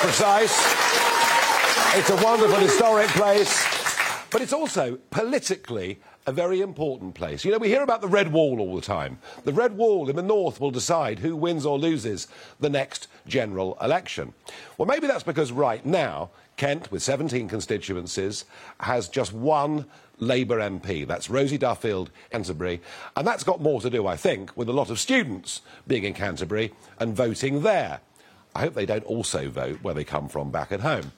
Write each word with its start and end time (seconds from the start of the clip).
precise. 0.00 0.56
It's 1.94 2.08
a 2.08 2.16
wonderful 2.24 2.58
historic 2.58 3.08
place, 3.08 3.66
but 4.30 4.40
it's 4.40 4.54
also 4.54 4.98
politically 5.10 6.00
a 6.26 6.32
very 6.32 6.62
important 6.62 7.14
place. 7.14 7.44
You 7.44 7.52
know, 7.52 7.58
we 7.58 7.68
hear 7.68 7.82
about 7.82 8.00
the 8.00 8.08
Red 8.08 8.32
Wall 8.32 8.60
all 8.60 8.74
the 8.74 8.80
time. 8.80 9.18
The 9.44 9.52
Red 9.52 9.76
Wall 9.76 10.08
in 10.08 10.16
the 10.16 10.22
north 10.22 10.58
will 10.58 10.70
decide 10.70 11.18
who 11.18 11.36
wins 11.36 11.66
or 11.66 11.78
loses 11.78 12.28
the 12.58 12.70
next 12.70 13.08
general 13.26 13.76
election. 13.82 14.32
Well, 14.78 14.86
maybe 14.86 15.06
that's 15.06 15.22
because 15.22 15.52
right 15.52 15.84
now, 15.84 16.30
Kent, 16.56 16.90
with 16.90 17.02
17 17.02 17.48
constituencies, 17.48 18.46
has 18.80 19.06
just 19.06 19.34
one 19.34 19.84
Labour 20.18 20.60
MP. 20.60 21.06
That's 21.06 21.28
Rosie 21.28 21.58
Duffield, 21.58 22.10
Canterbury. 22.30 22.80
And 23.16 23.26
that's 23.26 23.44
got 23.44 23.60
more 23.60 23.82
to 23.82 23.90
do, 23.90 24.06
I 24.06 24.16
think, 24.16 24.56
with 24.56 24.70
a 24.70 24.72
lot 24.72 24.88
of 24.88 24.98
students 24.98 25.60
being 25.86 26.04
in 26.04 26.14
Canterbury 26.14 26.72
and 26.98 27.14
voting 27.14 27.62
there. 27.62 28.00
I 28.54 28.60
hope 28.60 28.74
they 28.74 28.86
don't 28.86 29.04
also 29.04 29.48
vote 29.48 29.78
where 29.82 29.94
they 29.94 30.04
come 30.04 30.28
from 30.28 30.50
back 30.50 30.72
at 30.72 30.80
home. 30.80 31.12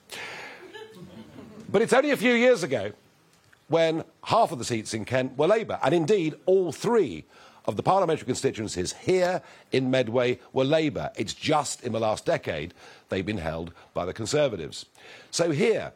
But 1.69 1.81
it's 1.81 1.93
only 1.93 2.11
a 2.11 2.17
few 2.17 2.33
years 2.33 2.63
ago 2.63 2.91
when 3.67 4.03
half 4.25 4.51
of 4.51 4.59
the 4.59 4.65
seats 4.65 4.93
in 4.93 5.05
Kent 5.05 5.37
were 5.37 5.47
Labour, 5.47 5.79
and 5.83 5.93
indeed 5.93 6.35
all 6.45 6.71
three 6.71 7.25
of 7.65 7.77
the 7.77 7.83
parliamentary 7.83 8.25
constituencies 8.25 8.93
here 8.93 9.41
in 9.71 9.89
Medway 9.89 10.39
were 10.51 10.65
Labour. 10.65 11.11
It's 11.15 11.33
just 11.33 11.83
in 11.83 11.93
the 11.93 11.99
last 11.99 12.25
decade 12.25 12.73
they've 13.09 13.25
been 13.25 13.37
held 13.37 13.73
by 13.93 14.05
the 14.05 14.13
Conservatives. 14.13 14.85
So 15.31 15.51
here, 15.51 15.93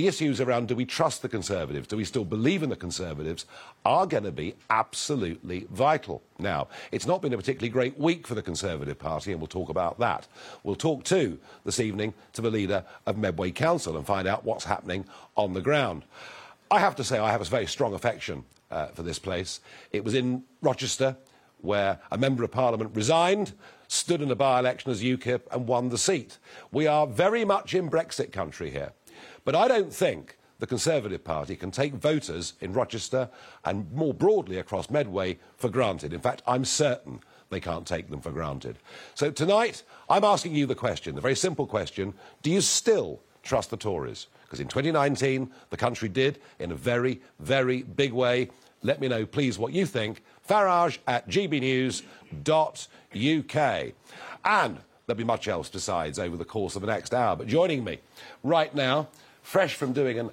the 0.00 0.08
issues 0.08 0.40
around 0.40 0.66
do 0.66 0.74
we 0.74 0.86
trust 0.86 1.20
the 1.20 1.28
Conservatives, 1.28 1.86
do 1.86 1.94
we 1.94 2.06
still 2.06 2.24
believe 2.24 2.62
in 2.62 2.70
the 2.70 2.76
Conservatives, 2.76 3.44
are 3.84 4.06
going 4.06 4.24
to 4.24 4.32
be 4.32 4.54
absolutely 4.70 5.66
vital. 5.70 6.22
Now, 6.38 6.68
it's 6.90 7.06
not 7.06 7.20
been 7.20 7.34
a 7.34 7.36
particularly 7.36 7.68
great 7.68 7.98
week 7.98 8.26
for 8.26 8.34
the 8.34 8.40
Conservative 8.40 8.98
Party, 8.98 9.30
and 9.30 9.42
we'll 9.42 9.46
talk 9.46 9.68
about 9.68 9.98
that. 9.98 10.26
We'll 10.62 10.74
talk 10.74 11.04
too 11.04 11.38
this 11.66 11.80
evening 11.80 12.14
to 12.32 12.40
the 12.40 12.50
leader 12.50 12.82
of 13.04 13.18
Medway 13.18 13.50
Council 13.50 13.94
and 13.98 14.06
find 14.06 14.26
out 14.26 14.42
what's 14.42 14.64
happening 14.64 15.04
on 15.36 15.52
the 15.52 15.60
ground. 15.60 16.04
I 16.70 16.78
have 16.78 16.96
to 16.96 17.04
say, 17.04 17.18
I 17.18 17.30
have 17.30 17.42
a 17.42 17.44
very 17.44 17.66
strong 17.66 17.92
affection 17.92 18.44
uh, 18.70 18.86
for 18.86 19.02
this 19.02 19.18
place. 19.18 19.60
It 19.92 20.02
was 20.02 20.14
in 20.14 20.44
Rochester 20.62 21.14
where 21.62 21.98
a 22.10 22.16
member 22.16 22.42
of 22.42 22.50
parliament 22.50 22.90
resigned, 22.94 23.52
stood 23.88 24.22
in 24.22 24.30
a 24.30 24.36
by 24.36 24.60
election 24.60 24.90
as 24.90 25.02
UKIP, 25.02 25.42
and 25.50 25.66
won 25.66 25.88
the 25.88 25.98
seat. 25.98 26.38
We 26.70 26.86
are 26.86 27.06
very 27.06 27.44
much 27.44 27.74
in 27.74 27.90
Brexit 27.90 28.32
country 28.32 28.70
here. 28.70 28.92
But 29.44 29.54
I 29.54 29.68
don't 29.68 29.92
think 29.92 30.36
the 30.60 30.66
Conservative 30.66 31.24
Party 31.24 31.56
can 31.56 31.70
take 31.70 31.94
voters 31.94 32.52
in 32.60 32.72
Rochester 32.72 33.30
and 33.64 33.90
more 33.92 34.14
broadly 34.14 34.58
across 34.58 34.90
Medway 34.90 35.38
for 35.56 35.68
granted. 35.68 36.12
In 36.12 36.20
fact, 36.20 36.42
I'm 36.46 36.64
certain 36.64 37.20
they 37.48 37.60
can't 37.60 37.86
take 37.86 38.10
them 38.10 38.20
for 38.20 38.30
granted. 38.30 38.78
So 39.14 39.30
tonight, 39.30 39.82
I'm 40.08 40.24
asking 40.24 40.54
you 40.54 40.66
the 40.66 40.74
question, 40.74 41.14
the 41.14 41.20
very 41.20 41.34
simple 41.34 41.66
question 41.66 42.14
do 42.42 42.50
you 42.50 42.60
still 42.60 43.20
trust 43.42 43.70
the 43.70 43.76
Tories? 43.76 44.26
Because 44.44 44.60
in 44.60 44.68
2019, 44.68 45.50
the 45.70 45.76
country 45.76 46.08
did 46.08 46.40
in 46.58 46.72
a 46.72 46.74
very, 46.74 47.20
very 47.38 47.82
big 47.82 48.12
way. 48.12 48.50
Let 48.82 49.00
me 49.00 49.08
know, 49.08 49.24
please, 49.24 49.58
what 49.58 49.72
you 49.72 49.86
think. 49.86 50.22
Farage 50.48 50.98
at 51.06 51.28
gbnews.uk. 51.28 52.04
And 54.44 54.78
there'll 55.10 55.18
be 55.18 55.24
much 55.24 55.48
else 55.48 55.68
besides 55.68 56.20
over 56.20 56.36
the 56.36 56.44
course 56.44 56.76
of 56.76 56.82
the 56.82 56.86
next 56.86 57.12
hour. 57.12 57.34
But 57.34 57.48
joining 57.48 57.82
me 57.82 57.98
right 58.44 58.72
now, 58.72 59.08
fresh 59.42 59.74
from 59.74 59.92
doing 59.92 60.20
an 60.20 60.30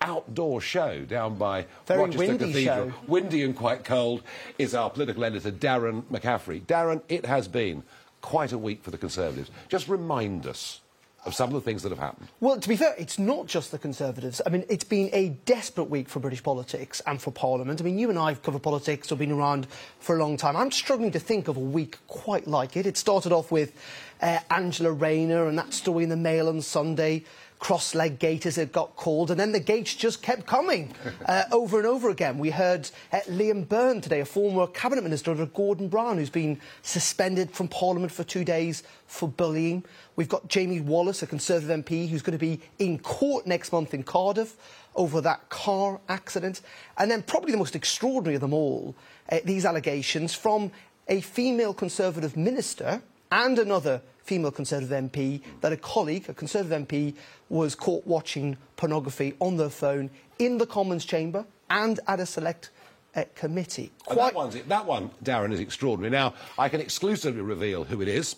outdoor 0.00 0.62
show 0.62 1.04
down 1.04 1.36
by 1.36 1.66
Very 1.84 2.00
Rochester 2.00 2.26
windy 2.26 2.46
Cathedral, 2.46 2.90
show. 2.90 2.94
windy 3.06 3.42
and 3.42 3.54
quite 3.54 3.84
cold, 3.84 4.22
is 4.58 4.74
our 4.74 4.88
political 4.88 5.22
editor, 5.22 5.52
Darren 5.52 6.04
McCaffrey. 6.04 6.62
Darren, 6.62 7.02
it 7.10 7.26
has 7.26 7.46
been 7.46 7.82
quite 8.22 8.52
a 8.52 8.58
week 8.58 8.82
for 8.82 8.90
the 8.90 8.98
Conservatives. 8.98 9.50
Just 9.68 9.86
remind 9.86 10.46
us 10.46 10.80
of 11.26 11.34
some 11.34 11.48
of 11.48 11.54
the 11.54 11.60
things 11.60 11.82
that 11.82 11.90
have 11.90 11.98
happened. 11.98 12.28
Well, 12.38 12.58
to 12.58 12.68
be 12.68 12.76
fair, 12.76 12.94
it's 12.96 13.18
not 13.18 13.48
just 13.48 13.72
the 13.72 13.78
Conservatives. 13.78 14.40
I 14.46 14.50
mean, 14.50 14.64
it's 14.68 14.84
been 14.84 15.10
a 15.12 15.30
desperate 15.44 15.90
week 15.90 16.08
for 16.08 16.20
British 16.20 16.42
politics 16.42 17.02
and 17.04 17.20
for 17.20 17.32
Parliament. 17.32 17.80
I 17.80 17.84
mean, 17.84 17.98
you 17.98 18.10
and 18.10 18.18
I 18.18 18.28
have 18.28 18.42
covered 18.42 18.62
politics 18.62 19.10
or 19.10 19.16
been 19.16 19.32
around 19.32 19.66
for 19.98 20.16
a 20.16 20.20
long 20.20 20.36
time. 20.36 20.56
I'm 20.56 20.70
struggling 20.70 21.10
to 21.10 21.18
think 21.18 21.48
of 21.48 21.56
a 21.56 21.60
week 21.60 21.98
quite 22.06 22.46
like 22.46 22.76
it. 22.76 22.86
It 22.86 22.96
started 22.96 23.32
off 23.32 23.50
with 23.50 23.72
uh, 24.20 24.38
Angela 24.50 24.92
Rayner 24.92 25.46
and 25.46 25.58
that 25.58 25.72
story 25.72 26.04
in 26.04 26.10
the 26.10 26.16
Mail 26.16 26.48
on 26.48 26.60
Sunday. 26.62 27.24
Cross-leg 27.58 28.18
gate, 28.18 28.44
as 28.44 28.58
it 28.58 28.70
got 28.70 28.96
called, 28.96 29.30
and 29.30 29.40
then 29.40 29.52
the 29.52 29.60
gates 29.60 29.94
just 29.94 30.20
kept 30.20 30.46
coming 30.46 30.94
uh, 31.26 31.44
over 31.50 31.78
and 31.78 31.86
over 31.86 32.10
again. 32.10 32.36
We 32.36 32.50
heard 32.50 32.90
uh, 33.10 33.20
Liam 33.28 33.66
Byrne 33.66 34.02
today, 34.02 34.20
a 34.20 34.26
former 34.26 34.66
cabinet 34.66 35.02
minister 35.02 35.30
under 35.30 35.46
Gordon 35.46 35.88
Brown, 35.88 36.18
who's 36.18 36.28
been 36.28 36.60
suspended 36.82 37.50
from 37.50 37.68
Parliament 37.68 38.12
for 38.12 38.24
two 38.24 38.44
days 38.44 38.82
for 39.06 39.26
bullying. 39.26 39.84
We've 40.16 40.28
got 40.28 40.48
Jamie 40.48 40.82
Wallis, 40.82 41.22
a 41.22 41.26
Conservative 41.26 41.82
MP, 41.82 42.10
who's 42.10 42.20
going 42.20 42.38
to 42.38 42.38
be 42.38 42.60
in 42.78 42.98
court 42.98 43.46
next 43.46 43.72
month 43.72 43.94
in 43.94 44.02
Cardiff 44.02 44.56
over 44.94 45.22
that 45.22 45.48
car 45.48 45.98
accident. 46.10 46.60
And 46.98 47.10
then, 47.10 47.22
probably 47.22 47.52
the 47.52 47.58
most 47.58 47.74
extraordinary 47.74 48.34
of 48.34 48.42
them 48.42 48.52
all, 48.52 48.94
uh, 49.32 49.38
these 49.44 49.64
allegations 49.64 50.34
from 50.34 50.72
a 51.08 51.22
female 51.22 51.72
Conservative 51.72 52.36
minister 52.36 53.00
and 53.36 53.58
another 53.58 54.00
female 54.24 54.50
Conservative 54.50 54.90
MP 54.90 55.42
that 55.60 55.70
a 55.70 55.76
colleague, 55.76 56.24
a 56.28 56.34
Conservative 56.34 56.86
MP, 56.86 57.14
was 57.50 57.74
caught 57.74 58.06
watching 58.06 58.56
pornography 58.76 59.34
on 59.40 59.58
their 59.58 59.68
phone 59.68 60.10
in 60.38 60.56
the 60.56 60.66
Commons 60.66 61.04
chamber 61.04 61.44
and 61.68 62.00
at 62.08 62.18
a 62.18 62.24
select 62.24 62.70
uh, 63.14 63.24
committee. 63.34 63.92
And 64.08 64.18
that, 64.18 64.34
one's, 64.34 64.54
that 64.54 64.86
one, 64.86 65.10
Darren, 65.22 65.52
is 65.52 65.60
extraordinary. 65.60 66.10
Now, 66.10 66.32
I 66.58 66.70
can 66.70 66.80
exclusively 66.80 67.42
reveal 67.42 67.84
who 67.84 68.00
it 68.00 68.08
is. 68.08 68.36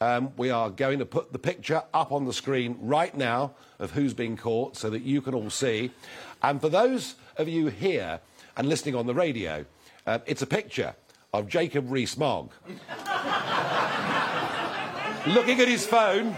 Um, 0.00 0.32
we 0.36 0.50
are 0.50 0.70
going 0.70 0.98
to 0.98 1.06
put 1.06 1.32
the 1.32 1.38
picture 1.38 1.84
up 1.94 2.10
on 2.10 2.24
the 2.24 2.32
screen 2.32 2.76
right 2.80 3.16
now 3.16 3.54
of 3.78 3.92
who's 3.92 4.14
been 4.14 4.36
caught 4.36 4.76
so 4.76 4.90
that 4.90 5.02
you 5.02 5.22
can 5.22 5.34
all 5.34 5.50
see. 5.50 5.92
And 6.42 6.60
for 6.60 6.68
those 6.68 7.14
of 7.36 7.48
you 7.48 7.68
here 7.68 8.18
and 8.56 8.68
listening 8.68 8.96
on 8.96 9.06
the 9.06 9.14
radio, 9.14 9.64
uh, 10.04 10.18
it's 10.26 10.42
a 10.42 10.46
picture 10.46 10.96
of 11.32 11.48
Jacob 11.48 11.90
Rees-Mogg 11.90 12.50
looking 15.26 15.60
at 15.60 15.68
his 15.68 15.86
phone, 15.86 16.34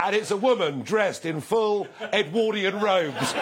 and 0.00 0.14
it's 0.14 0.30
a 0.30 0.36
woman 0.36 0.82
dressed 0.82 1.24
in 1.24 1.40
full 1.40 1.88
Edwardian 2.12 2.80
robes. 2.80 3.34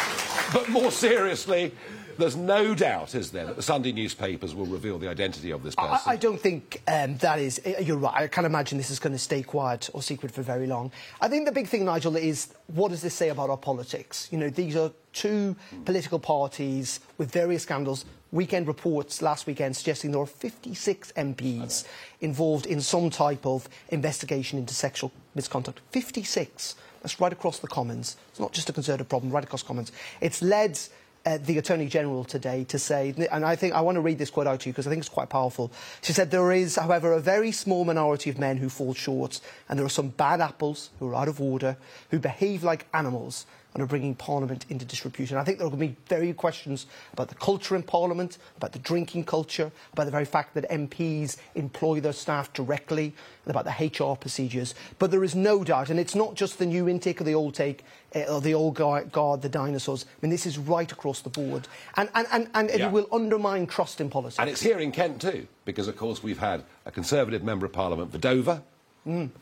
but 0.56 0.68
more 0.70 0.90
seriously, 0.90 1.72
there's 2.16 2.36
no 2.36 2.74
doubt, 2.74 3.14
is 3.14 3.30
there, 3.30 3.44
that 3.44 3.56
the 3.56 3.62
Sunday 3.62 3.92
newspapers 3.92 4.54
will 4.54 4.64
reveal 4.64 4.98
the 4.98 5.08
identity 5.08 5.50
of 5.50 5.62
this 5.62 5.74
person. 5.74 5.98
I, 6.06 6.12
I 6.12 6.16
don't 6.16 6.40
think 6.40 6.80
um, 6.88 7.18
that 7.18 7.38
is. 7.38 7.60
You're 7.82 7.98
right. 7.98 8.14
I 8.14 8.26
can't 8.26 8.46
imagine 8.46 8.78
this 8.78 8.90
is 8.90 8.98
going 8.98 9.12
to 9.12 9.18
stay 9.18 9.42
quiet 9.42 9.90
or 9.92 10.02
secret 10.02 10.32
for 10.32 10.40
very 10.40 10.66
long. 10.66 10.90
I 11.20 11.28
think 11.28 11.44
the 11.44 11.52
big 11.52 11.66
thing, 11.66 11.84
Nigel, 11.84 12.16
is 12.16 12.54
what 12.68 12.88
does 12.88 13.02
this 13.02 13.12
say 13.12 13.28
about 13.28 13.50
our 13.50 13.58
politics? 13.58 14.28
You 14.32 14.38
know, 14.38 14.48
these 14.48 14.76
are 14.76 14.90
two 15.12 15.56
political 15.84 16.18
parties 16.18 17.00
with 17.18 17.30
various 17.30 17.64
scandals. 17.64 18.06
Weekend 18.32 18.66
reports 18.66 19.20
last 19.20 19.46
weekend 19.46 19.76
suggesting 19.76 20.10
there 20.10 20.20
are 20.20 20.26
56 20.26 21.12
MPs 21.12 21.86
involved 22.20 22.66
in 22.66 22.80
some 22.80 23.10
type 23.10 23.44
of 23.44 23.68
investigation 23.90 24.58
into 24.58 24.74
sexual 24.74 25.12
misconduct. 25.34 25.80
56. 25.90 26.76
That's 27.06 27.20
right 27.20 27.32
across 27.32 27.60
the 27.60 27.68
Commons. 27.68 28.16
It's 28.30 28.40
not 28.40 28.50
just 28.50 28.68
a 28.68 28.72
Conservative 28.72 29.08
problem, 29.08 29.30
right 29.30 29.44
across 29.44 29.62
Commons. 29.62 29.92
It's 30.20 30.42
led 30.42 30.76
uh, 31.24 31.38
the 31.40 31.56
Attorney 31.56 31.86
General 31.86 32.24
today 32.24 32.64
to 32.64 32.80
say, 32.80 33.14
and 33.30 33.44
I 33.44 33.54
think 33.54 33.74
I 33.74 33.80
want 33.80 33.94
to 33.94 34.00
read 34.00 34.18
this 34.18 34.28
quote 34.28 34.48
out 34.48 34.58
to 34.62 34.68
you 34.68 34.72
because 34.72 34.88
I 34.88 34.90
think 34.90 34.98
it's 34.98 35.08
quite 35.08 35.28
powerful. 35.28 35.70
She 36.02 36.12
said, 36.12 36.32
There 36.32 36.50
is, 36.50 36.74
however, 36.74 37.12
a 37.12 37.20
very 37.20 37.52
small 37.52 37.84
minority 37.84 38.28
of 38.28 38.40
men 38.40 38.56
who 38.56 38.68
fall 38.68 38.92
short, 38.92 39.38
and 39.68 39.78
there 39.78 39.86
are 39.86 39.88
some 39.88 40.08
bad 40.08 40.40
apples 40.40 40.90
who 40.98 41.06
are 41.10 41.14
out 41.14 41.28
of 41.28 41.40
order, 41.40 41.76
who 42.10 42.18
behave 42.18 42.64
like 42.64 42.88
animals 42.92 43.46
and 43.76 43.82
are 43.82 43.86
bringing 43.86 44.14
Parliament 44.14 44.64
into 44.70 44.86
disrepute. 44.86 45.30
I 45.32 45.44
think 45.44 45.58
there 45.58 45.66
are 45.66 45.70
going 45.70 45.82
to 45.82 45.86
be 45.88 45.96
very 46.08 46.32
questions 46.32 46.86
about 47.12 47.28
the 47.28 47.34
culture 47.34 47.76
in 47.76 47.82
Parliament, 47.82 48.38
about 48.56 48.72
the 48.72 48.78
drinking 48.78 49.24
culture, 49.24 49.70
about 49.92 50.06
the 50.06 50.10
very 50.10 50.24
fact 50.24 50.54
that 50.54 50.66
MPs 50.70 51.36
employ 51.54 52.00
their 52.00 52.14
staff 52.14 52.50
directly, 52.54 53.12
and 53.44 53.54
about 53.54 53.66
the 53.66 53.86
HR 53.86 54.16
procedures. 54.16 54.74
But 54.98 55.10
there 55.10 55.22
is 55.22 55.34
no 55.34 55.62
doubt, 55.62 55.90
and 55.90 56.00
it's 56.00 56.14
not 56.14 56.36
just 56.36 56.58
the 56.58 56.64
new 56.64 56.88
intake 56.88 57.20
or 57.20 57.24
the 57.24 57.34
old 57.34 57.54
take, 57.54 57.84
uh, 58.14 58.20
or 58.20 58.40
the 58.40 58.54
old 58.54 58.76
guard, 58.76 59.42
the 59.42 59.48
dinosaurs. 59.50 60.06
I 60.08 60.08
mean, 60.22 60.30
this 60.30 60.46
is 60.46 60.56
right 60.56 60.90
across 60.90 61.20
the 61.20 61.28
board. 61.28 61.68
And, 61.98 62.08
and, 62.14 62.26
and, 62.32 62.48
and 62.54 62.70
Yeah. 62.70 62.86
it 62.86 62.92
will 62.92 63.08
undermine 63.12 63.66
trust 63.66 64.00
in 64.00 64.08
politics. 64.08 64.38
And 64.38 64.48
it's 64.48 64.62
here 64.62 64.78
in 64.78 64.90
Kent 64.90 65.20
too, 65.20 65.48
because 65.66 65.86
of 65.86 65.98
course 65.98 66.22
we've 66.22 66.38
had 66.38 66.64
a 66.86 66.90
Conservative 66.90 67.42
Member 67.44 67.66
of 67.66 67.72
Parliament 67.74 68.10
for 68.10 68.16
Dover, 68.16 68.62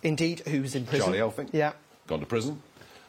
Indeed, 0.03 0.41
who's 0.49 0.75
in 0.75 0.87
prison. 0.87 1.13
Charlie 1.13 1.19
Elphicke, 1.21 1.51
Yeah. 1.53 1.73
gone 2.09 2.19
to 2.19 2.27
prison. 2.27 2.61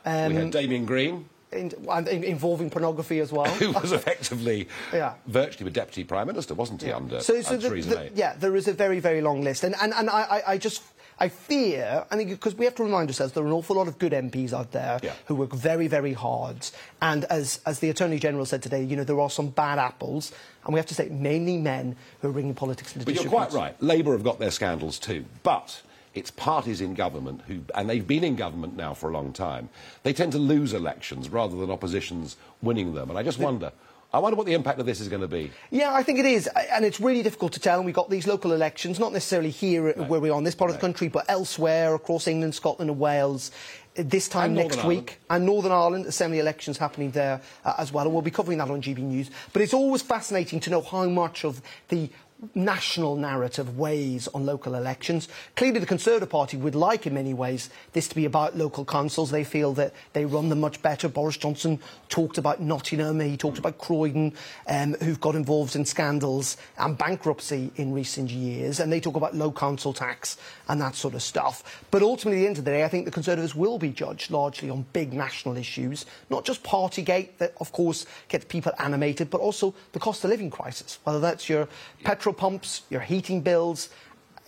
Um, 0.05 0.33
we 0.33 0.39
had 0.41 0.51
Damien 0.51 0.85
Green, 0.85 1.27
In, 1.51 1.71
in, 1.89 2.23
involving 2.23 2.69
pornography 2.69 3.19
as 3.19 3.31
well. 3.31 3.45
who 3.59 3.71
was 3.71 3.91
effectively 3.91 4.67
Yeah. 4.93 5.13
virtually 5.27 5.65
the 5.65 5.71
Deputy 5.79 6.03
Prime 6.03 6.27
Minister, 6.27 6.53
wasn't 6.53 6.81
he, 6.83 6.91
under, 6.91 7.21
so, 7.21 7.41
so 7.41 7.55
under 7.55 7.69
the, 7.69 7.81
the- 7.81 8.11
yeah, 8.13 8.35
there 8.37 8.55
is 8.55 8.67
a 8.67 8.73
very, 8.73 8.99
very 8.99 9.21
long 9.21 9.41
list, 9.41 9.63
and 9.63 9.75
and, 9.81 9.93
and 9.93 10.09
I, 10.09 10.21
I, 10.21 10.43
I 10.53 10.57
just 10.57 10.83
I 11.17 11.29
fear, 11.29 12.05
I 12.11 12.17
think, 12.17 12.29
because 12.29 12.55
we 12.55 12.65
have 12.65 12.75
to 12.75 12.83
remind 12.83 13.07
ourselves 13.09 13.31
there 13.31 13.43
are 13.43 13.47
an 13.47 13.53
awful 13.53 13.77
lot 13.77 13.87
of 13.87 13.97
good 13.97 14.11
MPs 14.11 14.51
out 14.51 14.73
there 14.73 14.99
Yeah. 15.01 15.13
who 15.27 15.35
work 15.35 15.53
very, 15.53 15.87
very 15.87 16.11
hard. 16.11 16.57
And 17.01 17.23
as, 17.25 17.61
as 17.65 17.79
the 17.79 17.89
Attorney 17.89 18.19
General 18.19 18.45
said 18.45 18.61
today, 18.61 18.83
you 18.83 18.97
know, 18.97 19.05
there 19.05 19.21
are 19.21 19.29
some 19.29 19.47
bad 19.47 19.79
apples. 19.79 20.33
And 20.65 20.73
we 20.73 20.77
have 20.77 20.87
to 20.87 20.93
say, 20.93 21.07
mainly 21.07 21.55
men 21.57 21.95
who 22.19 22.27
are 22.27 22.33
bringing 22.33 22.53
politics 22.53 22.93
into 22.93 23.05
But 23.05 23.15
you're 23.15 23.29
quite 23.31 23.53
right. 23.53 23.81
Labour 23.81 24.11
have 24.11 24.25
got 24.25 24.39
their 24.39 24.51
scandals 24.51 24.99
too. 24.99 25.23
But 25.41 25.81
it's 26.15 26.31
parties 26.31 26.81
in 26.81 26.93
government 26.93 27.41
who, 27.47 27.61
and 27.75 27.89
they've 27.89 28.07
been 28.07 28.23
in 28.23 28.35
government 28.35 28.75
now 28.75 28.93
for 28.93 29.09
a 29.09 29.13
long 29.13 29.33
time, 29.33 29.69
they 30.03 30.13
tend 30.13 30.31
to 30.31 30.39
lose 30.39 30.73
elections 30.73 31.29
rather 31.29 31.55
than 31.55 31.69
oppositions 31.69 32.37
winning 32.61 32.93
them. 32.93 33.09
And 33.09 33.19
I 33.19 33.23
just 33.23 33.37
wonder, 33.37 33.71
I 34.13 34.19
wonder 34.19 34.37
what 34.37 34.45
the 34.45 34.53
impact 34.53 34.79
of 34.79 34.85
this 34.85 35.01
is 35.01 35.09
going 35.09 35.21
to 35.21 35.27
be. 35.27 35.51
Yeah, 35.71 35.93
I 35.93 36.01
think 36.01 36.19
it 36.19 36.25
is, 36.25 36.47
and 36.71 36.85
it's 36.85 37.01
really 37.01 37.21
difficult 37.21 37.51
to 37.53 37.59
tell. 37.59 37.77
And 37.77 37.85
we've 37.85 37.93
got 37.93 38.09
these 38.09 38.25
local 38.25 38.53
elections, 38.53 38.97
not 38.97 39.11
necessarily 39.11 39.49
here 39.49 39.91
where 39.91 40.21
we 40.21 40.29
are 40.29 40.37
in 40.37 40.45
this 40.45 40.55
part 40.55 40.71
of 40.71 40.77
the 40.77 40.81
country, 40.81 41.09
but 41.09 41.25
elsewhere 41.27 41.93
across 41.93 42.25
England, 42.27 42.55
Scotland, 42.55 42.89
and 42.89 42.99
Wales. 42.99 43.51
This 43.95 44.27
time 44.27 44.47
And 44.47 44.55
next 44.55 44.75
Northern 44.75 44.89
week, 44.89 45.19
and 45.29 45.45
Northern 45.45 45.71
Ireland 45.71 46.05
Assembly 46.05 46.39
elections 46.39 46.77
happening 46.77 47.11
there 47.11 47.39
uh, 47.63 47.75
as 47.77 47.93
well, 47.93 48.03
and 48.03 48.13
we'll 48.13 48.21
be 48.21 48.29
covering 48.29 48.57
that 48.57 48.69
on 48.69 48.81
GB 48.81 48.99
News. 48.99 49.31
But 49.53 49.61
it's 49.61 49.73
always 49.73 50.01
fascinating 50.01 50.59
to 50.61 50.69
know 50.69 50.81
how 50.81 51.07
much 51.07 51.45
of 51.45 51.61
the 51.87 52.09
national 52.53 53.15
narrative 53.15 53.77
weighs 53.77 54.27
on 54.29 54.45
local 54.45 54.75
elections. 54.75 55.27
Clearly, 55.55 55.79
the 55.79 55.85
Conservative 55.85 56.29
Party 56.29 56.57
would 56.57 56.75
like, 56.75 57.07
in 57.07 57.13
many 57.13 57.33
ways, 57.33 57.69
this 57.93 58.07
to 58.09 58.15
be 58.15 58.25
about 58.25 58.57
local 58.57 58.83
councils. 58.85 59.31
They 59.31 59.43
feel 59.43 59.73
that 59.73 59.93
they 60.13 60.25
run 60.25 60.49
them 60.49 60.59
much 60.59 60.81
better. 60.81 61.07
Boris 61.07 61.37
Johnson 61.37 61.79
talked 62.09 62.37
about 62.37 62.61
Nottingham, 62.61 63.19
he 63.19 63.37
talked 63.37 63.57
about 63.57 63.77
Croydon, 63.77 64.33
um, 64.67 64.93
who've 64.95 65.19
got 65.19 65.35
involved 65.35 65.75
in 65.75 65.85
scandals 65.85 66.57
and 66.77 66.97
bankruptcy 66.97 67.71
in 67.77 67.93
recent 67.93 68.29
years, 68.29 68.79
and 68.79 68.91
they 68.91 68.99
talk 68.99 69.15
about 69.15 69.33
low 69.33 69.51
council 69.51 69.93
tax 69.93 70.37
and 70.67 70.81
that 70.81 70.95
sort 70.95 71.13
of 71.13 71.23
stuff. 71.23 71.85
But 71.89 72.01
ultimately, 72.01 72.39
at 72.39 72.41
the 72.41 72.47
end 72.47 72.57
of 72.57 72.65
the 72.65 72.71
day, 72.71 72.83
I 72.83 72.89
think 72.89 73.05
the 73.05 73.11
Conservatives 73.11 73.55
will 73.55 73.79
be 73.79 73.89
judged 73.89 74.29
largely 74.29 74.69
on 74.69 74.85
big 74.93 75.13
national 75.13 75.57
issues, 75.57 76.05
not 76.29 76.43
just 76.43 76.63
Partygate, 76.63 77.37
that 77.37 77.53
of 77.59 77.71
course 77.71 78.05
gets 78.27 78.45
people 78.45 78.73
animated, 78.79 79.29
but 79.29 79.39
also 79.39 79.73
the 79.93 79.99
cost 79.99 80.23
of 80.23 80.29
living 80.29 80.49
crisis, 80.49 80.99
whether 81.03 81.19
that's 81.19 81.47
your 81.47 81.67
petrol 82.03 82.24
pumps, 82.33 82.83
your 82.89 83.01
heating 83.01 83.41
bills, 83.41 83.89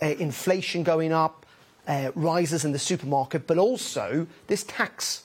uh, 0.02 0.06
inflation 0.06 0.82
going 0.82 1.12
up, 1.12 1.44
uh, 1.86 2.10
rises 2.14 2.64
in 2.64 2.72
the 2.72 2.78
supermarket, 2.78 3.46
but 3.46 3.58
also 3.58 4.26
this 4.46 4.64
tax 4.64 5.24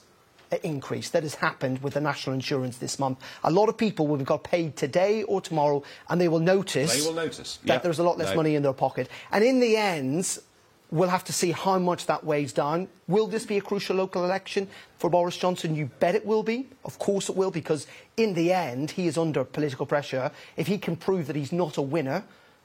uh, 0.51 0.57
increase 0.63 1.09
that 1.09 1.23
has 1.23 1.35
happened 1.35 1.81
with 1.83 1.93
the 1.93 2.01
national 2.01 2.33
insurance 2.33 2.77
this 2.77 2.97
month. 2.99 3.19
A 3.43 3.51
lot 3.51 3.69
of 3.69 3.77
people 3.77 4.07
will 4.07 4.17
have 4.17 4.27
got 4.27 4.43
paid 4.43 4.77
today 4.77 5.23
or 5.23 5.41
tomorrow, 5.41 5.83
and 6.09 6.21
they 6.21 6.27
will 6.27 6.39
notice, 6.39 6.93
They 6.95 7.05
will 7.05 7.15
notice, 7.15 7.57
that 7.65 7.73
yep. 7.73 7.83
there's 7.83 7.99
a 7.99 8.03
lot 8.03 8.17
less 8.17 8.29
No. 8.29 8.37
money 8.37 8.55
in 8.55 8.63
their 8.63 8.73
pocket. 8.73 9.09
And 9.31 9.43
in 9.43 9.59
the 9.59 9.75
end, 9.75 10.39
we'll 10.89 11.09
have 11.09 11.23
to 11.25 11.33
see 11.33 11.51
how 11.51 11.79
much 11.79 12.05
that 12.05 12.23
weighs 12.23 12.53
down. 12.53 12.87
Will 13.07 13.27
this 13.27 13.45
be 13.45 13.57
a 13.57 13.61
crucial 13.61 13.95
local 13.97 14.23
election 14.23 14.67
for 14.99 15.09
Boris 15.09 15.35
Johnson? 15.35 15.75
You 15.75 15.89
bet 15.99 16.15
it 16.15 16.25
will 16.25 16.43
be. 16.43 16.69
Of 16.85 16.97
course 16.99 17.29
it 17.29 17.35
will, 17.35 17.51
because 17.51 17.87
in 18.15 18.35
the 18.35 18.53
end, 18.53 18.91
he 18.91 19.07
is 19.07 19.17
under 19.17 19.43
political 19.43 19.85
pressure. 19.85 20.31
If 20.55 20.67
he 20.67 20.77
can 20.77 20.95
prove 20.95 21.27
that 21.27 21.35
he's 21.35 21.51
not 21.51 21.77
a 21.77 21.81
winner, 21.81 22.23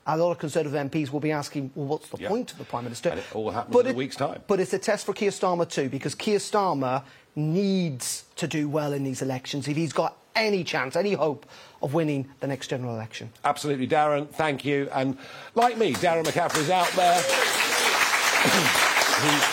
a 0.08 0.16
lot 0.16 0.30
of 0.32 0.38
Conservative 0.38 0.72
MPs 0.90 1.12
will 1.12 1.20
be 1.20 1.30
asking, 1.32 1.70
well, 1.74 1.86
what's 1.86 2.08
the 2.08 2.16
Yeah. 2.18 2.28
point 2.28 2.50
of 2.52 2.58
the 2.58 2.64
Prime 2.64 2.84
Minister? 2.84 3.10
And 3.10 3.18
it 3.20 3.26
all 3.34 3.50
happens 3.50 3.74
But 3.74 3.86
in 3.86 3.94
a 3.94 3.98
week's 3.98 4.16
time. 4.16 4.42
But 4.46 4.58
it's 4.58 4.72
a 4.72 4.78
test 4.78 5.04
for 5.06 5.12
Keir 5.12 5.30
Starmer 5.30 5.68
too, 5.68 5.88
because 5.90 6.14
Keir 6.14 6.38
Starmer 6.38 7.02
needs 7.36 8.24
to 8.36 8.46
do 8.48 8.68
well 8.68 8.92
in 8.94 9.04
these 9.04 9.20
elections 9.22 9.68
if 9.68 9.76
he's 9.76 9.92
got 9.92 10.16
any 10.34 10.64
chance, 10.64 10.96
any 10.96 11.12
hope 11.12 11.44
of 11.82 11.92
winning 11.94 12.26
the 12.40 12.46
next 12.46 12.68
general 12.68 12.94
election. 12.94 13.30
Absolutely, 13.44 13.86
Darren, 13.86 14.28
thank 14.30 14.64
you. 14.64 14.88
And 14.94 15.18
like 15.54 15.76
me, 15.76 15.92
Darren 15.92 16.24
McCaffrey's 16.24 16.70
out 16.70 16.90
there. 16.92 17.20
He- 17.20 17.28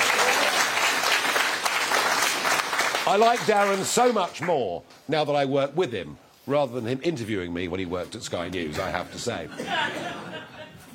I 3.08 3.18
like 3.18 3.40
Darren 3.42 3.84
so 3.84 4.12
much 4.12 4.42
more 4.42 4.82
now 5.08 5.24
that 5.26 5.36
I 5.36 5.46
work 5.46 5.76
with 5.78 5.92
him 5.92 6.18
rather 6.48 6.74
than 6.74 6.86
him 6.86 7.00
interviewing 7.04 7.54
me 7.54 7.68
when 7.68 7.80
he 7.80 7.86
worked 7.86 8.16
at 8.16 8.24
Sky 8.24 8.50
News, 8.50 8.80
I 8.80 8.90
have 8.90 9.12
to 9.12 9.20
say. 9.20 9.48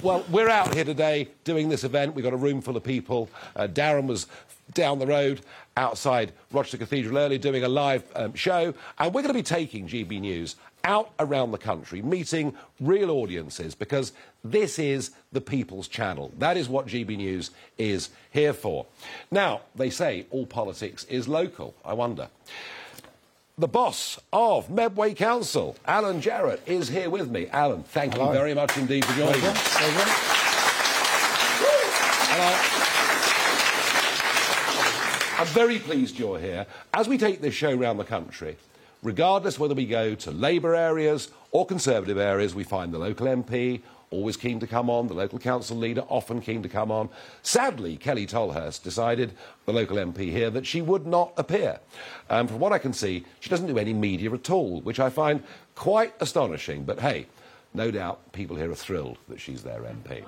Well, 0.02 0.24
we're 0.30 0.48
out 0.48 0.72
here 0.72 0.84
today 0.84 1.28
doing 1.44 1.68
this 1.68 1.84
event. 1.84 2.14
We've 2.14 2.24
got 2.24 2.32
a 2.32 2.38
room 2.38 2.62
full 2.62 2.74
of 2.74 2.82
people. 2.82 3.28
Uh, 3.54 3.66
Darren 3.66 4.06
was 4.06 4.28
down 4.72 4.98
the 4.98 5.06
road 5.06 5.42
outside 5.76 6.32
Rochester 6.50 6.78
Cathedral 6.78 7.18
earlier 7.18 7.38
doing 7.38 7.64
a 7.64 7.68
live 7.68 8.02
um, 8.14 8.32
show. 8.32 8.72
And 8.98 9.12
we're 9.12 9.20
going 9.20 9.34
to 9.34 9.38
be 9.38 9.42
taking 9.42 9.86
GB 9.86 10.22
News 10.22 10.56
out 10.84 11.10
around 11.18 11.50
the 11.50 11.58
country, 11.58 12.00
meeting 12.00 12.54
real 12.80 13.10
audiences, 13.10 13.74
because 13.74 14.12
this 14.42 14.78
is 14.78 15.10
the 15.32 15.40
people's 15.42 15.86
channel. 15.86 16.32
That 16.38 16.56
is 16.56 16.66
what 16.66 16.86
GB 16.86 17.18
News 17.18 17.50
is 17.76 18.08
here 18.30 18.54
for. 18.54 18.86
Now, 19.30 19.60
they 19.74 19.90
say 19.90 20.24
all 20.30 20.46
politics 20.46 21.04
is 21.10 21.28
local. 21.28 21.74
I 21.84 21.92
wonder. 21.92 22.28
The 23.60 23.68
boss 23.68 24.18
of 24.32 24.70
Medway 24.70 25.12
Council, 25.12 25.76
Alan 25.86 26.22
Jarrett, 26.22 26.62
is 26.64 26.88
here 26.88 27.10
with 27.10 27.30
me. 27.30 27.46
Alan, 27.48 27.82
thank 27.82 28.16
you 28.16 28.32
very 28.32 28.54
much 28.54 28.74
indeed 28.78 29.04
for 29.04 29.12
joining 29.12 29.44
us. 29.44 29.76
I'm 35.38 35.46
very 35.48 35.78
pleased 35.78 36.18
you're 36.18 36.38
here. 36.38 36.64
As 36.94 37.06
we 37.06 37.18
take 37.18 37.42
this 37.42 37.52
show 37.52 37.78
around 37.78 37.98
the 37.98 38.04
country, 38.04 38.56
regardless 39.02 39.58
whether 39.58 39.74
we 39.74 39.84
go 39.84 40.14
to 40.14 40.30
Labour 40.30 40.74
areas 40.74 41.28
or 41.50 41.66
Conservative 41.66 42.16
areas, 42.16 42.54
we 42.54 42.64
find 42.64 42.94
the 42.94 42.98
local 42.98 43.26
MP 43.26 43.82
always 44.10 44.36
keen 44.36 44.58
to 44.60 44.66
come 44.66 44.90
on, 44.90 45.06
the 45.06 45.14
local 45.14 45.38
council 45.38 45.76
leader 45.76 46.02
often 46.08 46.40
keen 46.40 46.62
to 46.62 46.68
come 46.68 46.90
on. 46.90 47.08
Sadly, 47.42 47.96
Kelly 47.96 48.26
Tolhurst 48.26 48.82
decided, 48.82 49.32
the 49.66 49.72
local 49.72 49.96
MP 49.96 50.30
here, 50.30 50.50
that 50.50 50.66
she 50.66 50.82
would 50.82 51.06
not 51.06 51.32
appear. 51.36 51.78
Um, 52.28 52.48
from 52.48 52.58
what 52.58 52.72
I 52.72 52.78
can 52.78 52.92
see, 52.92 53.24
she 53.38 53.48
doesn't 53.48 53.68
do 53.68 53.78
any 53.78 53.92
media 53.92 54.32
at 54.32 54.50
all, 54.50 54.80
which 54.80 54.98
I 54.98 55.10
find 55.10 55.42
quite 55.76 56.12
astonishing. 56.20 56.84
But 56.84 56.98
hey, 57.00 57.26
no 57.72 57.92
doubt 57.92 58.32
people 58.32 58.56
here 58.56 58.70
are 58.70 58.74
thrilled 58.74 59.18
that 59.28 59.40
she's 59.40 59.62
their 59.62 59.82
MP. 59.82 60.24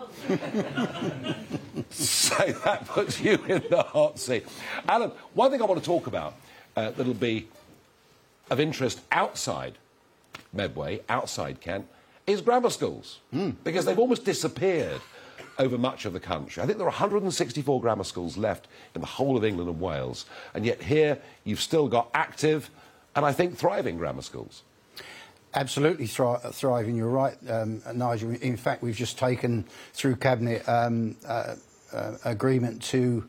so 1.91 2.37
that 2.65 2.87
puts 2.87 3.21
you 3.21 3.35
in 3.49 3.65
the 3.69 3.83
hot 3.83 4.19
seat. 4.19 4.47
Alan, 4.89 5.11
one 5.35 5.51
thing 5.51 5.61
I 5.61 5.65
want 5.65 5.81
to 5.81 5.87
talk 5.87 6.07
about 6.07 6.35
uh, 6.77 6.93
that'll 6.93 7.15
be 7.15 7.49
of 8.49 8.61
interest 8.61 9.01
outside 9.11 9.75
Medway, 10.53 11.01
outside 11.09 11.61
Kent, 11.61 11.87
is 12.27 12.41
grammar 12.41 12.71
schools. 12.71 13.21
Because 13.65 13.85
they've 13.85 13.99
almost 13.99 14.25
disappeared 14.25 15.01
over 15.59 15.77
much 15.77 16.05
of 16.07 16.13
the 16.13 16.21
country. 16.21 16.63
I 16.63 16.67
think 16.67 16.79
there 16.79 16.87
are 16.87 16.91
164 16.91 17.81
grammar 17.81 18.05
schools 18.05 18.37
left 18.37 18.69
in 18.95 19.01
the 19.01 19.07
whole 19.07 19.37
of 19.37 19.45
England 19.45 19.69
and 19.69 19.81
Wales. 19.81 20.25
And 20.55 20.65
yet 20.65 20.83
here 20.83 21.19
you've 21.45 21.61
still 21.61 21.89
got 21.89 22.11
active 22.15 22.71
and 23.15 23.27
I 23.27 23.33
think 23.33 23.57
thriving 23.59 23.99
grammar 23.99 24.23
schools. 24.23 24.63
Absolutely 25.55 26.07
thri- 26.07 26.39
thriving. 26.53 26.97
You're 26.97 27.11
right, 27.11 27.37
um, 27.51 27.83
Nigel. 27.95 28.31
In 28.31 28.57
fact, 28.57 28.83
we've 28.83 28.97
just 28.97 29.19
taken 29.19 29.67
through 29.93 30.17
cabinet 30.17 30.67
um, 30.67 31.15
uh, 31.29 31.57
uh, 31.93 32.17
agreement 32.25 32.83
to 32.85 33.23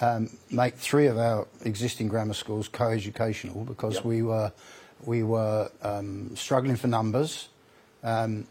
um, 0.00 0.28
make 0.50 0.74
three 0.74 1.06
of 1.06 1.18
our 1.18 1.46
existing 1.64 2.08
grammar 2.08 2.34
schools 2.34 2.66
co-educational 2.66 3.64
because 3.64 3.94
Yep. 3.96 4.04
we 4.04 4.22
were 4.22 4.50
we 5.04 5.22
were 5.22 5.70
um, 5.82 6.34
struggling 6.34 6.74
for 6.74 6.88
numbers. 6.88 7.48
Um, 8.08 8.46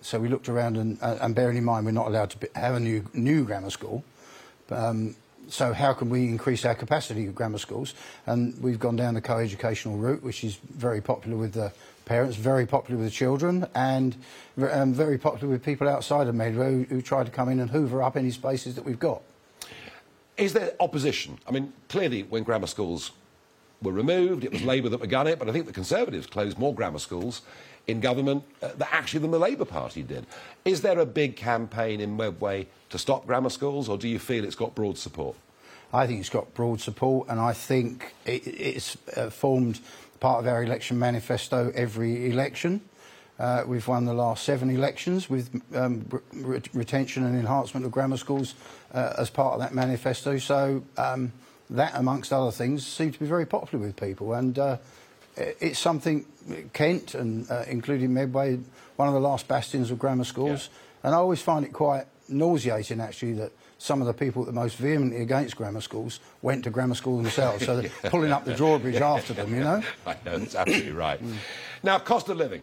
so 0.00 0.18
we 0.18 0.28
looked 0.28 0.48
around 0.48 0.76
and, 0.76 0.98
uh, 1.02 1.18
and 1.20 1.34
bearing 1.34 1.56
in 1.56 1.64
mind 1.64 1.84
we're 1.84 1.92
not 1.92 2.06
allowed 2.06 2.30
to 2.30 2.48
have 2.54 2.74
a 2.74 2.80
new 2.80 3.04
new 3.12 3.44
grammar 3.44 3.70
school. 3.70 4.04
Um, 4.70 5.16
so 5.48 5.72
how 5.72 5.92
can 5.92 6.08
we 6.08 6.24
increase 6.24 6.64
our 6.64 6.74
capacity 6.74 7.26
of 7.26 7.34
grammar 7.34 7.58
schools? 7.58 7.94
And 8.26 8.60
we've 8.60 8.80
gone 8.80 8.96
down 8.96 9.14
the 9.14 9.20
co-educational 9.20 9.96
route, 9.96 10.22
which 10.22 10.42
is 10.42 10.56
very 10.56 11.00
popular 11.00 11.36
with 11.36 11.52
the 11.52 11.72
parents, 12.04 12.36
very 12.36 12.66
popular 12.66 12.98
with 12.98 13.06
the 13.08 13.14
children, 13.14 13.66
and 13.74 14.16
um, 14.70 14.92
very 14.92 15.18
popular 15.18 15.52
with 15.52 15.64
people 15.64 15.88
outside 15.88 16.26
of 16.26 16.34
Medway 16.34 16.72
who, 16.72 16.82
who 16.84 17.02
try 17.02 17.22
to 17.22 17.30
come 17.30 17.48
in 17.48 17.60
and 17.60 17.70
hoover 17.70 18.02
up 18.02 18.16
any 18.16 18.30
spaces 18.30 18.74
that 18.74 18.84
we've 18.84 18.98
got. 18.98 19.22
Is 20.36 20.52
there 20.52 20.74
opposition? 20.80 21.38
I 21.46 21.52
mean, 21.52 21.72
clearly, 21.88 22.22
when 22.22 22.42
grammar 22.42 22.66
schools 22.66 23.12
were 23.82 23.92
removed, 23.92 24.42
it 24.44 24.52
was 24.52 24.62
Labour 24.62 24.88
that 24.88 25.00
began 25.00 25.26
it, 25.26 25.38
but 25.38 25.48
I 25.48 25.52
think 25.52 25.66
the 25.66 25.72
Conservatives 25.72 26.26
closed 26.26 26.58
more 26.58 26.74
grammar 26.74 26.98
schools 26.98 27.42
in 27.86 28.00
government 28.00 28.44
uh, 28.62 28.70
that 28.76 28.88
actually 28.92 29.20
the 29.28 29.38
Labour 29.38 29.64
Party 29.64 30.02
did. 30.02 30.26
Is 30.64 30.80
there 30.80 30.98
a 30.98 31.06
big 31.06 31.36
campaign 31.36 32.00
in 32.00 32.16
Medway 32.16 32.66
to 32.90 32.98
stop 32.98 33.26
grammar 33.26 33.50
schools, 33.50 33.88
or 33.88 33.96
do 33.96 34.08
you 34.08 34.18
feel 34.18 34.44
it's 34.44 34.56
got 34.56 34.74
broad 34.74 34.98
support? 34.98 35.36
I 35.92 36.06
think 36.06 36.20
it's 36.20 36.28
got 36.28 36.52
broad 36.54 36.80
support, 36.80 37.28
and 37.28 37.40
I 37.40 37.52
think 37.52 38.14
it, 38.24 38.46
it's 38.46 38.96
uh, 39.16 39.30
formed 39.30 39.80
part 40.18 40.40
of 40.40 40.46
our 40.46 40.62
election 40.62 40.98
manifesto 40.98 41.70
every 41.74 42.30
election. 42.30 42.80
Uh, 43.38 43.64
we've 43.66 43.86
won 43.86 44.06
the 44.06 44.14
last 44.14 44.44
seven 44.44 44.70
elections 44.70 45.28
with 45.28 45.60
um, 45.74 46.06
re- 46.32 46.62
retention 46.72 47.24
and 47.24 47.38
enhancement 47.38 47.84
of 47.84 47.92
grammar 47.92 48.16
schools 48.16 48.54
uh, 48.94 49.12
as 49.18 49.28
part 49.30 49.54
of 49.54 49.60
that 49.60 49.74
manifesto. 49.74 50.38
So 50.38 50.82
um, 50.96 51.32
that, 51.68 51.92
amongst 51.94 52.32
other 52.32 52.50
things, 52.50 52.86
seems 52.86 53.14
to 53.14 53.20
be 53.20 53.26
very 53.26 53.46
popular 53.46 53.84
with 53.84 53.94
people, 53.96 54.32
and 54.32 54.58
uh, 54.58 54.78
it's 55.36 55.78
something 55.78 56.24
Kent 56.72 57.14
and 57.14 57.50
uh, 57.50 57.64
including 57.66 58.14
Medway, 58.14 58.58
one 58.96 59.08
of 59.08 59.14
the 59.14 59.20
last 59.20 59.48
bastions 59.48 59.90
of 59.90 59.98
grammar 59.98 60.24
schools, 60.24 60.70
and 61.02 61.14
I 61.14 61.18
always 61.18 61.42
find 61.42 61.64
it 61.64 61.72
quite 61.72 62.06
nauseating 62.28 63.00
actually 63.00 63.34
that 63.34 63.52
some 63.78 64.00
of 64.00 64.06
the 64.06 64.14
people 64.14 64.44
that 64.44 64.50
are 64.50 64.54
most 64.54 64.76
vehemently 64.76 65.20
against 65.20 65.56
grammar 65.56 65.80
schools 65.80 66.20
went 66.42 66.64
to 66.64 66.70
grammar 66.70 66.94
school 66.94 67.18
themselves. 67.18 67.66
So 67.66 67.76
they're 67.80 68.10
pulling 68.10 68.32
up 68.32 68.44
the 68.44 68.54
drawbridge 68.54 68.96
after 69.00 69.34
them, 69.34 69.54
you 69.54 69.60
know? 69.60 69.82
I 70.06 70.16
know, 70.24 70.38
that's 70.38 70.54
absolutely 70.54 70.92
right. 70.92 71.20
Now, 71.82 71.98
cost 71.98 72.28
of 72.28 72.36
living, 72.36 72.62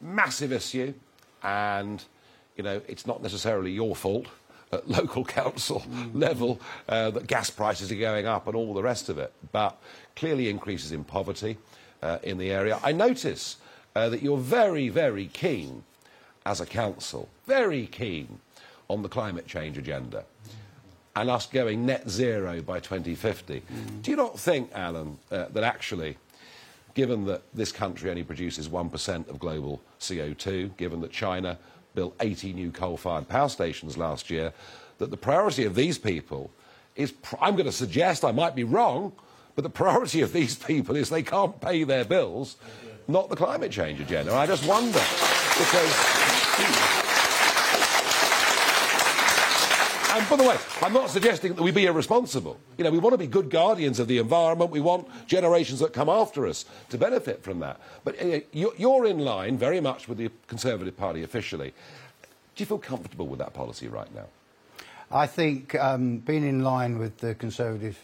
massive 0.00 0.52
issue, 0.52 0.94
and, 1.42 2.04
you 2.56 2.64
know, 2.64 2.80
it's 2.88 3.06
not 3.06 3.22
necessarily 3.22 3.70
your 3.70 3.94
fault 3.94 4.26
at 4.72 4.88
local 4.88 5.24
council 5.24 5.84
level 6.12 6.60
uh, 6.88 7.10
that 7.10 7.26
gas 7.26 7.50
prices 7.50 7.92
are 7.92 7.96
going 7.96 8.26
up 8.26 8.46
and 8.48 8.56
all 8.56 8.74
the 8.74 8.82
rest 8.82 9.08
of 9.08 9.18
it, 9.18 9.32
but 9.52 9.80
clearly 10.16 10.48
increases 10.48 10.92
in 10.92 11.04
poverty 11.04 11.56
uh, 12.02 12.18
in 12.22 12.38
the 12.38 12.50
area. 12.50 12.78
I 12.82 12.92
notice 12.92 13.56
uh, 13.94 14.08
that 14.08 14.22
you're 14.22 14.38
very, 14.38 14.88
very 14.88 15.26
keen 15.26 15.84
as 16.44 16.60
a 16.60 16.66
council, 16.66 17.28
very 17.46 17.86
keen 17.86 18.40
on 18.88 19.02
the 19.02 19.08
climate 19.08 19.46
change 19.46 19.78
agenda 19.78 20.24
and 21.16 21.30
us 21.30 21.46
going 21.46 21.86
net 21.86 22.08
zero 22.08 22.60
by 22.60 22.78
2050. 22.78 23.62
Do 24.02 24.10
you 24.10 24.16
not 24.16 24.38
think, 24.38 24.70
Alan, 24.74 25.18
uh, 25.30 25.46
that 25.48 25.64
actually, 25.64 26.18
given 26.94 27.24
that 27.24 27.42
this 27.54 27.72
country 27.72 28.10
only 28.10 28.22
produces 28.22 28.68
1% 28.68 29.28
of 29.28 29.38
global 29.38 29.80
CO2, 29.98 30.76
given 30.76 31.00
that 31.00 31.10
China 31.10 31.58
built 31.94 32.14
80 32.20 32.52
new 32.52 32.70
coal-fired 32.70 33.28
power 33.28 33.48
stations 33.48 33.96
last 33.96 34.28
year, 34.28 34.52
that 34.98 35.10
the 35.10 35.16
priority 35.16 35.64
of 35.64 35.74
these 35.74 35.96
people 35.96 36.50
is, 36.96 37.12
pr- 37.12 37.36
I'm 37.40 37.54
going 37.54 37.66
to 37.66 37.72
suggest, 37.72 38.22
I 38.22 38.32
might 38.32 38.54
be 38.54 38.64
wrong, 38.64 39.12
but 39.56 39.62
the 39.62 39.70
priority 39.70 40.20
of 40.20 40.32
these 40.32 40.54
people 40.54 40.94
is 40.94 41.08
they 41.08 41.22
can't 41.22 41.60
pay 41.60 41.82
their 41.82 42.04
bills, 42.04 42.56
not 43.08 43.30
the 43.30 43.36
climate 43.36 43.72
change 43.72 44.00
agenda. 44.00 44.32
I 44.32 44.46
just 44.46 44.68
wonder, 44.68 45.02
because... 45.58 47.02
And 50.12 50.28
by 50.30 50.36
the 50.36 50.44
way, 50.44 50.56
I'm 50.80 50.94
not 50.94 51.10
suggesting 51.10 51.54
that 51.54 51.62
we 51.62 51.70
be 51.72 51.84
irresponsible. 51.84 52.58
You 52.78 52.84
know, 52.84 52.90
we 52.90 52.98
want 52.98 53.12
to 53.12 53.18
be 53.18 53.26
good 53.26 53.50
guardians 53.50 53.98
of 53.98 54.08
the 54.08 54.16
environment. 54.16 54.70
We 54.70 54.80
want 54.80 55.08
generations 55.26 55.80
that 55.80 55.92
come 55.92 56.08
after 56.08 56.46
us 56.46 56.64
to 56.88 56.96
benefit 56.96 57.42
from 57.42 57.60
that. 57.60 57.78
But 58.02 58.22
uh, 58.22 58.40
you're, 58.50 58.72
you're 58.78 59.04
in 59.04 59.18
line 59.18 59.58
very 59.58 59.78
much 59.78 60.08
with 60.08 60.16
the 60.16 60.30
Conservative 60.46 60.96
Party 60.96 61.22
officially. 61.22 61.74
Do 62.54 62.62
you 62.62 62.66
feel 62.66 62.78
comfortable 62.78 63.26
with 63.26 63.40
that 63.40 63.52
policy 63.52 63.88
right 63.88 64.08
now? 64.14 64.26
I 65.10 65.26
think 65.26 65.74
um, 65.74 66.18
being 66.18 66.48
in 66.48 66.64
line 66.64 66.98
with 66.98 67.18
the 67.18 67.34
Conservative 67.34 67.98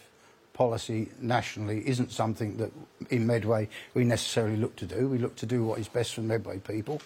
policy 0.53 1.09
nationally 1.19 1.87
isn't 1.87 2.11
something 2.11 2.57
that 2.57 2.71
in 3.09 3.25
Medway 3.27 3.67
we 3.93 4.03
necessarily 4.03 4.57
look 4.57 4.75
to 4.77 4.85
do. 4.85 5.07
We 5.07 5.17
look 5.17 5.35
to 5.37 5.45
do 5.45 5.63
what 5.63 5.79
is 5.79 5.87
best 5.87 6.13
for 6.13 6.21
Medway 6.21 6.59
people. 6.59 7.01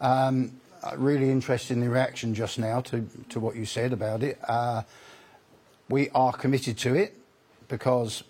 Um, 0.00 0.52
really 0.96 1.30
interested 1.30 1.74
in 1.74 1.80
the 1.80 1.90
reaction 1.90 2.34
just 2.34 2.58
now 2.58 2.80
to, 2.80 3.06
to 3.30 3.40
what 3.40 3.56
you 3.56 3.66
said 3.66 3.92
about 3.92 4.22
it. 4.22 4.38
Uh, 4.46 4.82
we 5.88 6.10
are 6.10 6.32
committed 6.32 6.78
to 6.78 6.94
it 6.94 7.14
because 7.68 8.22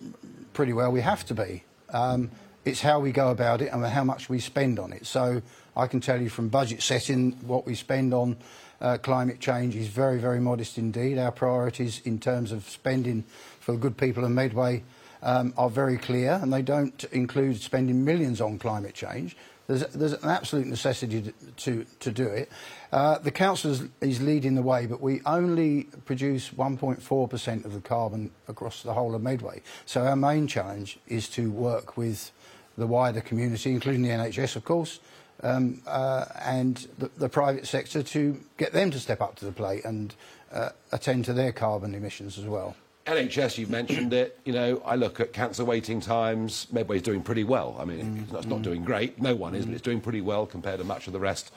pretty 0.53 0.73
well 0.73 0.91
we 0.91 1.01
have 1.01 1.25
to 1.27 1.35
be. 1.35 1.65
Um, 1.93 2.31
it's 2.65 2.81
how 2.81 2.99
we 2.99 3.13
go 3.13 3.31
about 3.31 3.63
it 3.63 3.73
and 3.73 3.85
how 3.87 4.05
much 4.05 4.29
we 4.29 4.41
spend 4.41 4.79
on 4.79 4.93
it. 4.93 5.07
So 5.07 5.43
I 5.77 5.87
can 5.87 6.01
tell 6.01 6.21
you 6.21 6.29
from 6.29 6.49
budget 6.49 6.83
setting 6.83 7.33
what 7.47 7.67
we 7.67 7.75
spend 7.75 8.13
on 8.13 8.37
uh, 8.81 8.99
climate 8.99 9.41
change 9.41 9.77
is 9.77 9.89
very, 9.89 10.19
very 10.19 10.41
modest 10.41 10.77
indeed. 10.77 11.19
Our 11.19 11.33
priorities 11.33 12.01
in 12.05 12.19
terms 12.19 12.53
of 12.53 12.69
spending 12.69 13.25
for 13.67 13.73
the 13.73 13.79
good 13.79 13.97
people 13.97 14.25
of 14.25 14.31
Medway 14.31 14.85
um, 15.25 15.53
are 15.57 15.69
very 15.69 15.99
clear 15.99 16.39
and 16.41 16.53
they 16.53 16.63
don't 16.63 17.03
include 17.11 17.61
spending 17.61 18.05
millions 18.05 18.41
on 18.41 18.61
climate 18.61 18.95
change. 18.95 19.37
There's, 19.67 19.85
there's 19.89 20.13
an 20.13 20.31
absolute 20.31 20.69
necessity 20.69 21.21
to, 21.21 21.33
to, 21.57 21.87
to 21.99 22.13
do 22.13 22.29
it. 22.29 22.49
Uh, 22.93 23.19
the 23.19 23.33
council 23.33 23.73
is, 23.73 23.83
is 24.01 24.23
leading 24.23 24.55
the 24.55 24.63
way, 24.63 24.87
but 24.87 25.01
we 25.01 25.21
only 25.27 25.89
produce 26.05 26.51
1.4% 26.51 27.65
of 27.65 27.73
the 27.73 27.81
carbon 27.81 28.31
across 28.47 28.85
the 28.85 28.95
whole 28.95 29.17
of 29.17 29.23
Medway. 29.23 29.63
So 29.85 30.07
our 30.07 30.15
main 30.15 30.47
challenge 30.47 31.01
is 31.09 31.29
to 31.31 31.51
work 31.51 31.97
with 31.97 32.31
the 32.79 32.87
wider 32.87 33.21
community, 33.21 33.73
including 33.73 34.03
the 34.03 34.11
NHS, 34.11 34.55
of 34.55 34.65
course, 34.65 35.01
um, 35.43 35.83
uh, 35.89 36.27
and 36.41 36.87
the, 36.99 37.11
the 37.17 37.29
private 37.29 37.67
sector 37.67 38.05
to 38.05 38.41
get 38.59 38.73
them 38.73 38.93
to 38.93 39.01
step 39.01 39.21
up 39.21 39.35
to 39.37 39.45
the 39.45 39.51
plate 39.51 39.85
and 39.85 40.15
uh, 40.53 40.69
attend 40.93 41.25
to 41.25 41.33
their 41.33 41.51
carbon 41.51 41.97
emissions 41.97 42.39
as 42.39 42.45
well. 42.45 42.77
NHS, 43.07 43.57
you've 43.59 43.71
mentioned 43.71 44.13
it. 44.13 44.39
You 44.45 44.53
know, 44.53 44.83
I 44.85 44.97
look 44.97 45.21
at 45.21 45.33
cancer 45.33 45.65
waiting 45.65 46.01
times. 46.01 46.67
Medway's 46.73 47.03
doing 47.03 47.23
pretty 47.23 47.45
well. 47.45 47.77
I 47.79 47.85
mean, 47.85 47.99
Mm. 48.05 48.23
it's 48.25 48.33
not, 48.33 48.39
it's 48.41 48.49
not 48.49 48.63
doing 48.63 48.85
great. 48.85 49.21
No 49.21 49.35
one 49.35 49.55
is, 49.55 49.65
but 49.65 49.75
it's 49.75 49.83
doing 49.83 50.01
pretty 50.01 50.21
well 50.21 50.45
compared 50.47 50.79
to 50.79 50.85
much 50.85 51.07
of 51.07 51.13
the 51.13 51.21
rest 51.21 51.53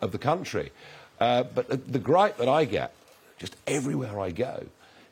of 0.00 0.10
the 0.12 0.18
country. 0.18 0.72
Uh, 1.20 1.42
but 1.42 1.68
the, 1.68 1.76
the 1.76 1.98
gripe 1.98 2.38
that 2.38 2.48
I 2.48 2.64
get, 2.64 2.92
just 3.38 3.56
everywhere 3.66 4.18
I 4.20 4.30
go, 4.30 4.64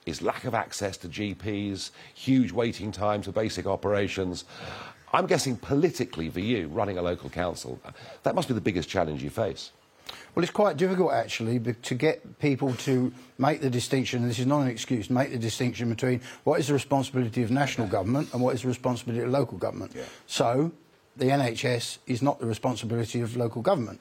is 0.07 0.21
lack 0.23 0.45
of 0.45 0.55
access 0.55 0.97
to 0.99 1.09
GPs, 1.09 1.91
huge 2.15 2.53
waiting 2.53 2.91
times 2.93 3.27
for 3.27 3.33
basic 3.33 3.67
operations. 3.67 4.45
I'm 5.13 5.27
guessing 5.27 5.57
politically 5.57 6.29
for 6.31 6.41
you, 6.41 6.69
running 6.69 6.99
a 6.99 7.03
local 7.03 7.31
council, 7.31 7.79
that 8.23 8.35
must 8.35 8.49
be 8.49 8.55
the 8.55 8.61
biggest 8.61 8.89
challenge 8.89 9.23
you 9.23 9.31
face. 9.31 9.71
Well, 10.35 10.43
it's 10.43 10.53
quite 10.53 10.77
difficult 10.77 11.13
actually 11.13 11.61
to 11.61 11.95
get 11.95 12.41
people 12.41 12.75
to 12.75 13.13
make 13.39 13.61
the 13.61 13.71
distinction, 13.71 14.23
and 14.23 14.31
this 14.31 14.39
is 14.39 14.47
not 14.47 14.61
an 14.61 14.69
excuse, 14.69 15.09
make 15.09 15.31
the 15.31 15.39
distinction 15.39 15.89
between 15.89 16.21
what 16.43 16.59
is 16.59 16.67
the 16.67 16.73
responsibility 16.73 17.43
of 17.43 17.51
national 17.51 17.87
government 17.87 18.33
and 18.33 18.43
what 18.43 18.55
is 18.55 18.63
the 18.63 18.69
responsibility 18.69 19.23
of 19.25 19.31
local 19.31 19.59
government. 19.59 19.93
Yeah. 19.95 20.03
So, 20.27 20.73
the 21.17 21.27
NHS 21.27 21.99
is 22.07 22.21
not 22.23 22.41
the 22.41 22.47
responsibility 22.47 23.21
of 23.21 23.37
local 23.37 23.63
government. 23.63 24.01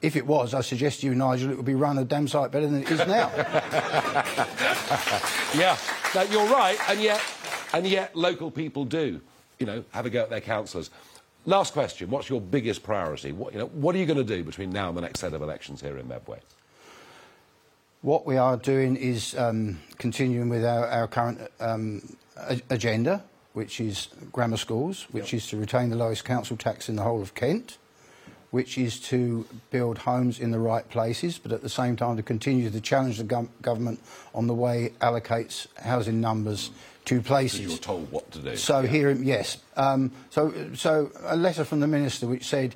If 0.00 0.16
it 0.16 0.26
was, 0.26 0.54
I 0.54 0.60
suggest 0.60 1.00
to 1.00 1.06
you, 1.06 1.14
Nigel, 1.14 1.50
it 1.50 1.56
would 1.56 1.66
be 1.66 1.74
run 1.74 1.98
a 1.98 2.04
damn 2.04 2.28
sight 2.28 2.50
better 2.50 2.66
than 2.66 2.82
it 2.82 2.90
is 2.90 3.06
now. 3.06 3.30
Yeah, 5.54 5.78
no, 6.14 6.22
you're 6.22 6.48
right, 6.48 6.78
and 6.90 7.00
yet, 7.00 7.22
and 7.72 7.86
yet 7.86 8.14
local 8.14 8.50
people 8.50 8.84
do, 8.84 9.22
you 9.58 9.64
know, 9.64 9.84
have 9.92 10.04
a 10.04 10.10
go 10.10 10.22
at 10.22 10.30
their 10.30 10.40
councillors. 10.40 10.90
Last 11.46 11.72
question: 11.72 12.10
What's 12.10 12.28
your 12.28 12.40
biggest 12.40 12.82
priority? 12.82 13.30
What, 13.30 13.52
you 13.52 13.60
know, 13.60 13.66
what 13.66 13.94
are 13.94 13.98
you 13.98 14.06
going 14.06 14.18
to 14.18 14.24
do 14.24 14.42
between 14.42 14.70
now 14.70 14.88
and 14.88 14.96
the 14.96 15.00
next 15.00 15.20
set 15.20 15.32
of 15.32 15.42
elections 15.42 15.80
here 15.80 15.96
in 15.96 16.08
Medway? 16.08 16.40
What 18.02 18.26
we 18.26 18.36
are 18.36 18.56
doing 18.56 18.96
is 18.96 19.36
um, 19.38 19.78
continuing 19.96 20.48
with 20.48 20.64
our, 20.64 20.86
our 20.88 21.06
current 21.06 21.40
um, 21.60 22.16
a- 22.36 22.60
agenda, 22.70 23.22
which 23.52 23.80
is 23.80 24.08
grammar 24.32 24.56
schools, 24.56 25.06
which 25.12 25.32
is 25.32 25.46
to 25.48 25.56
retain 25.56 25.88
the 25.90 25.96
lowest 25.96 26.24
council 26.24 26.56
tax 26.56 26.88
in 26.88 26.96
the 26.96 27.02
whole 27.02 27.22
of 27.22 27.34
Kent, 27.34 27.78
which 28.50 28.78
is 28.78 29.00
to 29.00 29.46
build 29.70 29.98
homes 29.98 30.38
in 30.38 30.50
the 30.50 30.58
right 30.58 30.88
places, 30.88 31.38
but 31.38 31.52
at 31.52 31.62
the 31.62 31.68
same 31.68 31.96
time 31.96 32.16
to 32.16 32.22
continue 32.22 32.70
to 32.70 32.80
challenge 32.80 33.18
the 33.18 33.24
gov- 33.24 33.48
government 33.62 34.00
on 34.34 34.46
the 34.46 34.54
way 34.54 34.84
it 34.84 34.98
allocates 35.00 35.66
housing 35.78 36.20
numbers 36.20 36.70
to 37.06 37.20
places. 37.20 37.60
Because 37.60 37.72
you're 37.72 37.78
told 37.82 38.10
what 38.10 38.30
to 38.32 38.38
do. 38.38 38.56
So 38.56 38.82
here, 38.82 39.10
yes. 39.10 39.58
Um, 39.76 40.12
so, 40.30 40.52
so 40.74 41.10
a 41.24 41.36
letter 41.36 41.64
from 41.64 41.80
the 41.80 41.86
minister 41.86 42.26
which 42.26 42.46
said 42.46 42.74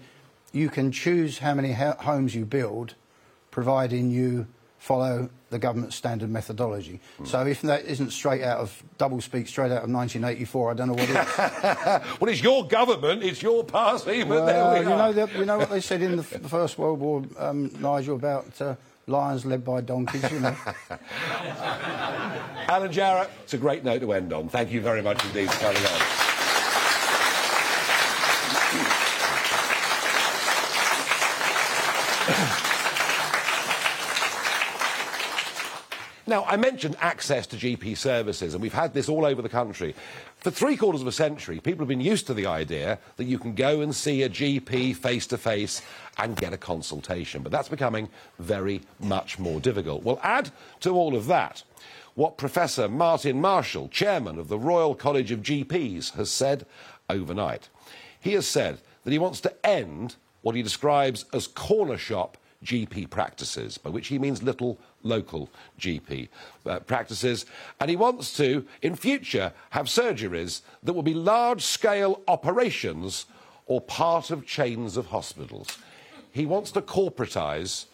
you 0.53 0.69
can 0.69 0.93
choose 0.93 1.39
how 1.39 1.55
many 1.55 1.73
ho- 1.73 1.97
homes 1.99 2.35
you 2.35 2.45
build, 2.45 2.95
providing 3.51 4.11
you 4.11 4.47
follow 4.81 5.29
the 5.51 5.59
government 5.59 5.93
standard 5.93 6.31
methodology. 6.31 7.01
Hmm. 7.19 7.25
So 7.27 7.47
if 7.47 7.61
that 7.63 7.85
isn't 7.85 8.11
straight 8.11 8.43
out 8.43 8.59
of 8.59 8.83
double 8.99 9.21
speak, 9.21 9.47
straight 9.47 9.71
out 9.71 9.85
of 9.85 9.91
1984, 9.91 10.71
I 10.71 10.75
don't 10.75 10.89
know 10.89 10.95
what 10.95 11.09
it 11.09 11.11
is. 11.11 12.17
Well, 12.21 12.31
it's 12.31 12.43
your 12.43 12.67
government, 12.67 13.23
it's 13.23 13.43
your 13.43 13.63
party, 13.63 14.23
but 14.25 14.31
Well, 14.31 14.47
there 14.47 14.73
we 14.81 14.87
you 14.87 14.93
are. 14.93 14.99
know, 14.99 15.13
the, 15.13 15.39
you 15.39 15.45
know 15.45 15.59
what 15.59 15.71
they 15.71 15.81
said 15.81 16.01
in 16.03 16.17
the, 16.17 16.23
f- 16.23 16.41
the 16.43 16.49
First 16.49 16.79
World 16.79 16.99
War, 16.99 17.23
um, 17.39 17.71
Nigel, 17.79 18.17
about 18.17 18.59
uh, 18.61 18.75
lions 19.07 19.45
led 19.45 19.65
by 19.65 19.81
donkeys. 19.83 20.31
You 20.33 20.41
know. 20.41 20.57
Alan 22.69 22.91
Jarrett, 22.91 23.31
it's 23.45 23.55
a 23.55 23.59
great 23.59 23.85
note 23.85 24.01
to 24.01 24.13
end 24.13 24.33
on. 24.33 24.49
Thank 24.49 24.71
you 24.73 24.81
very 24.81 25.03
much 25.03 25.23
indeed 25.27 25.51
for 25.51 25.61
coming 25.61 25.85
on. 25.85 26.01
Now, 36.31 36.45
I 36.45 36.57
mentioned 36.57 36.95
access 37.01 37.45
to 37.49 37.57
GP 37.57 37.97
services, 37.97 38.55
and 38.55 38.63
we've 38.63 38.73
had 38.73 38.95
this 38.95 39.09
all 39.09 39.27
over 39.27 39.43
the 39.43 39.49
country. 39.49 39.97
For 40.37 40.53
three 40.53 40.77
quarters 40.77 41.01
of 41.01 41.09
a 41.09 41.13
century, 41.13 41.59
people 41.59 41.81
have 41.81 41.89
been 41.89 42.01
used 42.01 42.29
to 42.29 42.35
the 42.35 42.47
idea 42.47 43.01
that 43.17 43.25
you 43.25 43.37
can 43.37 43.57
go 43.57 43.81
and 43.81 43.93
see 43.93 44.23
a 44.23 44.29
GP 44.29 44.95
face 44.95 45.27
to 45.27 45.37
face 45.37 45.83
and 46.19 46.37
get 46.37 46.53
a 46.53 46.57
consultation. 46.57 47.43
But 47.43 47.51
that's 47.51 47.69
becoming 47.69 48.09
very 48.39 48.81
much 49.01 49.41
more 49.41 49.59
difficult. 49.59 50.05
Well, 50.05 50.21
add 50.23 50.53
to 50.83 50.91
all 50.91 51.17
of 51.17 51.27
that 51.27 51.65
what 52.15 52.39
Professor 52.39 52.89
Martin 52.89 53.41
Marshall, 53.41 53.89
chairman 53.89 54.39
of 54.39 54.47
the 54.47 54.59
Royal 54.59 54.95
College 54.95 55.33
of 55.33 55.41
GPs, 55.41 56.13
has 56.13 56.31
said 56.31 56.65
overnight. 57.09 57.69
He 58.21 58.35
has 58.35 58.47
said 58.47 58.79
that 59.03 59.11
he 59.11 59.19
wants 59.19 59.41
to 59.41 59.67
end 59.67 60.15
what 60.43 60.55
he 60.55 60.63
describes 60.63 61.25
as 61.33 61.49
corner 61.49 61.99
shop 61.99 62.37
GP 62.65 63.11
practices, 63.11 63.79
by 63.79 63.91
which 63.91 64.09
he 64.09 64.19
means 64.19 64.43
little 64.43 64.79
local 65.03 65.49
GP 65.79 66.29
uh, 66.67 66.81
practices. 66.81 67.47
And 67.81 67.91
he 67.91 67.97
wants 67.97 68.37
to, 68.37 68.67
in 68.83 68.97
future, 68.97 69.53
have 69.71 69.87
surgeries 69.87 70.63
that 70.83 70.93
will 70.93 71.03
be 71.03 71.15
large 71.15 71.63
scale 71.63 72.21
operations 72.29 73.27
or 73.67 73.81
part 73.81 74.31
of 74.31 74.47
chains 74.47 74.97
of 74.97 75.07
hospitals. 75.07 75.79
He 76.33 76.47
wants 76.47 76.71
to 76.73 76.83
corporatise 76.83 77.87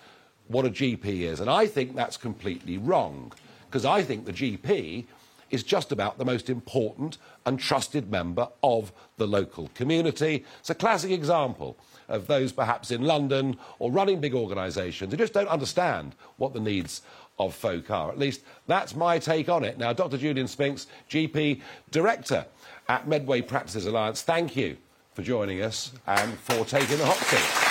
what 0.49 0.65
a 0.65 0.71
GP 0.71 1.05
is, 1.05 1.41
and 1.41 1.51
I 1.51 1.67
think 1.67 1.95
that's 1.95 2.17
completely 2.17 2.79
wrong. 2.79 3.33
because 3.77 3.85
I 3.85 4.03
think 4.03 4.25
the 4.25 4.33
GP 4.33 5.05
is 5.51 5.63
just 5.63 5.93
about 5.93 6.19
the 6.19 6.25
most 6.25 6.51
important 6.51 7.19
and 7.45 7.59
trusted 7.59 8.11
member 8.11 8.49
of 8.63 8.93
the 9.17 9.27
local 9.27 9.69
community. 9.75 10.45
It's 10.61 10.71
a 10.71 10.75
classic 10.75 11.11
example 11.11 11.77
of 12.09 12.27
those 12.27 12.53
perhaps 12.53 12.91
in 12.91 13.03
London 13.03 13.57
or 13.79 13.91
running 13.91 14.21
big 14.21 14.35
organisations 14.35 15.11
who 15.13 15.17
just 15.17 15.33
don't 15.33 15.49
understand 15.49 16.15
what 16.37 16.53
the 16.53 16.61
needs 16.61 17.03
of 17.39 17.55
folk 17.55 17.91
are. 17.91 18.11
At 18.11 18.19
least 18.19 18.43
that's 18.67 18.95
my 18.95 19.19
take 19.19 19.49
on 19.49 19.65
it. 19.65 19.79
Now, 19.79 19.93
Dr. 19.93 20.17
Julian 20.17 20.49
Spinks, 20.49 20.87
GP 21.11 21.61
Director 21.91 22.47
at 22.89 23.07
Medway 23.09 23.43
Practices 23.43 23.87
Alliance, 23.87 24.23
thank 24.23 24.57
you 24.57 24.77
for 25.15 25.23
joining 25.23 25.63
us 25.63 25.93
and 26.07 26.39
for 26.39 26.65
taking 26.65 26.99
the 26.99 27.07
hot 27.07 27.17
seat. 27.17 27.67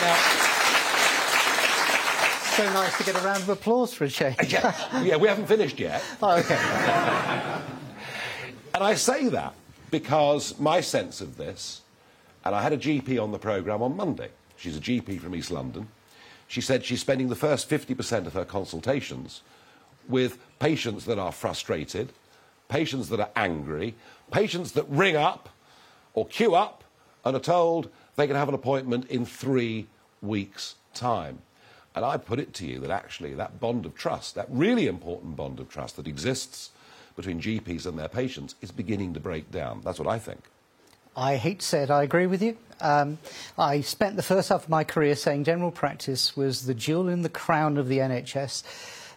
Now, 0.00 0.37
so 2.58 2.72
nice 2.72 2.98
to 2.98 3.04
get 3.04 3.14
a 3.14 3.20
round 3.24 3.40
of 3.40 3.48
applause 3.48 3.94
for 3.94 4.02
a 4.04 4.08
change. 4.08 4.36
yeah, 4.52 5.02
yeah, 5.02 5.16
we 5.16 5.28
haven't 5.28 5.46
finished 5.46 5.78
yet. 5.78 6.02
Oh, 6.20 6.36
okay. 6.38 6.56
and 8.74 8.82
I 8.82 8.94
say 8.94 9.28
that 9.28 9.54
because 9.92 10.58
my 10.58 10.80
sense 10.80 11.20
of 11.20 11.36
this, 11.36 11.82
and 12.44 12.56
I 12.56 12.62
had 12.62 12.72
a 12.72 12.76
GP 12.76 13.22
on 13.22 13.30
the 13.30 13.38
programme 13.38 13.80
on 13.80 13.96
Monday. 13.96 14.30
She's 14.56 14.76
a 14.76 14.80
GP 14.80 15.20
from 15.20 15.36
East 15.36 15.52
London. 15.52 15.86
She 16.48 16.60
said 16.60 16.84
she's 16.84 17.00
spending 17.00 17.28
the 17.28 17.36
first 17.36 17.70
50% 17.70 18.26
of 18.26 18.32
her 18.32 18.44
consultations 18.44 19.42
with 20.08 20.38
patients 20.58 21.04
that 21.04 21.18
are 21.18 21.30
frustrated, 21.30 22.12
patients 22.68 23.08
that 23.10 23.20
are 23.20 23.30
angry, 23.36 23.94
patients 24.32 24.72
that 24.72 24.88
ring 24.88 25.14
up 25.14 25.48
or 26.14 26.26
queue 26.26 26.56
up 26.56 26.82
and 27.24 27.36
are 27.36 27.40
told 27.40 27.88
they 28.16 28.26
can 28.26 28.34
have 28.34 28.48
an 28.48 28.54
appointment 28.54 29.06
in 29.06 29.24
three 29.24 29.86
weeks' 30.20 30.74
time. 30.92 31.38
And 31.98 32.06
I 32.06 32.16
put 32.16 32.38
it 32.38 32.54
to 32.54 32.64
you 32.64 32.78
that 32.78 32.92
actually 32.92 33.34
that 33.34 33.58
bond 33.58 33.84
of 33.84 33.96
trust, 33.96 34.36
that 34.36 34.46
really 34.50 34.86
important 34.86 35.34
bond 35.34 35.58
of 35.58 35.68
trust 35.68 35.96
that 35.96 36.06
exists 36.06 36.70
between 37.16 37.40
GPs 37.40 37.86
and 37.86 37.98
their 37.98 38.06
patients, 38.06 38.54
is 38.62 38.70
beginning 38.70 39.14
to 39.14 39.20
break 39.20 39.50
down. 39.50 39.80
That's 39.82 39.98
what 39.98 40.06
I 40.06 40.20
think. 40.20 40.44
I 41.16 41.34
hate 41.34 41.58
to 41.58 41.66
say 41.66 41.82
it, 41.82 41.90
I 41.90 42.04
agree 42.04 42.28
with 42.28 42.40
you. 42.40 42.56
Um, 42.80 43.18
I 43.58 43.80
spent 43.80 44.14
the 44.14 44.22
first 44.22 44.50
half 44.50 44.62
of 44.62 44.68
my 44.68 44.84
career 44.84 45.16
saying 45.16 45.42
general 45.42 45.72
practice 45.72 46.36
was 46.36 46.66
the 46.66 46.74
jewel 46.74 47.08
in 47.08 47.22
the 47.22 47.28
crown 47.28 47.76
of 47.76 47.88
the 47.88 47.98
NHS. 47.98 48.62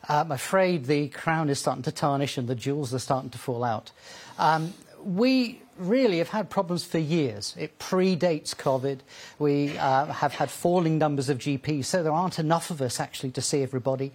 I'm 0.10 0.32
afraid 0.32 0.86
the 0.86 1.10
crown 1.10 1.52
is 1.52 1.60
starting 1.60 1.84
to 1.84 1.92
tarnish 1.92 2.36
and 2.40 2.48
the 2.48 2.56
jewels 2.56 2.96
are 2.96 3.00
starting 3.00 3.30
to 3.30 3.38
fall 3.38 3.64
out. 3.64 3.92
Um, 4.40 4.74
we 5.04 5.62
really 5.82 6.20
have 6.20 6.30
had 6.30 6.50
problems 6.50 6.84
for 6.84 6.98
years. 6.98 7.56
It 7.58 7.80
predates 7.80 8.56
COVID. 8.56 9.00
We 9.40 9.78
uh, 9.78 10.06
have 10.06 10.34
had 10.34 10.50
falling 10.50 10.98
numbers 10.98 11.30
of 11.30 11.38
GPs, 11.40 11.86
so 11.86 12.04
there 12.04 12.12
aren't 12.12 12.40
enough 12.40 12.70
of 12.70 12.82
us 12.82 13.00
actually 13.00 13.32
to 13.32 13.42
see 13.42 13.62
everybody. 13.64 14.12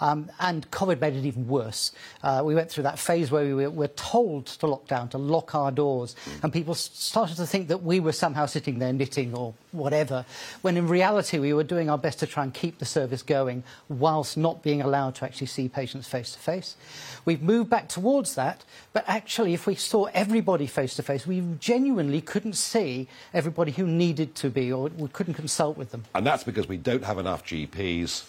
Um, 0.00 0.30
and 0.38 0.70
COVID 0.70 1.00
made 1.00 1.16
it 1.16 1.24
even 1.24 1.48
worse. 1.48 1.92
Uh, 2.22 2.42
we 2.44 2.54
went 2.54 2.70
through 2.70 2.84
that 2.84 2.98
phase 2.98 3.30
where 3.30 3.44
we 3.44 3.54
were, 3.54 3.70
were, 3.70 3.88
told 3.88 4.46
to 4.46 4.66
lock 4.66 4.86
down, 4.86 5.08
to 5.08 5.18
lock 5.18 5.54
our 5.54 5.72
doors, 5.72 6.14
and 6.42 6.52
people 6.52 6.74
started 6.74 7.36
to 7.36 7.46
think 7.46 7.68
that 7.68 7.82
we 7.82 7.98
were 7.98 8.12
somehow 8.12 8.46
sitting 8.46 8.78
there 8.78 8.92
knitting 8.92 9.34
or 9.34 9.54
whatever, 9.72 10.24
when 10.62 10.76
in 10.76 10.86
reality 10.86 11.38
we 11.38 11.52
were 11.52 11.64
doing 11.64 11.90
our 11.90 11.98
best 11.98 12.20
to 12.20 12.26
try 12.26 12.42
and 12.44 12.54
keep 12.54 12.78
the 12.78 12.84
service 12.84 13.22
going 13.22 13.64
whilst 13.88 14.36
not 14.36 14.62
being 14.62 14.80
allowed 14.80 15.16
to 15.16 15.24
actually 15.24 15.46
see 15.48 15.68
patients 15.68 16.06
face 16.06 16.32
to 16.32 16.38
face. 16.38 16.76
We've 17.24 17.42
moved 17.42 17.68
back 17.68 17.88
towards 17.88 18.36
that, 18.36 18.64
but 18.92 19.04
actually, 19.08 19.52
if 19.52 19.66
we 19.66 19.74
saw 19.74 20.04
everybody 20.14 20.66
face 20.66 20.94
to 20.96 21.02
face, 21.02 21.07
we 21.26 21.42
genuinely 21.58 22.20
couldn't 22.20 22.54
see 22.54 23.08
everybody 23.32 23.72
who 23.72 23.86
needed 23.86 24.34
to 24.36 24.50
be, 24.50 24.72
or 24.72 24.88
we 24.88 25.08
couldn't 25.08 25.34
consult 25.34 25.76
with 25.76 25.90
them. 25.90 26.04
And 26.14 26.26
that's 26.26 26.44
because 26.44 26.68
we 26.68 26.76
don't 26.76 27.04
have 27.04 27.18
enough 27.18 27.44
GPs 27.44 28.24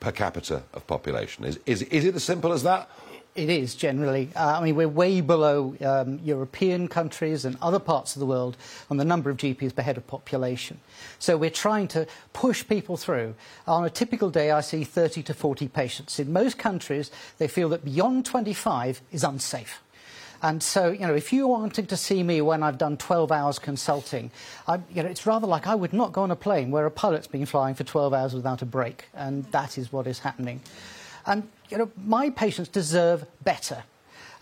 per 0.00 0.12
capita 0.12 0.62
of 0.74 0.86
population. 0.86 1.44
Is, 1.44 1.58
is, 1.66 1.82
is 1.82 2.04
it 2.04 2.14
as 2.14 2.24
simple 2.24 2.52
as 2.52 2.62
that? 2.64 2.88
It 3.34 3.48
is 3.48 3.74
generally. 3.74 4.28
Uh, 4.36 4.58
I 4.58 4.62
mean, 4.62 4.74
we're 4.74 4.88
way 4.88 5.22
below 5.22 5.74
um, 5.80 6.20
European 6.22 6.86
countries 6.86 7.46
and 7.46 7.56
other 7.62 7.78
parts 7.78 8.14
of 8.14 8.20
the 8.20 8.26
world 8.26 8.58
on 8.90 8.98
the 8.98 9.06
number 9.06 9.30
of 9.30 9.38
GPs 9.38 9.74
per 9.74 9.80
head 9.80 9.96
of 9.96 10.06
population. 10.06 10.80
So 11.18 11.38
we're 11.38 11.48
trying 11.48 11.88
to 11.88 12.06
push 12.34 12.66
people 12.66 12.98
through. 12.98 13.34
On 13.66 13.84
a 13.84 13.90
typical 13.90 14.28
day, 14.28 14.50
I 14.50 14.60
see 14.60 14.84
30 14.84 15.22
to 15.22 15.34
40 15.34 15.68
patients. 15.68 16.18
In 16.18 16.30
most 16.30 16.58
countries, 16.58 17.10
they 17.38 17.48
feel 17.48 17.70
that 17.70 17.86
beyond 17.86 18.26
25 18.26 19.00
is 19.12 19.24
unsafe. 19.24 19.82
And 20.42 20.60
so, 20.60 20.90
you 20.90 21.06
know, 21.06 21.14
if 21.14 21.32
you're 21.32 21.46
wanting 21.46 21.86
to 21.86 21.96
see 21.96 22.24
me 22.24 22.40
when 22.40 22.64
I've 22.64 22.76
done 22.76 22.96
12 22.96 23.30
hours 23.30 23.60
consulting, 23.60 24.32
I, 24.66 24.80
you 24.92 25.02
know, 25.04 25.08
it's 25.08 25.24
rather 25.24 25.46
like 25.46 25.68
I 25.68 25.76
would 25.76 25.92
not 25.92 26.12
go 26.12 26.22
on 26.22 26.32
a 26.32 26.36
plane 26.36 26.72
where 26.72 26.84
a 26.84 26.90
pilot's 26.90 27.28
been 27.28 27.46
flying 27.46 27.76
for 27.76 27.84
12 27.84 28.12
hours 28.12 28.34
without 28.34 28.60
a 28.60 28.66
break. 28.66 29.04
And 29.14 29.44
that 29.52 29.78
is 29.78 29.92
what 29.92 30.08
is 30.08 30.18
happening. 30.18 30.60
And, 31.26 31.48
you 31.70 31.78
know, 31.78 31.90
my 31.96 32.30
patients 32.30 32.68
deserve 32.68 33.24
better. 33.44 33.84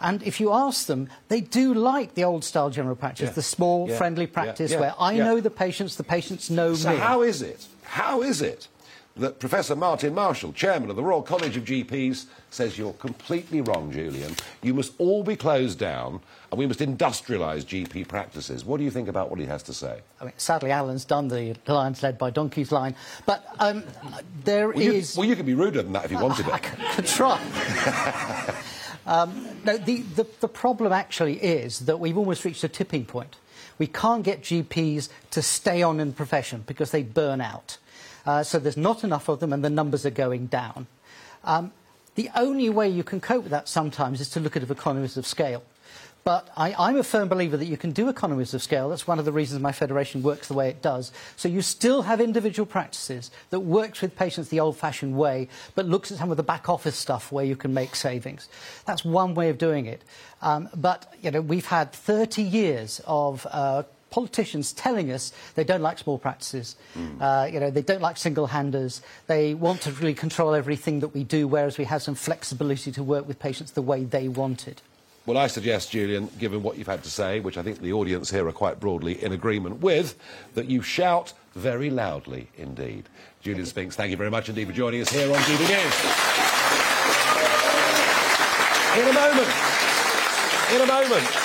And 0.00 0.22
if 0.22 0.40
you 0.40 0.50
ask 0.54 0.86
them, 0.86 1.10
they 1.28 1.42
do 1.42 1.74
like 1.74 2.14
the 2.14 2.24
old 2.24 2.44
style 2.44 2.70
general 2.70 2.96
practice, 2.96 3.28
yeah. 3.28 3.34
the 3.34 3.42
small, 3.42 3.86
yeah. 3.86 3.98
friendly 3.98 4.26
practice 4.26 4.72
yeah. 4.72 4.80
where 4.80 4.94
I 4.98 5.18
know 5.18 5.40
the 5.40 5.50
patients, 5.50 5.96
the 5.96 6.04
patients 6.04 6.48
know 6.48 6.74
so 6.74 6.88
me. 6.88 6.96
So, 6.96 7.02
how 7.02 7.20
is 7.20 7.42
it? 7.42 7.66
How 7.82 8.22
is 8.22 8.40
it 8.40 8.68
that 9.16 9.40
Professor 9.40 9.74
Martin 9.74 10.14
Marshall, 10.14 10.52
chairman 10.52 10.88
of 10.88 10.96
the 10.96 11.02
Royal 11.02 11.22
College 11.22 11.56
of 11.56 11.64
GPs, 11.64 12.26
says 12.50 12.78
you're 12.78 12.92
completely 12.94 13.60
wrong, 13.60 13.92
Julian. 13.92 14.34
You 14.62 14.74
must 14.74 14.92
all 14.98 15.22
be 15.22 15.36
closed 15.36 15.78
down 15.78 16.20
and 16.50 16.58
we 16.58 16.66
must 16.66 16.80
industrialise 16.80 17.64
GP 17.64 18.08
practices. 18.08 18.64
What 18.64 18.78
do 18.78 18.84
you 18.84 18.90
think 18.90 19.08
about 19.08 19.30
what 19.30 19.38
he 19.38 19.46
has 19.46 19.62
to 19.64 19.74
say? 19.74 20.00
I 20.20 20.24
mean, 20.24 20.34
sadly, 20.36 20.70
Alan's 20.70 21.04
done 21.04 21.28
the 21.28 21.56
Lions 21.66 22.02
led 22.02 22.18
by 22.18 22.30
Donkeys 22.30 22.72
line, 22.72 22.94
but 23.26 23.44
um, 23.58 23.84
there 24.44 24.68
well, 24.68 24.78
is. 24.78 25.16
You, 25.16 25.20
well, 25.20 25.28
you 25.28 25.36
could 25.36 25.46
be 25.46 25.54
ruder 25.54 25.82
than 25.82 25.92
that 25.92 26.04
if 26.04 26.10
you 26.10 26.18
wanted 26.18 26.46
I, 26.46 26.56
it. 26.56 26.64
I 26.80 26.94
could 26.94 27.06
try. 27.06 28.54
um, 29.06 29.46
no, 29.64 29.76
the, 29.76 30.02
the, 30.02 30.26
the 30.40 30.48
problem 30.48 30.92
actually 30.92 31.34
is 31.34 31.80
that 31.80 32.00
we've 32.00 32.18
almost 32.18 32.44
reached 32.44 32.64
a 32.64 32.68
tipping 32.68 33.04
point. 33.04 33.36
We 33.78 33.86
can't 33.86 34.22
get 34.22 34.42
GPs 34.42 35.08
to 35.30 35.42
stay 35.42 35.82
on 35.82 36.00
in 36.00 36.08
the 36.08 36.14
profession 36.14 36.64
because 36.66 36.90
they 36.90 37.02
burn 37.02 37.40
out. 37.40 37.78
Uh, 38.26 38.42
so 38.42 38.58
there's 38.58 38.76
not 38.76 39.04
enough 39.04 39.28
of 39.28 39.40
them 39.40 39.52
and 39.52 39.64
the 39.64 39.70
numbers 39.70 40.04
are 40.04 40.10
going 40.10 40.46
down. 40.46 40.86
Um, 41.44 41.72
the 42.14 42.30
only 42.34 42.68
way 42.68 42.88
you 42.88 43.04
can 43.04 43.20
cope 43.20 43.44
with 43.44 43.52
that 43.52 43.68
sometimes 43.68 44.20
is 44.20 44.28
to 44.30 44.40
look 44.40 44.56
at 44.56 44.62
economies 44.62 45.16
of 45.16 45.26
scale. 45.26 45.62
But 46.22 46.50
I, 46.54 46.90
am 46.90 46.96
a 46.96 47.02
firm 47.02 47.28
believer 47.28 47.56
that 47.56 47.64
you 47.64 47.78
can 47.78 47.92
do 47.92 48.08
economies 48.08 48.52
of 48.52 48.62
scale. 48.62 48.90
That's 48.90 49.06
one 49.06 49.18
of 49.18 49.24
the 49.24 49.32
reasons 49.32 49.62
my 49.62 49.72
federation 49.72 50.22
works 50.22 50.48
the 50.48 50.54
way 50.54 50.68
it 50.68 50.82
does. 50.82 51.12
So 51.36 51.48
you 51.48 51.62
still 51.62 52.02
have 52.02 52.20
individual 52.20 52.66
practices 52.66 53.30
that 53.48 53.60
works 53.60 54.02
with 54.02 54.16
patients 54.16 54.48
the 54.48 54.60
old-fashioned 54.60 55.16
way, 55.16 55.48
but 55.74 55.86
looks 55.86 56.12
at 56.12 56.18
some 56.18 56.30
of 56.30 56.36
the 56.36 56.42
back 56.42 56.68
office 56.68 56.96
stuff 56.96 57.32
where 57.32 57.44
you 57.44 57.56
can 57.56 57.72
make 57.72 57.96
savings. 57.96 58.48
That's 58.84 59.02
one 59.02 59.34
way 59.34 59.48
of 59.48 59.56
doing 59.56 59.86
it. 59.86 60.02
Um, 60.42 60.68
but 60.76 61.10
you 61.22 61.30
know, 61.30 61.40
we've 61.40 61.66
had 61.66 61.92
30 61.92 62.42
years 62.42 63.00
of 63.06 63.46
uh, 63.50 63.84
politicians 64.10 64.72
telling 64.72 65.10
us 65.12 65.32
they 65.54 65.64
don't 65.64 65.82
like 65.82 65.98
small 65.98 66.18
practices. 66.18 66.76
Mm. 66.96 67.20
Uh, 67.20 67.46
you 67.46 67.60
know, 67.60 67.70
they 67.70 67.82
don't 67.82 68.02
like 68.02 68.16
single-handers. 68.16 69.02
They 69.26 69.54
want 69.54 69.80
to 69.82 69.92
really 69.92 70.14
control 70.14 70.54
everything 70.54 71.00
that 71.00 71.08
we 71.08 71.24
do, 71.24 71.46
whereas 71.46 71.78
we 71.78 71.84
have 71.84 72.02
some 72.02 72.14
flexibility 72.14 72.92
to 72.92 73.02
work 73.02 73.26
with 73.26 73.38
patients 73.38 73.72
the 73.72 73.82
way 73.82 74.04
they 74.04 74.28
want 74.28 74.68
it. 74.68 74.82
Well, 75.26 75.36
I 75.36 75.48
suggest, 75.48 75.90
Julian, 75.92 76.30
given 76.38 76.62
what 76.62 76.78
you've 76.78 76.86
had 76.86 77.04
to 77.04 77.10
say, 77.10 77.40
which 77.40 77.58
I 77.58 77.62
think 77.62 77.80
the 77.80 77.92
audience 77.92 78.30
here 78.30 78.48
are 78.48 78.52
quite 78.52 78.80
broadly 78.80 79.22
in 79.22 79.32
agreement 79.32 79.80
with, 79.80 80.16
that 80.54 80.66
you 80.66 80.82
shout 80.82 81.34
very 81.54 81.90
loudly 81.90 82.48
indeed. 82.56 83.04
Julian 83.42 83.66
Spinks, 83.66 83.96
thank 83.96 84.10
you 84.10 84.16
very 84.16 84.30
much 84.30 84.48
indeed 84.48 84.66
for 84.66 84.72
joining 84.72 85.02
us 85.02 85.10
here 85.10 85.30
on 85.30 85.36
GB 85.36 85.60
News. 85.60 85.94
In 88.98 89.08
a 89.08 89.12
moment, 89.12 89.48
in 90.74 90.80
a 90.80 90.86
moment, 90.86 91.39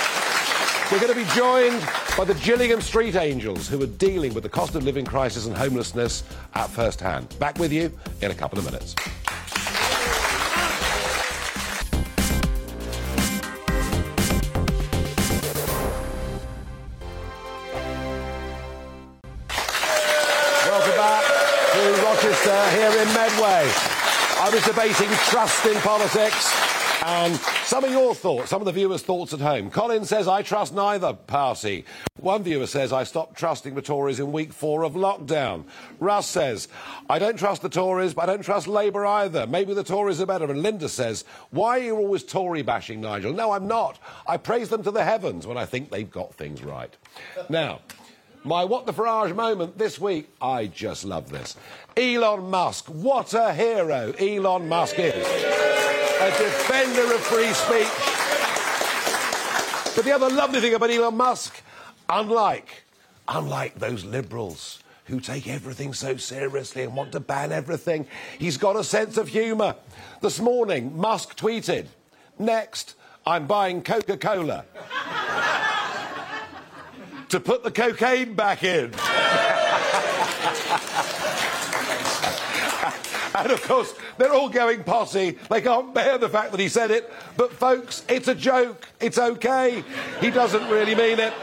we're 0.91 0.99
going 0.99 1.13
to 1.13 1.19
be 1.19 1.25
joined 1.33 1.81
by 2.15 2.25
the 2.25 2.35
Gillingham 2.35 2.79
Street 2.79 3.15
Angels, 3.15 3.67
who 3.67 3.81
are 3.81 3.87
dealing 3.87 4.33
with 4.33 4.43
the 4.43 4.49
cost 4.49 4.75
of 4.75 4.83
living 4.83 5.05
crisis 5.05 5.47
and 5.47 5.57
homelessness 5.57 6.23
at 6.53 6.69
first 6.69 6.99
hand. 6.99 7.35
Back 7.39 7.57
with 7.57 7.73
you 7.73 7.91
in 8.21 8.29
a 8.29 8.35
couple 8.35 8.59
of 8.59 8.65
minutes. 8.65 8.93
Welcome 20.67 20.97
back 20.97 21.23
to 21.73 22.03
Rochester 22.03 22.69
here 22.71 23.01
in 23.01 23.13
Medway. 23.13 23.71
I 24.37 24.49
was 24.53 24.63
debating 24.63 25.09
trust 25.29 25.65
in 25.65 25.75
politics 25.81 26.84
and 27.05 27.35
some 27.65 27.83
of 27.83 27.91
your 27.91 28.15
thoughts, 28.15 28.49
some 28.49 28.61
of 28.63 28.65
the 28.65 28.71
viewers' 28.71 29.03
thoughts 29.03 29.31
at 29.31 29.39
home. 29.39 29.69
Colin 29.69 30.05
says, 30.05 30.27
I 30.27 30.41
trust 30.41 30.73
neither 30.73 31.13
party. 31.13 31.85
One 32.19 32.41
viewer 32.41 32.65
says, 32.65 32.91
I 32.91 33.03
stopped 33.03 33.37
trusting 33.37 33.75
the 33.75 33.81
Tories 33.83 34.19
in 34.19 34.31
week 34.31 34.51
four 34.51 34.83
of 34.83 34.93
lockdown. 34.93 35.65
Russ 35.99 36.25
says, 36.25 36.67
I 37.07 37.19
don't 37.19 37.37
trust 37.37 37.61
the 37.61 37.69
Tories, 37.69 38.15
but 38.15 38.23
I 38.23 38.33
don't 38.33 38.41
trust 38.41 38.67
Labour 38.67 39.05
either. 39.05 39.45
Maybe 39.45 39.75
the 39.75 39.83
Tories 39.83 40.19
are 40.19 40.25
better. 40.25 40.45
And 40.45 40.63
Linda 40.63 40.89
says, 40.89 41.25
Why 41.51 41.79
are 41.79 41.83
you 41.83 41.95
always 41.95 42.23
Tory 42.23 42.63
bashing, 42.63 43.01
Nigel? 43.01 43.33
No, 43.33 43.51
I'm 43.51 43.67
not. 43.67 43.99
I 44.27 44.37
praise 44.37 44.69
them 44.69 44.81
to 44.81 44.89
the 44.89 45.03
heavens 45.03 45.45
when 45.45 45.57
I 45.57 45.65
think 45.65 45.91
they've 45.91 46.09
got 46.09 46.33
things 46.33 46.63
right. 46.63 46.97
Now, 47.49 47.81
My 48.43 48.63
What 48.63 48.87
the 48.87 48.93
Farage 48.93 49.35
moment 49.35 49.77
this 49.77 49.99
week, 49.99 50.29
I 50.41 50.65
just 50.65 51.05
love 51.05 51.29
this. 51.29 51.55
Elon 51.95 52.49
Musk, 52.49 52.87
what 52.87 53.35
a 53.35 53.53
hero 53.53 54.11
Elon 54.17 54.67
Musk 54.67 54.95
is. 54.97 55.84
A 56.21 56.29
defender 56.29 57.13
of 57.13 57.19
free 57.21 57.51
speech. 57.53 57.87
But 59.95 60.05
the 60.05 60.13
other 60.13 60.29
lovely 60.29 60.61
thing 60.61 60.73
about 60.73 60.89
Elon 60.89 61.17
Musk, 61.17 61.61
unlike, 62.09 62.83
unlike 63.27 63.77
those 63.79 64.05
liberals 64.05 64.79
who 65.05 65.19
take 65.19 65.47
everything 65.47 65.93
so 65.93 66.15
seriously 66.17 66.83
and 66.83 66.95
want 66.95 67.11
to 67.11 67.19
ban 67.19 67.51
everything, 67.51 68.07
he's 68.39 68.57
got 68.57 68.77
a 68.77 68.83
sense 68.83 69.17
of 69.17 69.27
humour. 69.27 69.75
This 70.21 70.39
morning, 70.39 70.97
Musk 70.97 71.37
tweeted, 71.37 71.87
Next, 72.39 72.95
I'm 73.25 73.45
buying 73.45 73.81
Coca 73.81 74.17
Cola 74.17 74.63
to 77.29 77.39
put 77.39 77.63
the 77.63 77.71
cocaine 77.71 78.35
back 78.35 78.63
in. 78.63 78.91
and 83.37 83.51
of 83.51 83.61
course, 83.63 83.93
they're 84.17 84.33
all 84.33 84.49
going 84.49 84.83
posse. 84.83 85.37
They 85.49 85.61
can't 85.61 85.93
bear 85.93 86.17
the 86.17 86.29
fact 86.29 86.51
that 86.51 86.59
he 86.59 86.69
said 86.69 86.89
it. 86.89 87.11
But, 87.35 87.51
folks, 87.51 88.05
it's 88.07 88.29
a 88.29 88.35
joke. 88.35 88.87
It's 89.01 89.17
okay. 89.17 89.83
He 90.21 90.31
doesn't 90.31 90.69
really 90.69 90.95
mean 90.95 91.19
it. 91.19 91.33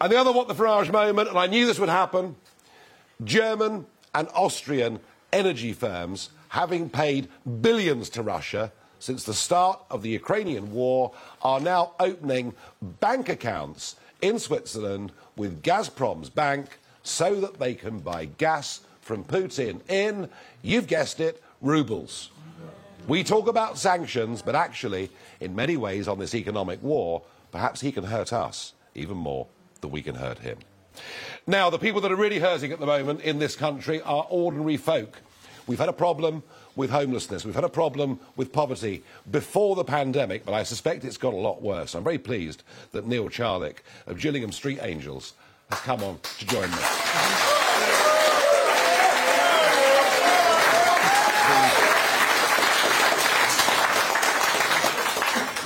And 0.00 0.12
the 0.12 0.16
other 0.16 0.32
What 0.32 0.46
the 0.46 0.54
Farage 0.54 0.92
moment, 0.92 1.28
and 1.28 1.38
I 1.38 1.46
knew 1.46 1.66
this 1.66 1.80
would 1.80 1.88
happen 1.88 2.36
German 3.24 3.86
and 4.14 4.28
Austrian 4.34 5.00
energy 5.32 5.72
firms, 5.72 6.30
having 6.48 6.90
paid 6.90 7.28
billions 7.60 8.08
to 8.10 8.22
Russia 8.22 8.72
since 8.98 9.24
the 9.24 9.34
start 9.34 9.80
of 9.90 10.02
the 10.02 10.10
Ukrainian 10.10 10.72
war, 10.72 11.12
are 11.40 11.58
now 11.58 11.92
opening 11.98 12.54
bank 13.00 13.28
accounts 13.28 13.96
in 14.20 14.38
Switzerland 14.38 15.10
with 15.36 15.62
Gazprom's 15.62 16.30
bank 16.30 16.78
so 17.02 17.34
that 17.40 17.58
they 17.58 17.74
can 17.74 17.98
buy 17.98 18.26
gas 18.26 18.80
from 19.02 19.24
Putin 19.24 19.80
in, 19.90 20.28
you've 20.62 20.86
guessed 20.86 21.20
it, 21.20 21.42
rubles. 21.60 22.30
We 23.06 23.24
talk 23.24 23.48
about 23.48 23.78
sanctions, 23.78 24.42
but 24.42 24.54
actually, 24.54 25.10
in 25.40 25.54
many 25.54 25.76
ways, 25.76 26.06
on 26.08 26.18
this 26.18 26.34
economic 26.34 26.82
war, 26.82 27.22
perhaps 27.50 27.80
he 27.80 27.92
can 27.92 28.04
hurt 28.04 28.32
us 28.32 28.72
even 28.94 29.16
more 29.16 29.48
than 29.80 29.90
we 29.90 30.02
can 30.02 30.14
hurt 30.14 30.38
him. 30.38 30.58
Now, 31.46 31.68
the 31.68 31.78
people 31.78 32.00
that 32.02 32.12
are 32.12 32.16
really 32.16 32.38
hurting 32.38 32.70
at 32.70 32.78
the 32.78 32.86
moment 32.86 33.22
in 33.22 33.40
this 33.40 33.56
country 33.56 34.00
are 34.02 34.26
ordinary 34.30 34.76
folk. 34.76 35.20
We've 35.66 35.78
had 35.78 35.88
a 35.88 35.92
problem 35.92 36.44
with 36.76 36.90
homelessness. 36.90 37.44
We've 37.44 37.54
had 37.54 37.64
a 37.64 37.68
problem 37.68 38.20
with 38.36 38.52
poverty 38.52 39.02
before 39.30 39.74
the 39.74 39.84
pandemic, 39.84 40.44
but 40.44 40.54
I 40.54 40.62
suspect 40.62 41.04
it's 41.04 41.16
got 41.16 41.34
a 41.34 41.36
lot 41.36 41.60
worse. 41.60 41.94
I'm 41.94 42.04
very 42.04 42.18
pleased 42.18 42.62
that 42.92 43.06
Neil 43.06 43.28
Charlick 43.28 43.78
of 44.06 44.20
Gillingham 44.20 44.52
Street 44.52 44.78
Angels 44.80 45.34
has 45.70 45.80
come 45.80 46.02
on 46.02 46.18
to 46.20 46.46
join 46.46 46.70
me. 46.70 47.51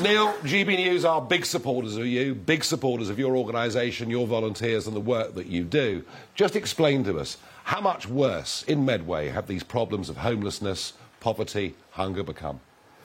Neil, 0.06 0.32
GB 0.44 0.76
News 0.76 1.04
are 1.04 1.20
big 1.20 1.44
supporters 1.44 1.96
of 1.96 2.06
you, 2.06 2.32
big 2.32 2.62
supporters 2.62 3.08
of 3.08 3.18
your 3.18 3.36
organisation, 3.36 4.08
your 4.08 4.24
volunteers, 4.24 4.86
and 4.86 4.94
the 4.94 5.00
work 5.00 5.34
that 5.34 5.46
you 5.46 5.64
do. 5.64 6.04
Just 6.36 6.54
explain 6.54 7.02
to 7.02 7.18
us 7.18 7.38
how 7.64 7.80
much 7.80 8.06
worse 8.06 8.62
in 8.68 8.84
Medway 8.84 9.30
have 9.30 9.48
these 9.48 9.64
problems 9.64 10.08
of 10.08 10.18
homelessness, 10.18 10.92
poverty, 11.18 11.74
hunger 11.90 12.22
become? 12.22 12.60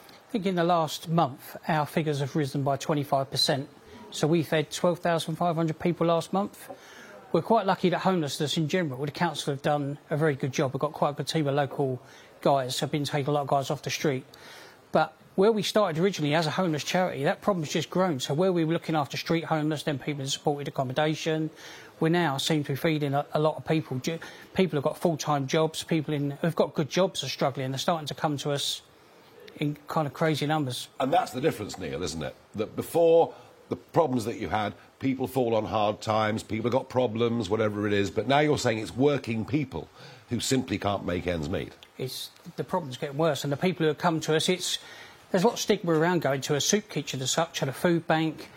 I 0.10 0.32
think 0.32 0.46
in 0.46 0.54
the 0.54 0.64
last 0.64 1.10
month, 1.10 1.58
our 1.68 1.88
figures 1.88 2.20
have 2.20 2.36
risen 2.36 2.62
by 2.62 2.78
25%. 2.78 3.66
So 4.12 4.28
we 4.28 4.44
fed 4.44 4.70
12,500 4.70 5.80
people 5.80 6.06
last 6.06 6.32
month. 6.32 6.70
We're 7.32 7.42
quite 7.42 7.66
lucky 7.66 7.90
that 7.90 8.00
homelessness 8.02 8.58
in 8.58 8.68
general, 8.68 9.04
the 9.04 9.12
council 9.12 9.52
have 9.52 9.64
done 9.64 9.98
a 10.12 10.18
very 10.18 10.36
good 10.36 10.52
job. 10.52 10.76
We've 10.76 10.82
got 10.82 10.94
quite 10.94 11.10
a 11.10 11.14
good 11.14 11.28
team 11.28 11.48
of 11.48 11.56
local 11.56 12.00
guys, 12.42 12.80
have 12.80 12.92
been 12.92 13.06
taking 13.06 13.30
a 13.30 13.32
lot 13.32 13.42
of 13.42 13.48
guys 13.48 13.72
off 13.72 13.82
the 13.82 13.90
street. 13.90 14.24
But 14.92 15.16
where 15.36 15.52
we 15.52 15.64
started 15.64 16.02
originally 16.02 16.36
as 16.36 16.46
a 16.46 16.52
homeless 16.52 16.84
charity, 16.84 17.24
that 17.24 17.42
problem's 17.42 17.72
just 17.72 17.90
grown. 17.90 18.20
So 18.20 18.34
where 18.34 18.52
we 18.52 18.66
were 18.66 18.74
looking 18.74 18.96
after 18.96 19.18
street 19.18 19.46
homeless, 19.46 19.84
then 19.84 19.98
people 19.98 20.22
in 20.22 20.28
supported 20.28 20.68
accommodation, 20.68 21.50
we 22.00 22.10
now 22.10 22.38
seem 22.38 22.64
to 22.64 22.74
be 22.74 22.76
feeding 22.76 23.14
a, 23.14 23.26
a 23.34 23.40
lot 23.40 23.56
of 23.56 23.66
people. 23.66 24.00
People 24.54 24.78
have 24.78 24.84
got 24.84 24.98
full-time 24.98 25.48
jobs, 25.48 25.84
people 25.84 26.14
in, 26.14 26.32
who've 26.42 26.56
got 26.56 26.74
good 26.74 26.90
jobs 26.90 27.24
are 27.24 27.30
struggling. 27.30 27.72
They're 27.72 27.78
starting 27.78 28.08
to 28.08 28.14
come 28.14 28.38
to 28.38 28.52
us 28.52 28.82
in 29.58 29.78
kind 29.88 30.08
of 30.08 30.14
crazy 30.14 30.46
numbers. 30.46 30.88
And 31.00 31.14
that's 31.14 31.32
the 31.32 31.42
difference, 31.42 31.78
Neil, 31.78 32.02
isn't 32.02 32.24
it? 32.24 32.36
That 32.56 32.76
before 32.76 33.34
the 33.70 33.76
problems 33.76 34.26
that 34.26 34.38
you 34.38 34.50
had, 34.50 34.74
people 35.00 35.28
fall 35.28 35.56
on 35.56 35.66
hard 35.66 36.02
times, 36.02 36.44
people 36.44 36.66
have 36.66 36.74
got 36.74 36.90
problems, 36.90 37.50
whatever 37.50 37.88
it 37.88 37.94
is, 37.94 38.12
but 38.12 38.28
now 38.28 38.40
you're 38.40 38.58
saying 38.58 38.80
it's 38.80 38.96
working 38.96 39.46
people 39.46 39.88
who 40.30 40.40
simply 40.40 40.78
can't 40.78 41.06
make 41.06 41.28
ends 41.28 41.48
meet. 41.48 41.72
It's, 41.98 42.32
the 42.56 42.64
problem's 42.64 42.98
getting 42.98 43.18
worse. 43.18 43.44
And 43.44 43.54
the 43.54 43.58
people 43.58 43.84
who 43.84 43.90
have 43.90 43.98
come 43.98 44.20
to 44.22 44.36
us, 44.36 44.50
it's, 44.50 44.80
there's 45.32 45.44
a 45.44 45.48
lot 45.48 45.54
of 45.54 45.60
stigma 45.60 45.94
around 45.94 46.22
going 46.22 46.42
to 46.42 46.56
a 46.56 46.62
soup 46.62 46.90
kitchen 46.90 47.22
as 47.22 47.32
such, 47.32 47.64
at 47.64 47.70
a 47.70 47.74
food 47.74 48.06
bank. 48.06 48.50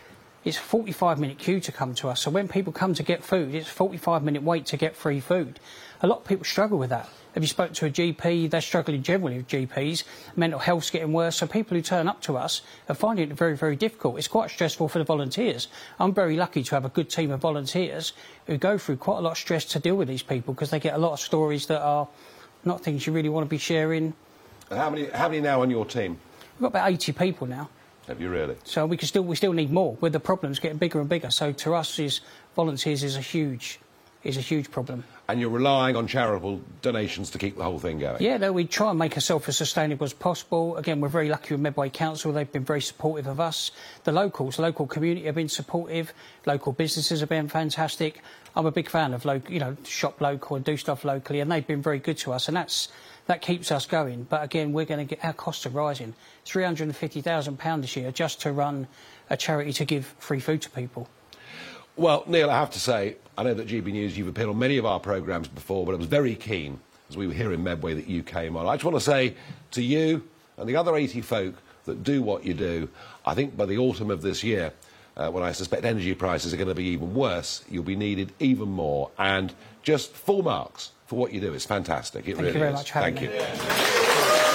It's 0.43 0.57
a 0.57 0.61
45 0.61 1.19
minute 1.19 1.37
queue 1.37 1.59
to 1.61 1.71
come 1.71 1.95
to 1.95 2.09
us. 2.09 2.21
So 2.21 2.29
when 2.29 2.47
people 2.47 2.71
come 2.71 2.93
to 2.93 3.03
get 3.03 3.23
food, 3.23 3.55
it's 3.55 3.69
a 3.69 3.73
45 3.73 4.23
minute 4.23 4.43
wait 4.43 4.65
to 4.67 4.77
get 4.77 4.95
free 4.95 5.19
food. 5.19 5.59
A 6.01 6.07
lot 6.07 6.19
of 6.19 6.25
people 6.25 6.43
struggle 6.43 6.77
with 6.77 6.89
that. 6.89 7.09
If 7.33 7.41
you 7.41 7.47
spoke 7.47 7.73
to 7.73 7.85
a 7.85 7.89
GP, 7.89 8.49
they're 8.49 8.61
struggling 8.61 9.03
generally 9.03 9.37
with 9.37 9.47
GPs. 9.47 10.03
Mental 10.35 10.59
health's 10.59 10.89
getting 10.89 11.13
worse. 11.13 11.37
So 11.37 11.47
people 11.47 11.75
who 11.75 11.81
turn 11.81 12.07
up 12.07 12.21
to 12.23 12.37
us 12.37 12.61
are 12.87 12.95
finding 12.95 13.31
it 13.31 13.35
very, 13.35 13.57
very 13.57 13.75
difficult. 13.75 14.17
It's 14.17 14.27
quite 14.27 14.51
stressful 14.51 14.87
for 14.89 14.99
the 14.99 15.05
volunteers. 15.05 15.67
I'm 15.99 16.13
very 16.13 16.35
lucky 16.35 16.63
to 16.63 16.75
have 16.75 16.85
a 16.85 16.89
good 16.89 17.09
team 17.09 17.31
of 17.31 17.39
volunteers 17.39 18.13
who 18.47 18.57
go 18.57 18.77
through 18.77 18.97
quite 18.97 19.17
a 19.17 19.21
lot 19.21 19.31
of 19.31 19.37
stress 19.37 19.65
to 19.65 19.79
deal 19.79 19.95
with 19.95 20.07
these 20.07 20.23
people 20.23 20.53
because 20.53 20.69
they 20.69 20.79
get 20.79 20.93
a 20.93 20.99
lot 20.99 21.13
of 21.13 21.19
stories 21.19 21.67
that 21.67 21.81
are 21.81 22.07
not 22.63 22.83
things 22.83 23.07
you 23.07 23.13
really 23.13 23.29
want 23.29 23.45
to 23.45 23.49
be 23.49 23.57
sharing. 23.57 24.13
How 24.69 24.89
many, 24.89 25.05
how 25.05 25.29
many 25.29 25.41
now 25.41 25.61
on 25.61 25.69
your 25.69 25.85
team? 25.85 26.19
We've 26.55 26.71
got 26.71 26.79
about 26.79 26.91
80 26.91 27.11
people 27.13 27.47
now. 27.47 27.69
Have 28.07 28.21
you 28.21 28.29
really? 28.29 28.55
So 28.63 28.85
we 28.85 28.97
can 28.97 29.07
still 29.07 29.23
we 29.23 29.35
still 29.35 29.53
need 29.53 29.71
more. 29.71 29.97
With 29.99 30.13
the 30.13 30.19
problems 30.19 30.59
getting 30.59 30.77
bigger 30.77 30.99
and 30.99 31.09
bigger. 31.09 31.31
So 31.31 31.51
to 31.51 31.73
us, 31.73 31.97
is 31.99 32.21
volunteers 32.55 33.03
is 33.03 33.15
a 33.15 33.21
huge 33.21 33.79
is 34.23 34.37
a 34.37 34.41
huge 34.41 34.71
problem. 34.71 35.03
And 35.27 35.39
you're 35.39 35.49
relying 35.49 35.95
on 35.95 36.07
charitable 36.07 36.61
donations 36.81 37.31
to 37.31 37.37
keep 37.37 37.57
the 37.57 37.63
whole 37.63 37.79
thing 37.79 37.99
going? 37.99 38.21
Yeah, 38.21 38.37
no, 38.37 38.51
we 38.51 38.65
try 38.65 38.89
and 38.89 38.99
make 38.99 39.15
ourselves 39.15 39.47
as 39.47 39.57
sustainable 39.57 40.03
as 40.03 40.13
possible. 40.13 40.77
Again, 40.77 40.99
we're 40.99 41.09
very 41.09 41.29
lucky 41.29 41.53
with 41.53 41.61
Medway 41.61 41.89
Council. 41.89 42.31
They've 42.31 42.51
been 42.51 42.65
very 42.65 42.81
supportive 42.81 43.27
of 43.27 43.39
us. 43.39 43.71
The 44.03 44.11
locals, 44.11 44.57
the 44.57 44.63
local 44.63 44.85
community 44.85 45.25
have 45.25 45.35
been 45.35 45.49
supportive. 45.49 46.13
Local 46.45 46.73
businesses 46.73 47.21
have 47.21 47.29
been 47.29 47.47
fantastic. 47.47 48.21
I'm 48.55 48.65
a 48.65 48.71
big 48.71 48.89
fan 48.89 49.13
of 49.13 49.25
local, 49.25 49.51
you 49.51 49.59
know, 49.59 49.77
shop 49.83 50.21
local 50.21 50.55
and 50.55 50.65
do 50.65 50.77
stuff 50.77 51.05
locally, 51.05 51.39
and 51.39 51.51
they've 51.51 51.65
been 51.65 51.81
very 51.81 51.99
good 51.99 52.17
to 52.19 52.33
us. 52.33 52.47
And 52.47 52.57
that's 52.57 52.89
that 53.27 53.41
keeps 53.41 53.71
us 53.71 53.85
going. 53.85 54.23
But 54.23 54.43
again, 54.43 54.73
we're 54.73 54.85
going 54.85 55.05
to 55.05 55.15
get 55.15 55.23
our 55.23 55.33
costs 55.33 55.65
are 55.65 55.69
rising. 55.69 56.13
Three 56.45 56.63
hundred 56.63 56.85
and 56.85 56.95
fifty 56.95 57.21
thousand 57.21 57.57
pound 57.59 57.83
this 57.83 57.95
year 57.95 58.11
just 58.11 58.41
to 58.41 58.51
run 58.51 58.87
a 59.29 59.37
charity 59.37 59.73
to 59.73 59.85
give 59.85 60.05
free 60.19 60.39
food 60.39 60.61
to 60.63 60.69
people. 60.69 61.09
Well, 61.97 62.23
Neil, 62.27 62.49
I 62.49 62.59
have 62.59 62.71
to 62.71 62.79
say, 62.79 63.15
I 63.37 63.43
know 63.43 63.53
that 63.53 63.67
GB 63.67 63.91
News, 63.93 64.17
you've 64.17 64.27
appeared 64.27 64.49
on 64.49 64.59
many 64.59 64.77
of 64.77 64.85
our 64.85 64.99
programmes 64.99 65.47
before, 65.47 65.85
but 65.85 65.93
I 65.93 65.97
was 65.97 66.07
very 66.07 66.35
keen, 66.35 66.79
as 67.09 67.15
we 67.15 67.25
were 67.25 67.33
here 67.33 67.53
in 67.53 67.63
Medway, 67.63 67.93
that 67.93 68.07
you 68.07 68.21
came 68.21 68.57
on. 68.57 68.67
I 68.67 68.75
just 68.75 68.83
want 68.83 68.97
to 68.97 69.01
say 69.01 69.35
to 69.71 69.81
you 69.81 70.21
and 70.57 70.67
the 70.67 70.75
other 70.75 70.95
80 70.95 71.21
folk 71.21 71.55
that 71.85 72.03
do 72.03 72.21
what 72.21 72.43
you 72.45 72.53
do, 72.53 72.89
I 73.25 73.33
think 73.33 73.55
by 73.55 73.65
the 73.65 73.77
autumn 73.77 74.11
of 74.11 74.21
this 74.21 74.43
year, 74.43 74.73
uh, 75.15 75.31
when 75.31 75.43
I 75.43 75.53
suspect 75.53 75.85
energy 75.85 76.13
prices 76.13 76.53
are 76.53 76.57
going 76.57 76.67
to 76.67 76.75
be 76.75 76.87
even 76.87 77.13
worse, 77.13 77.63
you'll 77.69 77.83
be 77.83 77.95
needed 77.95 78.33
even 78.39 78.67
more. 78.67 79.11
And 79.17 79.53
just 79.85 80.11
full 80.11 80.43
marks 80.43 80.91
for 81.05 81.17
what 81.17 81.31
you 81.31 81.39
do. 81.39 81.53
It's 81.53 81.65
fantastic. 81.65 82.27
It 82.27 82.35
Thank 82.35 82.37
really 82.39 82.53
you 82.53 82.59
very 82.59 82.71
is. 82.71 82.79
much 82.79 82.91
for 82.91 82.99
Thank 82.99 83.21
me. 83.21 83.27
you. 83.27 84.45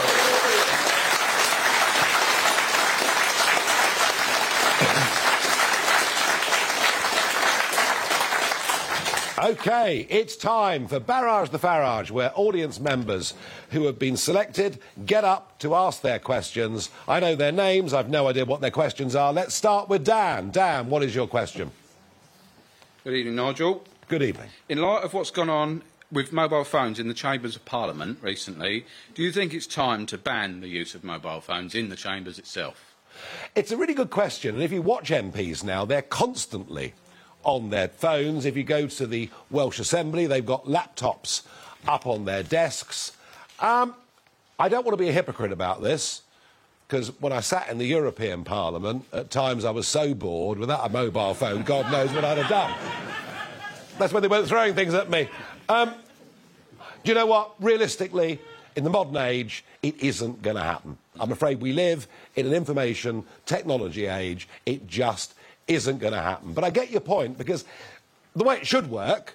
Okay, 9.43 10.07
it's 10.11 10.37
time 10.37 10.87
for 10.87 11.01
Barrage 11.01 11.49
the 11.49 11.59
Farage, 11.59 12.11
where 12.11 12.31
audience 12.35 12.79
members 12.79 13.33
who 13.71 13.87
have 13.87 13.99
been 13.99 14.17
selected 14.19 14.79
get 15.07 15.25
up 15.25 15.59
to 15.61 15.75
ask 15.75 16.03
their 16.03 16.19
questions. 16.19 16.91
I 17.09 17.21
know 17.21 17.35
their 17.35 17.51
names, 17.51 17.95
I've 17.95 18.11
no 18.11 18.29
idea 18.29 18.45
what 18.45 18.61
their 18.61 18.71
questions 18.71 19.15
are. 19.15 19.33
Let's 19.33 19.55
start 19.55 19.89
with 19.89 20.05
Dan. 20.05 20.51
Dan, 20.51 20.91
what 20.91 21.03
is 21.03 21.15
your 21.15 21.27
question? 21.27 21.71
Good 23.03 23.15
evening, 23.15 23.37
Nigel. 23.37 23.83
Good 24.11 24.23
evening. 24.25 24.49
In 24.69 24.79
light 24.79 25.05
of 25.05 25.15
what's 25.15 25.31
gone 25.31 25.49
on 25.49 25.85
with 26.11 26.33
mobile 26.33 26.65
phones 26.65 26.99
in 26.99 27.07
the 27.07 27.15
chambers 27.15 27.55
of 27.55 27.65
Parliament 27.65 28.19
recently, 28.21 28.85
do 29.15 29.23
you 29.23 29.31
think 29.31 29.55
it's 29.55 29.69
time 29.69 30.05
to 30.07 30.19
ban 30.19 30.63
the 30.63 30.67
use 30.67 30.97
of 30.97 31.05
mobile 31.05 31.41
phones 31.41 31.77
in 31.77 31.91
the 31.91 31.95
chambers 31.95 32.37
itself? 32.37 32.97
It's 33.55 33.71
a 33.71 33.77
really 33.77 33.95
good 33.95 34.11
question, 34.11 34.57
and 34.57 34.65
if 34.65 34.73
you 34.73 34.83
watch 34.83 35.11
MPs 35.11 35.63
now, 35.63 35.85
they're 35.85 36.03
constantly 36.03 36.93
on 37.45 37.71
their 37.71 37.87
phones. 37.87 38.47
If 38.47 38.57
you 38.57 38.65
go 38.65 38.89
to 38.89 39.07
the 39.07 39.31
Welsh 39.49 39.79
Assembly, 39.79 40.27
they've 40.27 40.45
got 40.45 40.65
laptops 40.65 41.43
up 41.87 42.05
on 42.05 42.25
their 42.25 42.43
desks. 42.43 43.17
Um, 43.61 43.95
I 44.59 44.69
don't 44.69 44.85
want 44.85 44.99
to 44.99 45.05
be 45.05 45.09
a 45.09 45.13
hypocrite 45.13 45.53
about 45.53 45.85
this, 45.85 46.23
because 46.89 47.13
when 47.21 47.33
I 47.33 47.39
sat 47.39 47.69
in 47.69 47.79
the 47.79 47.87
European 47.87 48.43
Parliament, 48.43 49.05
at 49.13 49.31
times 49.31 49.65
I 49.65 49.71
was 49.71 49.87
so 49.87 50.15
bored 50.15 50.59
without 50.59 50.85
a 50.85 50.89
mobile 50.89 51.35
phone, 51.35 51.63
God 51.63 51.93
knows 51.93 52.13
what 52.13 52.25
I'd 52.25 52.39
have 52.39 52.49
done. 52.49 52.75
That's 54.01 54.13
when 54.13 54.23
they 54.23 54.29
weren't 54.29 54.49
throwing 54.49 54.75
things 54.75 54.95
at 54.95 55.11
me. 55.11 55.29
Um, 55.69 55.93
do 57.05 57.11
you 57.11 57.15
know 57.15 57.27
what? 57.27 57.53
Realistically, 57.61 58.41
in 58.75 58.85
the 58.85 58.91
modern 58.91 59.17
age, 59.17 59.65
it 59.83 60.01
isn't 60.01 60.43
going 60.43 60.57
to 60.57 60.63
happen. 60.63 60.97
I'm 61.19 61.33
afraid 61.33 61.61
we 61.61 61.73
live 61.73 62.09
in 62.35 62.47
an 62.47 62.55
information 62.55 63.25
technology 63.45 64.07
age. 64.07 64.49
It 64.65 64.87
just 64.87 65.35
isn't 65.69 65.99
going 65.99 66.15
to 66.15 66.21
happen. 66.21 66.55
But 66.55 66.65
I 66.65 66.71
get 66.71 66.91
your 66.91 67.03
point 67.03 67.37
because 67.37 67.65
the 68.35 68.45
way 68.45 68.57
it 68.57 68.67
should 68.67 68.91
work 68.91 69.35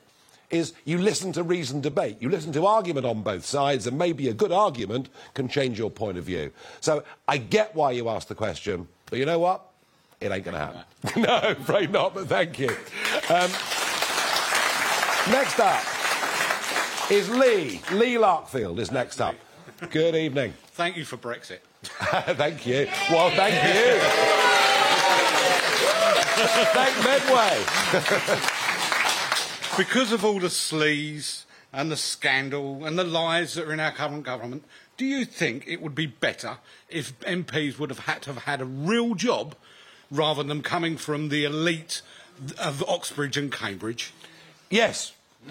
is 0.49 0.73
you 0.83 0.97
listen 0.97 1.31
to 1.33 1.43
reasoned 1.43 1.83
debate, 1.83 2.17
you 2.19 2.29
listen 2.29 2.51
to 2.53 2.65
argument 2.65 3.05
on 3.05 3.21
both 3.21 3.45
sides, 3.45 3.87
and 3.87 3.97
maybe 3.97 4.29
a 4.29 4.33
good 4.33 4.51
argument 4.51 5.09
can 5.33 5.47
change 5.47 5.77
your 5.77 5.89
point 5.91 6.17
of 6.17 6.23
view. 6.23 6.51
So 6.81 7.03
I 7.27 7.37
get 7.37 7.75
why 7.75 7.91
you 7.91 8.09
asked 8.09 8.29
the 8.29 8.35
question, 8.35 8.87
but 9.09 9.19
you 9.19 9.25
know 9.25 9.39
what? 9.39 9.63
It 10.21 10.31
ain't 10.31 10.45
going 10.45 10.55
to 10.55 10.59
happen. 10.59 11.21
no, 11.21 11.39
afraid 11.51 11.91
not, 11.91 12.13
but 12.13 12.27
thank 12.27 12.57
you. 12.57 12.69
Um, 13.29 13.51
next 15.29 15.59
up 15.59 15.83
is 17.11 17.29
Lee. 17.29 17.81
Lee 17.91 18.15
Larkfield 18.15 18.79
is 18.79 18.91
next 18.91 19.21
up. 19.21 19.35
Good 19.89 20.15
evening. 20.15 20.53
Thank 20.67 20.97
you 20.97 21.05
for 21.05 21.17
Brexit. 21.17 21.59
thank 21.83 22.65
you. 22.65 22.87
Well, 23.09 23.29
thank 23.31 23.55
you. 23.55 23.99
thank 26.73 27.03
Medway. 27.03 27.63
because 29.77 30.11
of 30.11 30.23
all 30.25 30.39
the 30.39 30.47
sleaze 30.47 31.43
and 31.73 31.91
the 31.91 31.97
scandal 31.97 32.85
and 32.85 32.97
the 32.97 33.03
lies 33.03 33.53
that 33.55 33.67
are 33.67 33.73
in 33.73 33.79
our 33.79 33.91
current 33.91 34.23
government, 34.23 34.63
do 34.97 35.05
you 35.05 35.25
think 35.25 35.65
it 35.67 35.81
would 35.81 35.95
be 35.95 36.05
better 36.05 36.57
if 36.89 37.19
MPs 37.21 37.77
would 37.77 37.89
have 37.89 37.99
had 37.99 38.21
to 38.23 38.33
have 38.33 38.43
had 38.43 38.61
a 38.61 38.65
real 38.65 39.13
job 39.15 39.55
rather 40.09 40.43
than 40.43 40.61
coming 40.61 40.97
from 40.97 41.29
the 41.29 41.43
elite 41.43 42.01
of 42.57 42.83
Oxbridge 42.87 43.37
and 43.37 43.51
Cambridge? 43.51 44.13
Yes. 44.75 45.13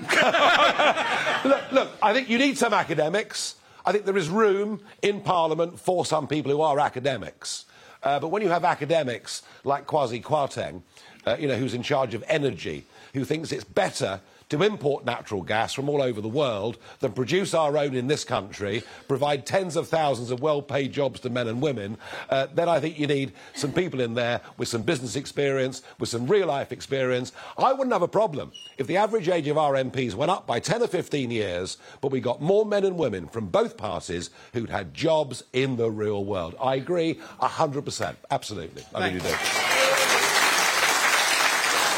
look, 1.45 1.73
look, 1.73 1.91
I 2.03 2.13
think 2.13 2.29
you 2.29 2.37
need 2.37 2.59
some 2.59 2.75
academics. 2.75 3.55
I 3.87 3.93
think 3.93 4.05
there 4.05 4.19
is 4.19 4.29
room 4.29 4.81
in 5.01 5.23
Parliament 5.23 5.81
for 5.81 6.05
some 6.05 6.27
people 6.29 6.53
who 6.53 6.61
are 6.61 6.79
academics. 6.79 7.65
Uh, 8.03 8.21
but 8.21 8.29
when 8.29 8.43
you 8.43 8.51
have 8.51 8.67
academics 8.67 9.41
like 9.65 9.87
Kwasi 9.87 10.23
Kwarteng, 10.23 10.83
uh, 11.27 11.37
you 11.41 11.49
know, 11.49 11.57
who's 11.57 11.73
in 11.73 11.83
charge 11.83 12.13
of 12.13 12.23
energy, 12.29 12.85
who 13.15 13.25
thinks 13.25 13.51
it's 13.51 13.65
better 13.65 14.21
to 14.49 14.63
import 14.63 15.05
natural 15.05 15.43
gas 15.43 15.73
from 15.73 15.89
all 15.89 16.03
over 16.03 16.21
the 16.21 16.29
world 16.29 16.79
than 17.01 17.13
produce 17.13 17.55
our 17.55 17.77
own 17.77 17.95
in 17.95 18.07
this 18.07 18.25
country, 18.25 18.83
provide 19.09 19.47
tens 19.47 19.77
of 19.77 19.89
thousands 19.89 20.31
of 20.31 20.41
well 20.41 20.63
paid 20.63 20.93
jobs 20.93 21.21
to 21.21 21.31
men 21.31 21.49
and 21.49 21.61
women, 21.61 21.97
uh, 22.31 22.47
then 22.55 22.69
I 22.69 22.81
think 22.81 22.99
you 22.99 23.07
need 23.07 23.33
some 23.55 23.73
people 23.73 24.01
in 24.01 24.15
there 24.15 24.41
with 24.57 24.69
some 24.69 24.83
business 24.83 25.17
experience, 25.17 25.83
with 25.99 26.09
some 26.09 26.27
real 26.27 26.47
life 26.47 26.73
experience. 26.73 27.33
I 27.59 27.73
wouldn't 27.73 27.93
have 27.93 28.03
a 28.03 28.09
problem 28.09 28.53
if 28.79 28.87
the 28.87 28.97
average 28.97 29.29
age 29.29 29.49
of 29.49 29.59
our 29.59 29.75
MPs 29.75 30.15
went 30.15 30.31
up 30.31 30.47
by 30.47 30.61
10 30.61 30.83
or 30.83 30.87
15 30.87 31.31
years, 31.31 31.79
but 32.01 32.11
we 32.11 32.21
got 32.21 32.41
more 32.41 32.67
men 32.67 32.85
and 32.85 32.97
women 32.99 33.29
from 33.29 33.47
both 33.47 33.77
parties 33.77 34.31
who'd 34.53 34.71
had 34.71 34.95
jobs 34.95 35.43
in 35.53 35.77
the 35.77 35.91
real 35.91 36.25
world. 36.25 36.55
I 36.61 36.77
agree 36.77 37.21
100%. 37.41 38.17
Absolutely. 38.31 38.85
I 38.95 39.09
really 39.09 39.21
do. 39.21 39.35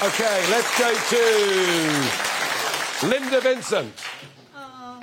Okay, 0.03 0.51
let's 0.51 0.79
go 0.79 0.93
to 0.95 2.36
Linda 3.03 3.43
Vincent. 3.43 3.93
Oh. 4.57 5.03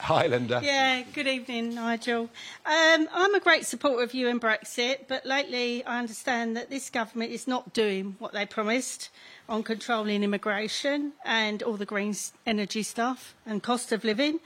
Hi, 0.00 0.26
Linda. 0.26 0.60
Yeah, 0.62 1.02
good 1.12 1.28
evening, 1.28 1.72
Nigel. 1.72 2.28
Um, 2.66 3.08
I'm 3.12 3.34
a 3.34 3.40
great 3.40 3.64
supporter 3.64 4.02
of 4.02 4.12
you 4.12 4.28
and 4.28 4.40
Brexit, 4.40 5.06
but 5.06 5.24
lately 5.24 5.84
I 5.84 6.00
understand 6.00 6.56
that 6.56 6.68
this 6.68 6.90
government 6.90 7.30
is 7.30 7.46
not 7.46 7.72
doing 7.72 8.16
what 8.18 8.32
they 8.32 8.44
promised 8.44 9.10
on 9.48 9.62
controlling 9.62 10.24
immigration 10.24 11.12
and 11.24 11.62
all 11.62 11.76
the 11.76 11.86
green 11.86 12.16
energy 12.44 12.82
stuff 12.82 13.36
and 13.46 13.62
cost 13.62 13.92
of 13.92 14.02
living. 14.02 14.40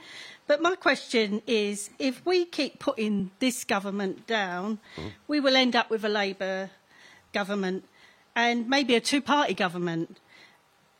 But 0.45 0.61
my 0.61 0.75
question 0.75 1.41
is 1.47 1.89
if 1.97 2.23
we 2.25 2.45
keep 2.45 2.77
putting 2.77 3.31
this 3.39 3.63
government 3.63 4.27
down, 4.27 4.79
mm. 4.97 5.11
we 5.27 5.39
will 5.39 5.55
end 5.55 5.75
up 5.75 5.89
with 5.89 6.05
a 6.05 6.09
Labour 6.09 6.69
government 7.31 7.85
and 8.35 8.69
maybe 8.69 8.95
a 8.95 9.01
two 9.01 9.21
party 9.21 9.55
government. 9.55 10.19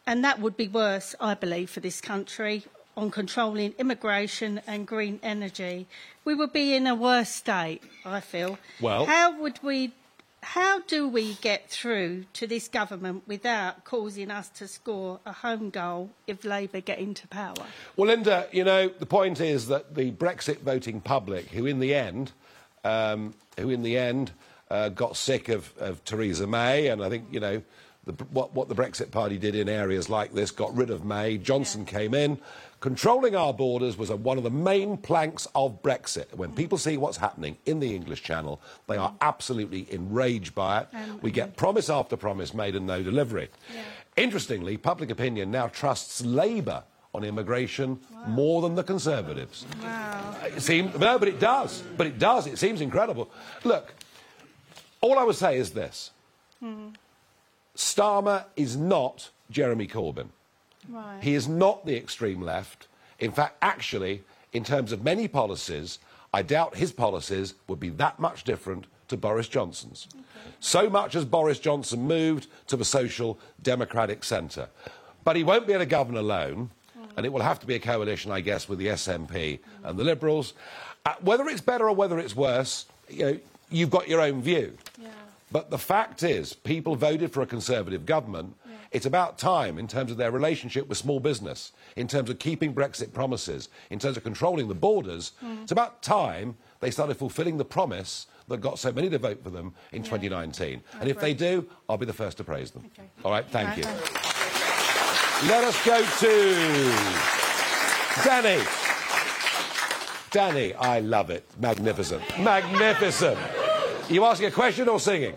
And 0.06 0.24
that 0.24 0.40
would 0.40 0.58
be 0.58 0.68
worse, 0.68 1.16
I 1.20 1.34
believe, 1.34 1.70
for 1.70 1.80
this 1.80 2.02
country 2.02 2.64
on 2.96 3.10
controlling 3.10 3.74
immigration 3.78 4.62
and 4.68 4.86
green 4.86 5.20
energy. 5.24 5.88
We 6.26 6.36
would 6.36 6.54
be 6.54 6.76
in 6.76 6.88
a 6.88 6.96
worse 6.96 7.30
state, 7.30 7.82
I 8.06 8.20
feel. 8.20 8.58
Well, 8.80 9.06
how 9.06 9.40
would 9.42 9.60
we? 9.64 9.94
How 10.42 10.82
do 10.82 11.08
we 11.08 11.36
get 11.36 11.70
through 11.70 12.26
to 12.34 12.46
this 12.46 12.68
government 12.68 13.24
without 13.26 13.86
causing 13.86 14.30
us 14.30 14.50
to 14.50 14.68
score 14.68 15.22
a 15.26 15.32
home 15.32 15.70
goal 15.70 16.10
if 16.28 16.44
Labour 16.44 16.82
get 16.82 17.00
into 17.00 17.30
power? 17.30 17.56
Well, 17.96 18.08
Linda, 18.10 18.50
you 18.52 18.66
know 18.66 18.90
the 18.90 19.06
point 19.06 19.40
is 19.40 19.68
that 19.68 19.96
the 19.96 20.12
Brexit 20.12 20.60
voting 20.60 21.00
public, 21.00 21.48
who 21.48 21.66
in 21.66 21.80
the 21.80 21.96
end, 21.96 22.34
um, 22.84 23.34
who 23.58 23.70
in 23.70 23.84
the 23.84 23.98
end 23.98 24.32
uh, 24.70 24.90
got 24.90 25.16
sick 25.16 25.48
of, 25.48 25.72
of 25.78 26.04
Theresa 26.04 26.46
May, 26.46 26.88
and 26.88 27.02
I 27.02 27.10
think 27.10 27.28
you 27.32 27.40
know 27.40 27.62
the, 28.06 28.12
what, 28.26 28.54
what, 28.54 28.68
the 28.70 28.76
Brexit 28.76 29.12
Party 29.12 29.38
did 29.38 29.56
in 29.56 29.70
areas 29.70 30.10
like 30.10 30.34
this, 30.34 30.52
got 30.52 30.76
rid 30.76 30.90
of 30.90 31.06
May, 31.06 31.38
Johnson 31.38 31.86
yeah. 31.86 31.92
came 31.92 32.14
in. 32.14 32.38
Controlling 32.82 33.34
our 33.34 33.54
borders 33.54 33.98
was 33.98 34.10
a, 34.10 34.16
one 34.18 34.38
of 34.38 34.44
the 34.44 34.50
main 34.50 34.98
planks 34.98 35.48
of 35.56 35.82
Brexit. 35.82 36.34
When 36.36 36.52
people 36.52 36.78
see 36.78 36.98
what's 36.98 37.16
happening 37.16 37.56
in 37.66 37.80
the 37.80 37.96
English 37.96 38.24
Channel, 38.24 38.62
they 38.88 38.98
are 38.98 39.14
absolutely 39.22 39.88
enraged 39.90 40.54
by 40.54 40.82
it. 40.82 40.90
Um, 40.94 41.20
we 41.22 41.32
get 41.32 41.56
promise 41.56 41.90
after 41.90 42.18
promise 42.18 42.54
made 42.54 42.76
and 42.76 42.86
no 42.86 43.02
delivery. 43.02 43.50
Yeah. 43.74 43.84
Interestingly, 44.18 44.76
public 44.76 45.10
opinion 45.10 45.50
now 45.50 45.68
trusts 45.68 46.26
Labour 46.26 46.84
on 47.14 47.24
immigration 47.24 48.00
wow. 48.12 48.26
more 48.28 48.62
than 48.62 48.76
the 48.76 48.84
Conservatives. 48.84 49.66
Wow. 49.82 50.36
It 50.44 50.62
seems, 50.62 50.98
no, 50.98 51.18
but 51.18 51.30
it 51.30 51.40
does. 51.40 51.84
But 51.96 52.08
it 52.08 52.20
does. 52.20 52.48
It 52.48 52.58
seems 52.58 52.82
incredible. 52.82 53.32
Look, 53.64 53.94
all 55.00 55.18
I 55.18 55.24
would 55.24 55.36
say 55.38 55.58
is 55.58 55.72
this. 55.72 56.12
Mm. 56.62 56.96
Starmer 57.76 58.46
is 58.56 58.78
not 58.78 59.30
Jeremy 59.50 59.88
Corbyn. 59.88 60.28
Right. 60.90 61.20
He 61.22 61.34
is 61.34 61.48
not 61.48 61.86
the 61.86 61.96
extreme 61.96 62.42
left. 62.42 62.88
In 63.20 63.32
fact, 63.32 63.58
actually, 63.62 64.24
in 64.52 64.64
terms 64.64 64.92
of 64.92 65.04
many 65.04 65.28
policies, 65.28 66.00
I 66.34 66.42
doubt 66.42 66.76
his 66.76 66.92
policies 66.92 67.54
would 67.68 67.80
be 67.80 67.90
that 67.90 68.20
much 68.20 68.44
different 68.44 68.86
to 69.08 69.18
Boris 69.18 69.48
Johnson's. 69.48 70.08
Okay. 70.14 70.24
So 70.60 70.90
much 70.90 71.16
as 71.16 71.26
Boris 71.26 71.60
Johnson 71.60 72.02
moved 72.02 72.48
to 72.68 72.76
the 72.76 72.86
social 72.86 73.40
democratic 73.62 74.24
centre. 74.24 74.70
But 75.24 75.36
he 75.36 75.44
won't 75.44 75.68
be 75.68 75.74
able 75.74 75.84
to 75.84 75.90
govern 75.90 76.18
alone, 76.18 76.70
mm. 76.98 77.08
and 77.16 77.26
it 77.26 77.32
will 77.32 77.42
have 77.42 77.60
to 77.60 77.66
be 77.66 77.76
a 77.76 77.80
coalition, 77.80 78.32
I 78.32 78.42
guess, 78.42 78.68
with 78.68 78.80
the 78.80 78.88
SNP 78.88 79.30
mm. 79.30 79.60
and 79.84 79.98
the 79.98 80.04
Liberals. 80.04 80.54
Uh, 81.06 81.14
whether 81.22 81.48
it's 81.48 81.62
better 81.62 81.88
or 81.88 81.96
whether 81.96 82.18
it's 82.20 82.36
worse, 82.36 82.86
you 83.10 83.26
know, 83.26 83.40
you've 83.70 83.90
got 83.90 84.08
your 84.08 84.22
own 84.22 84.42
view. 84.42 84.78
Yeah. 85.00 85.10
But 85.54 85.70
the 85.70 85.78
fact 85.78 86.24
is, 86.24 86.54
people 86.54 86.96
voted 86.96 87.32
for 87.32 87.44
a 87.44 87.46
Conservative 87.46 88.08
government. 88.08 88.56
Yeah. 88.66 88.74
It's 88.92 89.06
about 89.06 89.38
time, 89.38 89.78
in 89.78 89.88
terms 89.88 90.10
of 90.10 90.18
their 90.18 90.32
relationship 90.32 90.90
with 90.90 90.98
small 90.98 91.20
business, 91.20 91.74
in 91.96 92.08
terms 92.08 92.32
of 92.32 92.40
keeping 92.40 92.74
Brexit 92.74 93.14
promises, 93.14 93.70
in 93.92 94.00
terms 94.00 94.18
of 94.18 94.24
controlling 94.24 94.68
the 94.68 94.74
borders. 94.74 95.34
Mm. 95.46 95.62
It's 95.62 95.72
about 95.72 96.02
time 96.02 96.58
they 96.80 96.90
started 96.90 97.18
fulfilling 97.18 97.58
the 97.58 97.66
promise 97.66 98.26
that 98.48 98.62
got 98.62 98.80
so 98.80 98.92
many 98.92 99.12
to 99.12 99.20
vote 99.20 99.44
for 99.44 99.52
them 99.52 99.76
in 99.92 100.04
yeah. 100.04 100.10
2019. 100.10 100.82
and 101.00 101.08
if 101.08 101.20
they 101.20 101.36
do, 101.36 101.70
I'll 101.88 101.98
be 101.98 102.08
the 102.08 102.14
first 102.14 102.38
to 102.38 102.44
praise 102.44 102.72
them. 102.72 102.90
Okay. 102.98 103.08
All 103.24 103.32
right, 103.32 103.46
thank 103.46 103.78
you. 103.78 103.84
Let 105.48 105.64
us 105.64 105.86
go 105.86 106.04
to 106.04 106.34
Danny. 108.26 108.64
Danny, 110.32 110.74
I 110.74 111.00
love 111.00 111.30
it. 111.30 111.48
Magnificent. 111.60 112.24
Magnificent. 112.40 113.38
You 114.10 114.26
asking 114.26 114.48
a 114.48 114.52
question 114.52 114.90
or 114.90 115.00
singing? 115.00 115.34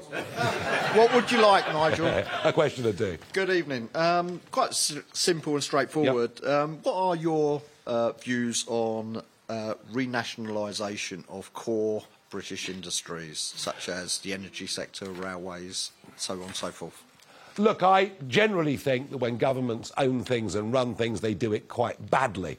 What 0.95 1.15
would 1.15 1.31
you 1.31 1.41
like, 1.41 1.67
Nigel? 1.69 2.07
a 2.45 2.53
question 2.53 2.85
or 2.87 2.93
two. 2.93 3.17
Good 3.33 3.51
evening. 3.51 3.89
Um, 3.95 4.41
quite 4.51 4.71
s- 4.71 4.99
simple 5.13 5.55
and 5.55 5.63
straightforward. 5.63 6.33
Yep. 6.43 6.51
Um, 6.51 6.79
what 6.83 6.95
are 6.95 7.17
your 7.17 7.63
uh, 7.87 8.13
views 8.13 8.65
on 8.67 9.23
uh, 9.49 9.75
renationalisation 9.93 11.25
of 11.29 11.53
core 11.55 12.03
British 12.29 12.69
industries, 12.69 13.39
such 13.57 13.89
as 13.89 14.19
the 14.19 14.33
energy 14.33 14.67
sector, 14.67 15.07
railways, 15.11 15.93
so 16.17 16.35
on 16.35 16.43
and 16.43 16.57
so 16.57 16.71
forth? 16.71 17.03
Look, 17.59 17.83
I 17.83 18.13
generally 18.27 18.77
think 18.77 19.11
that 19.11 19.19
when 19.19 19.39
governments 19.39 19.93
own 19.97 20.25
things 20.25 20.55
and 20.55 20.73
run 20.73 20.95
things, 20.95 21.21
they 21.21 21.35
do 21.35 21.53
it 21.53 21.69
quite 21.69 22.11
badly. 22.11 22.59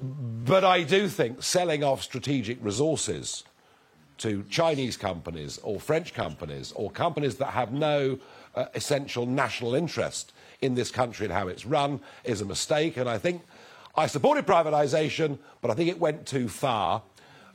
But 0.00 0.64
I 0.64 0.82
do 0.82 1.08
think 1.08 1.42
selling 1.42 1.84
off 1.84 2.02
strategic 2.02 2.58
resources 2.64 3.44
to 4.18 4.44
Chinese 4.50 4.96
companies 4.96 5.58
or 5.62 5.80
French 5.80 6.14
companies 6.14 6.72
or 6.72 6.90
companies 6.90 7.36
that 7.36 7.48
have 7.50 7.72
no 7.72 8.18
uh, 8.54 8.66
essential 8.74 9.26
national 9.26 9.74
interest 9.74 10.32
in 10.60 10.74
this 10.74 10.90
country 10.90 11.26
and 11.26 11.34
how 11.34 11.48
it's 11.48 11.66
run 11.66 12.00
is 12.24 12.40
a 12.40 12.44
mistake. 12.44 12.96
And 12.96 13.08
I 13.08 13.18
think 13.18 13.42
I 13.96 14.06
supported 14.06 14.46
privatisation, 14.46 15.38
but 15.60 15.70
I 15.70 15.74
think 15.74 15.90
it 15.90 15.98
went 15.98 16.26
too 16.26 16.48
far. 16.48 17.02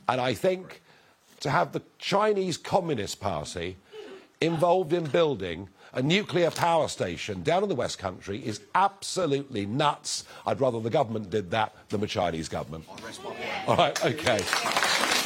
And 0.08 0.20
I 0.20 0.34
think 0.34 0.82
to 1.40 1.50
have 1.50 1.72
the 1.72 1.82
Chinese 1.98 2.56
Communist 2.56 3.20
Party 3.20 3.76
involved 4.40 4.92
in 4.92 5.04
building 5.04 5.68
a 5.92 6.02
nuclear 6.02 6.50
power 6.50 6.88
station 6.88 7.42
down 7.42 7.62
in 7.62 7.68
the 7.68 7.74
West 7.74 7.98
Country 7.98 8.38
is 8.44 8.60
absolutely 8.74 9.66
nuts. 9.66 10.24
I'd 10.46 10.60
rather 10.60 10.80
the 10.80 10.90
government 10.90 11.30
did 11.30 11.50
that 11.50 11.74
than 11.88 12.00
the 12.00 12.06
Chinese 12.06 12.48
government. 12.48 12.84
All 13.66 13.76
right, 13.76 14.04
okay. 14.04 14.40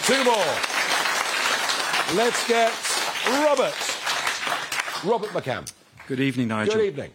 Two 0.05 0.25
more. 0.25 0.84
Let's 2.12 2.47
get 2.47 2.71
Robert. 3.27 3.75
Robert 5.05 5.31
McCann. 5.31 5.73
Good 6.07 6.21
evening, 6.21 6.49
Nigel. 6.49 6.75
Good 6.75 6.85
evening. 6.85 7.11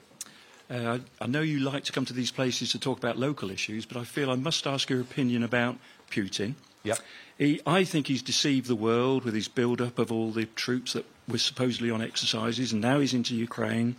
Uh, 0.69 0.97
I 1.21 1.27
know 1.27 1.41
you 1.41 1.59
like 1.59 1.83
to 1.85 1.91
come 1.91 2.05
to 2.05 2.13
these 2.13 2.31
places 2.31 2.71
to 2.71 2.79
talk 2.79 2.97
about 2.97 3.17
local 3.17 3.51
issues, 3.51 3.85
but 3.85 3.97
I 3.97 4.03
feel 4.03 4.31
I 4.31 4.35
must 4.35 4.67
ask 4.67 4.89
your 4.89 4.99
opinion 4.99 5.43
about 5.43 5.77
Putin. 6.09 6.55
Yep. 6.83 6.99
He, 7.37 7.61
I 7.65 7.83
think 7.83 8.07
he's 8.07 8.21
deceived 8.21 8.67
the 8.67 8.75
world 8.75 9.23
with 9.23 9.35
his 9.35 9.47
build-up 9.47 9.99
of 9.99 10.11
all 10.11 10.31
the 10.31 10.45
troops 10.45 10.93
that 10.93 11.05
were 11.27 11.37
supposedly 11.37 11.91
on 11.91 12.01
exercises, 12.01 12.71
and 12.73 12.81
now 12.81 12.99
he's 12.99 13.13
into 13.13 13.35
Ukraine. 13.35 13.95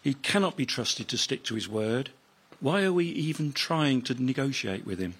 He 0.00 0.14
cannot 0.14 0.56
be 0.56 0.66
trusted 0.66 1.08
to 1.08 1.18
stick 1.18 1.42
to 1.44 1.54
his 1.54 1.68
word. 1.68 2.10
Why 2.60 2.84
are 2.84 2.92
we 2.92 3.06
even 3.06 3.52
trying 3.52 4.02
to 4.02 4.22
negotiate 4.22 4.86
with 4.86 4.98
him? 4.98 5.14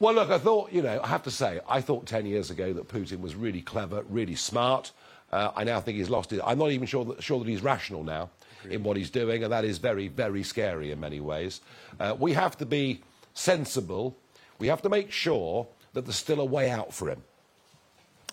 Well, 0.00 0.14
look, 0.14 0.30
I 0.30 0.38
thought, 0.38 0.72
you 0.72 0.82
know, 0.82 1.00
I 1.02 1.06
have 1.06 1.22
to 1.22 1.30
say, 1.30 1.60
I 1.68 1.80
thought 1.80 2.06
10 2.06 2.26
years 2.26 2.50
ago 2.50 2.72
that 2.72 2.88
Putin 2.88 3.20
was 3.20 3.34
really 3.34 3.62
clever, 3.62 4.02
really 4.08 4.34
smart. 4.34 4.92
Uh, 5.32 5.50
I 5.54 5.64
now 5.64 5.80
think 5.80 5.98
he's 5.98 6.10
lost 6.10 6.32
it. 6.32 6.40
I'm 6.44 6.58
not 6.58 6.72
even 6.72 6.86
sure 6.86 7.04
that, 7.06 7.22
sure 7.22 7.38
that 7.38 7.48
he's 7.48 7.62
rational 7.62 8.04
now 8.04 8.30
in 8.68 8.82
what 8.82 8.96
he's 8.96 9.10
doing, 9.10 9.44
and 9.44 9.52
that 9.52 9.64
is 9.64 9.78
very, 9.78 10.08
very 10.08 10.42
scary 10.42 10.90
in 10.90 11.00
many 11.00 11.20
ways. 11.20 11.60
Uh, 12.00 12.14
we 12.18 12.32
have 12.32 12.56
to 12.58 12.66
be 12.66 13.02
sensible. 13.34 14.16
We 14.58 14.68
have 14.68 14.82
to 14.82 14.88
make 14.88 15.10
sure 15.10 15.66
that 15.92 16.04
there's 16.04 16.16
still 16.16 16.40
a 16.40 16.44
way 16.44 16.70
out 16.70 16.92
for 16.92 17.08
him. 17.08 17.22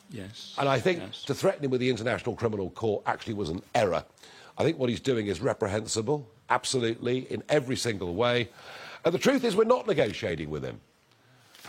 Yes. 0.10 0.56
And 0.58 0.68
I 0.68 0.80
think 0.80 1.00
yes. 1.00 1.24
to 1.26 1.34
threaten 1.34 1.64
him 1.64 1.72
with 1.72 1.80
the 1.80 1.90
International 1.90 2.36
Criminal 2.36 2.70
Court 2.72 3.04
actually 3.06 3.36
was 3.36 3.50
an 3.50 3.62
error. 3.74 4.04
I 4.58 4.64
think 4.64 4.78
what 4.78 4.90
he's 4.90 5.00
doing 5.00 5.28
is 5.28 5.42
reprehensible, 5.42 6.28
absolutely, 6.50 7.20
in 7.32 7.44
every 7.50 7.78
single 7.78 8.14
way. 8.14 8.50
And 9.06 9.14
the 9.14 9.20
truth 9.20 9.44
is, 9.44 9.56
we're 9.56 9.64
not 9.64 9.88
negotiating 9.88 10.50
with 10.50 10.64
him. 10.64 10.80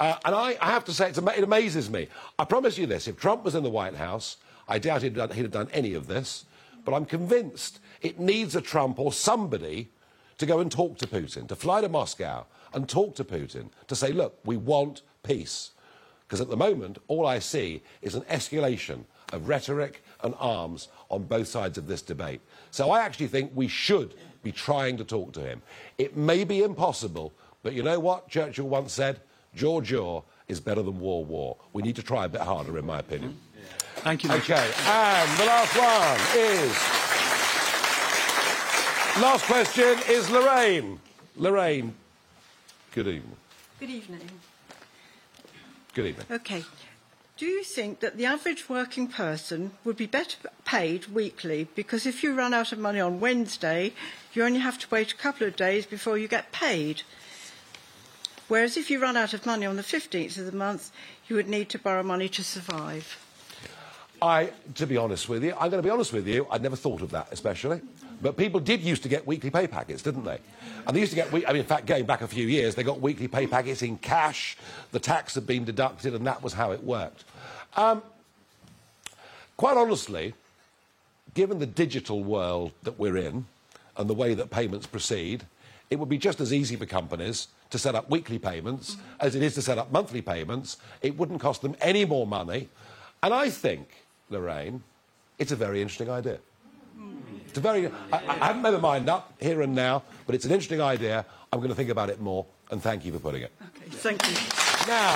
Uh, 0.01 0.17
and 0.25 0.35
I, 0.35 0.57
I, 0.61 0.71
have 0.71 0.85
to 0.87 0.93
say, 0.93 1.11
it 1.11 1.45
amazes 1.45 1.91
me. 1.91 2.09
I 2.39 2.45
promise 2.45 2.79
you 2.79 2.87
this 2.87 3.09
if 3.09 3.19
Trump 3.19 3.45
was 3.45 3.55
in 3.55 3.63
the 3.63 3.71
White 3.71 3.95
House, 3.95 4.39
I 4.69 4.79
doubt 4.79 5.03
he'd, 5.03 5.15
done, 5.15 5.31
he'd 5.31 5.43
have 5.43 5.51
done 5.51 5.69
any 5.73 5.95
of 5.95 6.07
this. 6.07 6.45
But 6.85 6.95
I'm 6.95 7.05
convinced 7.05 7.79
it 8.01 8.19
needs 8.19 8.57
a 8.57 8.61
Trump 8.61 8.99
or 8.99 9.13
somebody 9.13 9.91
to 10.39 10.47
go 10.47 10.61
and 10.61 10.73
talk 10.73 10.99
to 10.99 11.07
Putin, 11.07 11.47
to 11.49 11.57
fly 11.57 11.81
to 11.81 11.89
Moscow 11.89 12.47
and 12.73 12.89
talk 12.89 13.15
to 13.17 13.25
Putin, 13.25 13.69
to 13.87 13.95
say, 13.95 14.13
look, 14.13 14.39
we 14.45 14.57
want 14.57 15.03
peace. 15.23 15.71
Because 16.27 16.41
at 16.41 16.49
the 16.49 16.57
moment, 16.57 16.99
all 17.09 17.27
I 17.27 17.39
see 17.39 17.83
is 18.01 18.15
an 18.15 18.23
escalation 18.23 19.05
of 19.33 19.49
rhetoric 19.49 20.03
and 20.23 20.35
arms 20.39 20.89
on 21.11 21.25
both 21.25 21.49
sides 21.49 21.79
of 21.79 21.87
this 21.87 22.03
debate. 22.03 22.41
So 22.71 22.91
I 22.91 23.01
actually 23.01 23.29
think 23.29 23.53
we 23.55 23.69
should 23.69 24.15
be 24.43 24.53
trying 24.53 24.97
to 24.97 25.05
talk 25.05 25.33
to 25.35 25.41
him. 25.41 25.63
It 25.99 26.17
may 26.17 26.45
be 26.45 26.63
impossible, 26.63 27.33
but 27.63 27.75
you 27.75 27.83
know 27.83 28.01
what 28.01 28.29
Churchill 28.29 28.69
once 28.69 28.93
said? 28.93 29.21
Jaw 29.55 29.81
jaw 29.81 30.23
is 30.49 30.61
better 30.61 30.83
than 30.83 30.99
war 30.99 31.25
war. 31.25 31.57
We 31.73 31.83
need 31.83 31.97
to 31.97 32.03
try 32.03 32.25
a 32.25 32.29
bit 32.29 32.41
harder, 32.41 32.79
in 32.79 32.87
my 32.87 32.99
opinion. 32.99 33.39
Thank 33.97 34.25
you. 34.25 34.33
Okay, 34.33 34.73
and 34.87 35.39
the 35.39 35.45
last 35.45 35.77
one 35.77 36.21
is. 36.39 36.73
Last 39.23 39.45
question 39.45 39.99
is 40.09 40.31
Lorraine. 40.31 40.99
Lorraine, 41.37 41.95
good 42.93 43.07
evening. 43.07 43.37
Good 43.79 43.91
evening. 43.91 44.21
Good 45.95 46.07
evening. 46.07 46.27
Okay. 46.31 46.65
Do 47.37 47.47
you 47.47 47.65
think 47.65 48.01
that 48.01 48.17
the 48.17 48.25
average 48.25 48.69
working 48.69 49.09
person 49.09 49.73
would 49.85 49.97
be 49.97 50.07
better 50.07 50.37
paid 50.65 51.07
weekly 51.07 51.67
because 51.75 52.07
if 52.07 52.23
you 52.23 52.35
run 52.35 52.55
out 52.55 52.73
of 52.73 52.79
money 52.79 53.01
on 53.01 53.21
Wednesday, 53.21 53.93
you 54.33 54.45
only 54.45 54.61
have 54.61 54.79
to 54.79 54.87
wait 54.91 55.13
a 55.13 55.17
couple 55.17 55.47
of 55.47 55.57
days 55.57 55.85
before 55.85 56.17
you 56.17 56.29
get 56.29 56.53
paid? 56.53 57.03
Whereas 58.49 58.77
if 58.77 58.91
you 58.91 59.01
run 59.01 59.17
out 59.17 59.33
of 59.35 59.47
money 59.47 59.67
on 59.67 59.77
the 59.77 59.83
15th 59.83 60.39
of 60.39 60.47
the 60.47 60.53
month, 60.57 60.91
you 61.29 61.37
would 61.37 61.49
need 61.49 61.69
to 61.71 61.79
borrow 61.79 62.03
money 62.03 62.29
to 62.31 62.45
survive. 62.45 63.19
I, 64.21 64.51
to 64.77 64.87
be 64.87 64.97
honest 64.97 65.29
with 65.29 65.43
you, 65.43 65.53
I'm 65.53 65.71
going 65.71 65.83
to 65.83 65.87
be 65.87 65.91
honest 65.91 66.13
with 66.13 66.29
you, 66.29 66.47
I'd 66.51 66.63
never 66.63 66.77
thought 66.77 67.03
of 67.03 67.11
that 67.11 67.29
especially. 67.33 67.81
But 68.21 68.37
people 68.37 68.61
did 68.61 68.81
used 68.83 69.03
to 69.03 69.09
get 69.09 69.27
weekly 69.27 69.51
pay 69.51 69.67
packets, 69.67 70.01
didn't 70.03 70.25
they? 70.25 70.39
And 70.87 70.95
they 70.97 71.01
used 71.01 71.11
to 71.11 71.17
get, 71.17 71.33
we- 71.33 71.45
I 71.45 71.49
mean, 71.53 71.63
in 71.63 71.67
fact, 71.67 71.87
going 71.87 72.05
back 72.05 72.21
a 72.23 72.29
few 72.29 72.47
years, 72.47 72.77
they 72.77 72.85
got 72.85 73.01
weekly 73.01 73.27
pay 73.27 73.49
packets 73.49 73.83
in 73.83 73.97
cash, 73.99 74.57
the 74.93 75.01
tax 75.01 75.35
had 75.35 75.47
been 75.47 75.65
deducted, 75.65 76.15
and 76.15 76.25
that 76.27 76.41
was 76.43 76.53
how 76.53 76.71
it 76.71 76.85
worked. 76.85 77.25
Um, 77.77 78.01
quite 79.57 79.77
honestly, 79.77 80.35
given 81.35 81.59
the 81.59 81.67
digital 81.67 82.23
world 82.23 82.71
that 82.85 82.99
we're 82.99 83.17
in 83.17 83.47
and 83.97 84.09
the 84.09 84.15
way 84.15 84.35
that 84.35 84.51
payments 84.51 84.87
proceed, 84.87 85.45
it 85.91 85.99
would 85.99 86.09
be 86.09 86.19
just 86.19 86.41
as 86.41 86.53
easy 86.53 86.77
for 86.77 86.87
companies 86.87 87.49
to 87.73 87.79
set 87.79 87.95
up 87.95 88.09
weekly 88.11 88.39
payments 88.39 88.97
as 89.19 89.35
it 89.35 89.43
is 89.43 89.55
to 89.55 89.63
set 89.63 89.79
up 89.79 89.91
monthly 89.91 90.23
payments. 90.23 90.77
It 91.01 91.19
wouldn't 91.19 91.41
cost 91.41 91.63
them 91.63 91.75
any 91.81 92.05
more 92.05 92.27
money. 92.27 92.69
And 93.23 93.35
I 93.35 93.51
think, 93.51 93.89
Lorraine, 94.31 94.83
it's 95.39 95.53
a 95.53 95.57
very 95.57 95.81
interesting 95.81 96.11
idea. 96.11 96.39
It's 97.49 97.59
a 97.59 97.61
very, 97.61 97.87
I, 98.13 98.17
I 98.29 98.47
haven't 98.47 98.63
made 98.63 98.73
my 98.75 98.79
mind 98.79 99.09
up 99.09 99.33
here 99.41 99.63
and 99.63 99.75
now, 99.75 100.03
but 100.27 100.35
it's 100.35 100.45
an 100.45 100.53
interesting 100.53 100.81
idea. 100.81 101.27
I'm 101.53 101.59
going 101.59 101.71
to 101.71 101.75
think 101.75 101.91
about 101.91 102.09
it 102.09 102.21
more, 102.21 102.47
and 102.71 102.83
thank 102.83 103.05
you 103.05 103.13
for 103.13 103.19
putting 103.19 103.43
it. 103.43 103.53
Okay, 103.61 103.91
thank 103.91 104.23
you. 104.29 104.37
Now, 104.87 105.15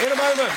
in 0.00 0.12
a 0.12 0.16
moment, 0.16 0.52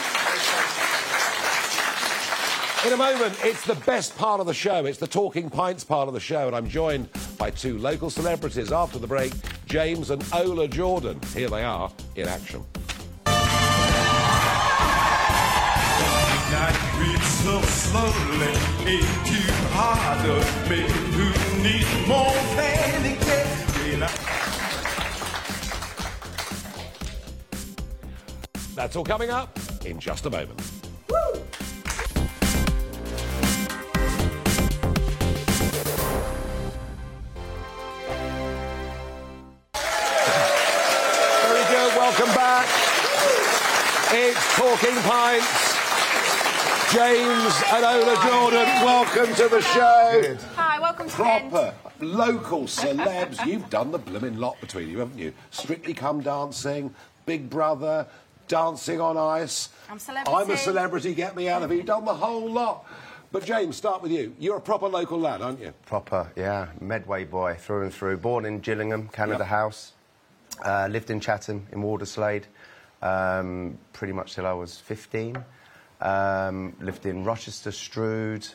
in 2.86 2.94
a 2.94 2.98
moment, 2.98 3.38
it's 3.44 3.66
the 3.66 3.76
best 3.86 4.16
part 4.18 4.40
of 4.40 4.46
the 4.46 4.54
show. 4.54 4.86
It's 4.86 5.00
the 5.00 5.08
Talking 5.08 5.50
Pints 5.50 5.84
part 5.84 6.08
of 6.08 6.14
the 6.14 6.20
show, 6.20 6.48
and 6.48 6.56
I'm 6.56 6.70
joined 6.70 7.10
by 7.38 7.50
two 7.50 7.78
local 7.78 8.10
celebrities 8.10 8.72
after 8.72 8.98
the 8.98 9.08
break 9.08 9.34
James 9.76 10.10
and 10.10 10.24
Ola 10.34 10.70
Jordan. 10.70 11.20
Here 11.34 11.50
they 11.50 11.62
are 11.62 11.92
in 12.16 12.30
action. 12.30 12.64
So 17.44 17.62
slowly, 17.62 18.54
ain't 18.86 19.26
too 19.28 19.52
hard 19.76 20.20
to 20.24 20.70
me 20.70 20.82
who 21.12 21.28
needs 21.62 22.08
more 22.08 22.32
than 22.56 22.86
That's 28.76 28.96
all 28.96 29.04
coming 29.04 29.30
up 29.30 29.60
in 29.86 30.00
just 30.00 30.26
a 30.26 30.30
moment. 30.30 30.75
Talking 44.66 44.96
Pints. 45.04 45.76
James 46.92 47.54
and 47.68 47.86
Ola 47.86 48.16
Jordan, 48.28 48.66
welcome 48.84 49.36
to 49.36 49.48
the 49.48 49.62
show. 49.62 50.36
Hi, 50.56 50.80
welcome 50.80 51.08
to 51.08 51.16
Kent. 51.16 51.52
Proper 51.52 51.74
local 52.00 52.64
celebs. 52.64 53.46
You've 53.46 53.70
done 53.70 53.92
the 53.92 54.00
blooming 54.00 54.40
lot 54.40 54.60
between 54.62 54.90
you, 54.90 54.98
haven't 54.98 55.20
you? 55.20 55.34
Strictly 55.52 55.94
Come 55.94 56.22
Dancing, 56.22 56.96
Big 57.28 57.48
Brother, 57.48 58.08
Dancing 58.48 59.00
on 59.00 59.18
Ice. 59.18 59.70
I'm 59.88 59.98
a 59.98 60.00
celebrity. 60.00 60.36
I'm 60.36 60.50
a 60.50 60.58
celebrity, 60.58 61.14
get 61.14 61.36
me 61.36 61.48
out 61.48 61.62
of 61.62 61.70
here. 61.70 61.78
You've 61.78 61.86
done 61.86 62.06
the 62.06 62.16
whole 62.16 62.50
lot. 62.50 62.88
But 63.32 63.46
James, 63.46 63.76
start 63.76 64.02
with 64.02 64.12
you. 64.12 64.36
You're 64.40 64.58
a 64.58 64.62
proper 64.62 64.88
local 64.88 65.20
lad, 65.20 65.44
aren't 65.44 65.60
you? 65.62 65.76
Proper, 65.86 66.32
yeah. 66.36 66.70
Medway 66.82 67.24
boy 67.26 67.56
through 67.60 67.84
and 67.84 67.94
through. 67.94 68.18
Born 68.18 68.46
in 68.46 68.62
Gillingham, 68.62 69.10
Canada 69.10 69.42
Yep. 69.42 69.48
House. 69.48 69.92
Uh, 70.64 70.88
lived 70.90 71.12
in 71.12 71.20
Chatham, 71.20 71.68
in 71.72 71.84
Walderslade, 71.84 72.46
um, 73.02 73.78
pretty 73.94 74.14
much 74.14 74.36
till 74.36 74.46
I 74.46 74.54
was 74.54 74.78
15. 74.80 75.44
Um, 76.02 76.76
lived 76.82 77.06
in 77.06 77.24
Rochester, 77.24 77.72
Strood. 77.72 78.48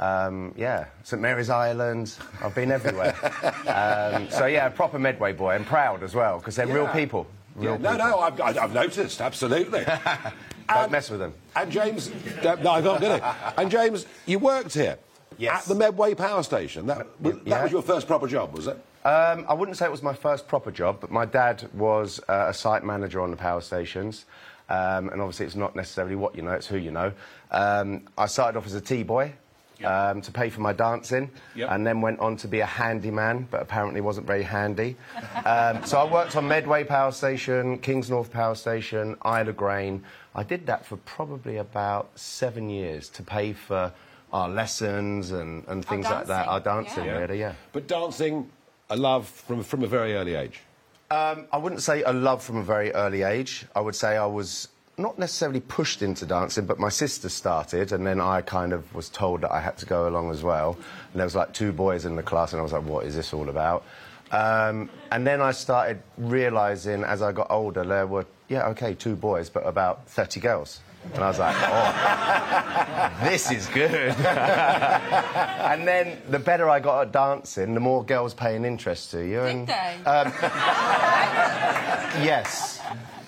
Um, 0.00 0.54
yeah, 0.56 0.86
St 1.02 1.20
Mary's 1.20 1.50
Island. 1.50 2.14
I've 2.42 2.54
been 2.54 2.70
everywhere. 2.70 3.14
um, 3.66 4.30
so 4.30 4.46
yeah, 4.46 4.68
proper 4.68 4.98
Medway 4.98 5.32
boy, 5.32 5.56
and 5.56 5.66
proud 5.66 6.02
as 6.02 6.14
well 6.14 6.38
because 6.38 6.56
they're 6.56 6.66
real 6.66 6.88
people. 6.88 7.26
Real 7.56 7.72
Yeah, 7.72 7.78
no, 7.78 7.90
people. 7.92 8.06
no, 8.08 8.18
I've, 8.20 8.58
I've 8.58 8.72
noticed, 8.74 9.20
absolutely. 9.20 9.84
Don't 10.68 10.92
mess 10.92 11.10
with 11.10 11.18
them. 11.20 11.34
And 11.56 11.72
James, 11.72 12.10
no, 12.44 12.52
I'm 12.52 12.84
not 12.84 13.00
going 13.00 13.20
to. 13.20 13.54
And 13.60 13.70
James, 13.70 14.06
you 14.26 14.38
worked 14.38 14.74
here 14.74 14.98
Yes. 15.38 15.62
at 15.62 15.68
the 15.68 15.74
Medway 15.74 16.14
Power 16.14 16.42
Station. 16.42 16.86
That, 16.86 17.06
that 17.22 17.46
yeah. 17.46 17.62
was 17.62 17.72
your 17.72 17.82
first 17.82 18.06
proper 18.06 18.26
job, 18.26 18.52
was 18.52 18.66
it? 18.66 18.76
Um, 19.08 19.46
I 19.48 19.54
wouldn't 19.54 19.76
say 19.78 19.86
it 19.86 19.90
was 19.90 20.02
my 20.02 20.12
first 20.14 20.46
proper 20.48 20.70
job, 20.70 20.98
but 21.00 21.10
my 21.10 21.24
dad 21.24 21.66
was 21.72 22.20
uh, 22.28 22.46
a 22.48 22.54
site 22.54 22.84
manager 22.84 23.20
on 23.22 23.30
the 23.30 23.36
power 23.38 23.60
stations. 23.62 24.26
Um, 24.68 25.08
and 25.08 25.22
obviously, 25.22 25.46
it's 25.46 25.54
not 25.56 25.74
necessarily 25.74 26.14
what 26.14 26.34
you 26.36 26.42
know, 26.42 26.52
it's 26.52 26.66
who 26.66 26.76
you 26.76 26.90
know. 26.90 27.12
Um, 27.50 28.02
I 28.18 28.26
started 28.26 28.58
off 28.58 28.66
as 28.66 28.74
a 28.74 28.82
tea 28.82 29.02
boy 29.02 29.32
um, 29.82 30.20
to 30.20 30.30
pay 30.30 30.50
for 30.50 30.60
my 30.60 30.74
dancing, 30.74 31.30
Yep. 31.54 31.70
and 31.70 31.86
then 31.86 32.02
went 32.02 32.20
on 32.20 32.36
to 32.38 32.48
be 32.48 32.60
a 32.60 32.66
handyman, 32.66 33.48
but 33.50 33.62
apparently 33.62 34.02
wasn't 34.02 34.26
very 34.26 34.42
handy. 34.42 34.96
um, 35.46 35.82
so 35.86 35.98
I 35.98 36.12
worked 36.12 36.36
on 36.36 36.46
Medway 36.46 36.84
Power 36.84 37.12
Station, 37.12 37.78
Kingsnorth 37.78 38.30
Power 38.30 38.54
Station, 38.56 39.16
Isle 39.22 39.48
of 39.48 39.56
Grain. 39.56 40.04
I 40.34 40.42
did 40.42 40.66
that 40.66 40.84
for 40.84 40.96
probably 40.98 41.56
about 41.56 42.10
seven 42.18 42.68
years 42.68 43.08
to 43.10 43.22
pay 43.22 43.54
for 43.54 43.90
our 44.34 44.50
lessons 44.50 45.30
and, 45.30 45.64
and 45.68 45.82
things 45.82 46.04
like 46.04 46.26
that. 46.26 46.46
Our 46.46 46.60
dancing, 46.60 47.06
really, 47.06 47.40
yeah. 47.40 47.54
But 47.72 47.86
dancing, 47.88 48.50
a 48.90 48.96
love 48.96 49.28
from, 49.28 49.62
from 49.62 49.82
a 49.82 49.86
very 49.86 50.14
early 50.14 50.34
age. 50.34 50.60
Um, 51.10 51.46
I 51.52 51.56
wouldn't 51.56 51.82
say 51.82 52.02
a 52.02 52.12
love 52.12 52.42
from 52.42 52.58
a 52.58 52.62
very 52.62 52.92
early 52.92 53.22
age. 53.22 53.64
I 53.74 53.80
would 53.80 53.94
say 53.94 54.16
I 54.16 54.26
was 54.26 54.68
not 54.98 55.18
necessarily 55.18 55.60
pushed 55.60 56.02
into 56.02 56.26
dancing, 56.26 56.66
but 56.66 56.78
my 56.78 56.88
sister 56.88 57.28
started, 57.28 57.92
and 57.92 58.06
then 58.06 58.20
I 58.20 58.42
kind 58.42 58.72
of 58.72 58.92
was 58.94 59.08
told 59.08 59.42
that 59.42 59.52
I 59.52 59.60
had 59.60 59.78
to 59.78 59.86
go 59.86 60.08
along 60.08 60.30
as 60.30 60.42
well. 60.42 60.74
And 61.12 61.20
there 61.20 61.24
was 61.24 61.36
like 61.36 61.54
two 61.54 61.72
boys 61.72 62.04
in 62.04 62.16
the 62.16 62.22
class, 62.22 62.52
and 62.52 62.60
I 62.60 62.62
was 62.62 62.72
like, 62.72 62.84
"What 62.84 63.06
is 63.06 63.14
this 63.14 63.32
all 63.32 63.48
about?" 63.48 63.84
Um, 64.30 64.90
and 65.10 65.26
then 65.26 65.40
I 65.40 65.52
started 65.52 66.02
realising 66.18 67.04
as 67.04 67.22
I 67.22 67.32
got 67.32 67.46
older, 67.50 67.84
there 67.84 68.06
were 68.06 68.26
yeah, 68.48 68.66
okay, 68.68 68.94
two 68.94 69.16
boys, 69.16 69.48
but 69.48 69.66
about 69.66 70.08
thirty 70.08 70.40
girls. 70.40 70.80
And 71.14 71.24
I 71.24 71.28
was 71.28 71.38
like, 71.38 71.56
oh, 71.58 73.28
this 73.30 73.50
is 73.50 73.66
good. 73.68 74.14
and 74.18 75.86
then 75.88 76.18
the 76.28 76.38
better 76.38 76.68
I 76.68 76.80
got 76.80 77.00
at 77.06 77.12
dancing, 77.12 77.72
the 77.74 77.80
more 77.80 78.04
girls 78.04 78.34
paying 78.34 78.64
interest 78.64 79.10
to 79.12 79.24
you. 79.26 79.40
and, 79.40 79.66
they? 79.66 79.96
Um, 80.04 80.32
yes. 82.22 82.80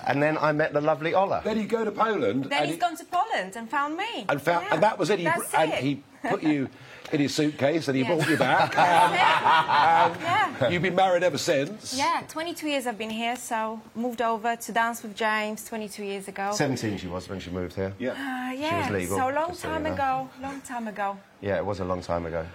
And 0.05 0.21
then 0.21 0.37
I 0.37 0.51
met 0.51 0.73
the 0.73 0.81
lovely 0.81 1.13
Ola. 1.13 1.41
Then 1.43 1.59
you 1.59 1.65
go 1.67 1.83
to 1.85 1.91
Poland 1.91 2.45
Then 2.45 2.53
and, 2.59 2.65
he's 2.67 2.75
he, 2.75 2.79
gone 2.79 2.97
to 2.97 3.05
Poland 3.05 3.55
and 3.55 3.69
found 3.69 3.95
me. 3.97 4.25
and, 4.29 4.41
found, 4.41 4.65
Yeah. 4.65 4.73
and 4.75 4.83
that 4.83 4.97
was 4.99 5.09
it. 5.09 5.19
He, 5.19 5.25
That's 5.25 5.53
and 5.53 5.71
it. 5.71 5.79
he 5.79 6.03
put 6.27 6.43
you 6.43 6.69
in 7.11 7.19
his 7.19 7.33
suitcase 7.35 7.87
and 7.87 7.97
he 7.97 8.03
Yeah. 8.03 8.15
brought 8.15 8.29
you 8.29 8.37
back. 8.37 8.71
That's 8.75 10.17
and, 10.17 10.55
Yeah. 10.61 10.69
you've 10.69 10.81
been 10.81 10.95
married 10.95 11.23
ever 11.23 11.37
since. 11.37 11.93
Yeah, 11.97 12.21
22 12.27 12.67
years 12.67 12.87
I've 12.87 12.97
been 12.97 13.09
here, 13.09 13.35
so 13.35 13.81
moved 13.95 14.21
over 14.21 14.55
to 14.55 14.71
dance 14.71 15.03
with 15.03 15.15
James 15.15 15.65
22 15.65 16.03
years 16.03 16.27
ago. 16.27 16.51
17 16.53 16.97
she 16.97 17.07
was 17.07 17.27
when 17.27 17.39
she 17.39 17.49
moved 17.49 17.75
here. 17.75 17.93
Yeah. 17.99 18.11
Uh, 18.11 18.51
She 18.51 18.61
yeah, 18.61 18.79
was 18.81 18.89
legal, 19.01 19.17
so 19.17 19.29
long 19.29 19.49
just 19.49 19.61
so 19.61 19.67
you 19.67 19.73
time 19.73 19.83
know. 19.83 19.93
ago, 19.93 20.29
long 20.41 20.61
time 20.61 20.87
ago. 20.87 21.17
Yeah, 21.41 21.57
it 21.57 21.65
was 21.65 21.79
a 21.79 21.85
long 21.85 22.01
time 22.01 22.25
ago. 22.25 22.45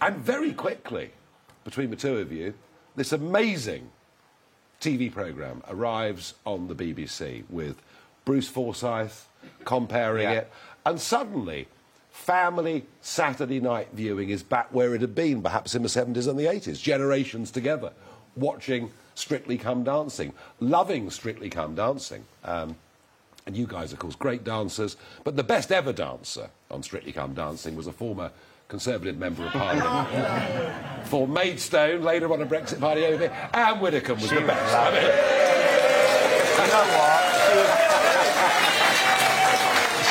And 0.00 0.16
very 0.16 0.52
quickly, 0.52 1.10
between 1.64 1.90
the 1.90 1.96
two 1.96 2.18
of 2.18 2.30
you, 2.32 2.54
this 2.94 3.12
amazing 3.12 3.90
TV 4.80 5.10
programme 5.12 5.62
arrives 5.68 6.34
on 6.44 6.68
the 6.68 6.74
BBC 6.74 7.44
with 7.50 7.76
Bruce 8.24 8.48
Forsyth 8.48 9.28
compering 9.64 10.22
Yeah. 10.24 10.32
it, 10.40 10.52
and 10.84 11.00
suddenly, 11.00 11.68
family 12.16 12.84
Saturday 13.02 13.60
night 13.60 13.88
viewing 13.92 14.30
is 14.30 14.42
back 14.42 14.68
where 14.72 14.94
it 14.94 15.00
had 15.00 15.14
been, 15.14 15.42
perhaps 15.42 15.74
in 15.74 15.82
the 15.82 15.88
70s 15.88 16.26
and 16.26 16.38
the 16.38 16.46
80s, 16.46 16.80
generations 16.82 17.50
together, 17.50 17.92
watching 18.34 18.90
Strictly 19.14 19.58
Come 19.58 19.84
Dancing, 19.84 20.32
loving 20.58 21.10
Strictly 21.10 21.50
Come 21.50 21.74
Dancing. 21.74 22.24
Um, 22.42 22.76
and 23.46 23.56
you 23.56 23.66
guys, 23.66 23.92
of 23.92 23.98
course, 24.00 24.16
great 24.16 24.42
dancers, 24.42 24.96
but 25.22 25.36
the 25.36 25.44
best 25.44 25.70
ever 25.70 25.92
dancer 25.92 26.48
on 26.70 26.82
Strictly 26.82 27.12
Come 27.12 27.34
Dancing 27.34 27.76
was 27.76 27.86
a 27.86 27.92
former 27.92 28.32
Conservative 28.66 29.16
Member 29.18 29.46
of 29.46 29.52
Parliament 29.52 30.08
for 31.06 31.28
Maidstone, 31.28 32.02
later 32.02 32.32
on 32.32 32.42
a 32.42 32.46
Brexit 32.46 32.80
party 32.80 33.04
over 33.04 33.28
here. 33.28 33.50
Ann 33.54 33.78
Widdecombe 33.78 34.16
was 34.18 34.28
She 34.28 34.34
the 34.34 34.40
was 34.40 34.50
best. 34.50 34.74
I 34.74 34.90
mean, 34.90 35.02
You 36.56 36.66
know 36.72 36.86
what? 36.96 37.22
She 37.46 37.54
was, 37.60 37.70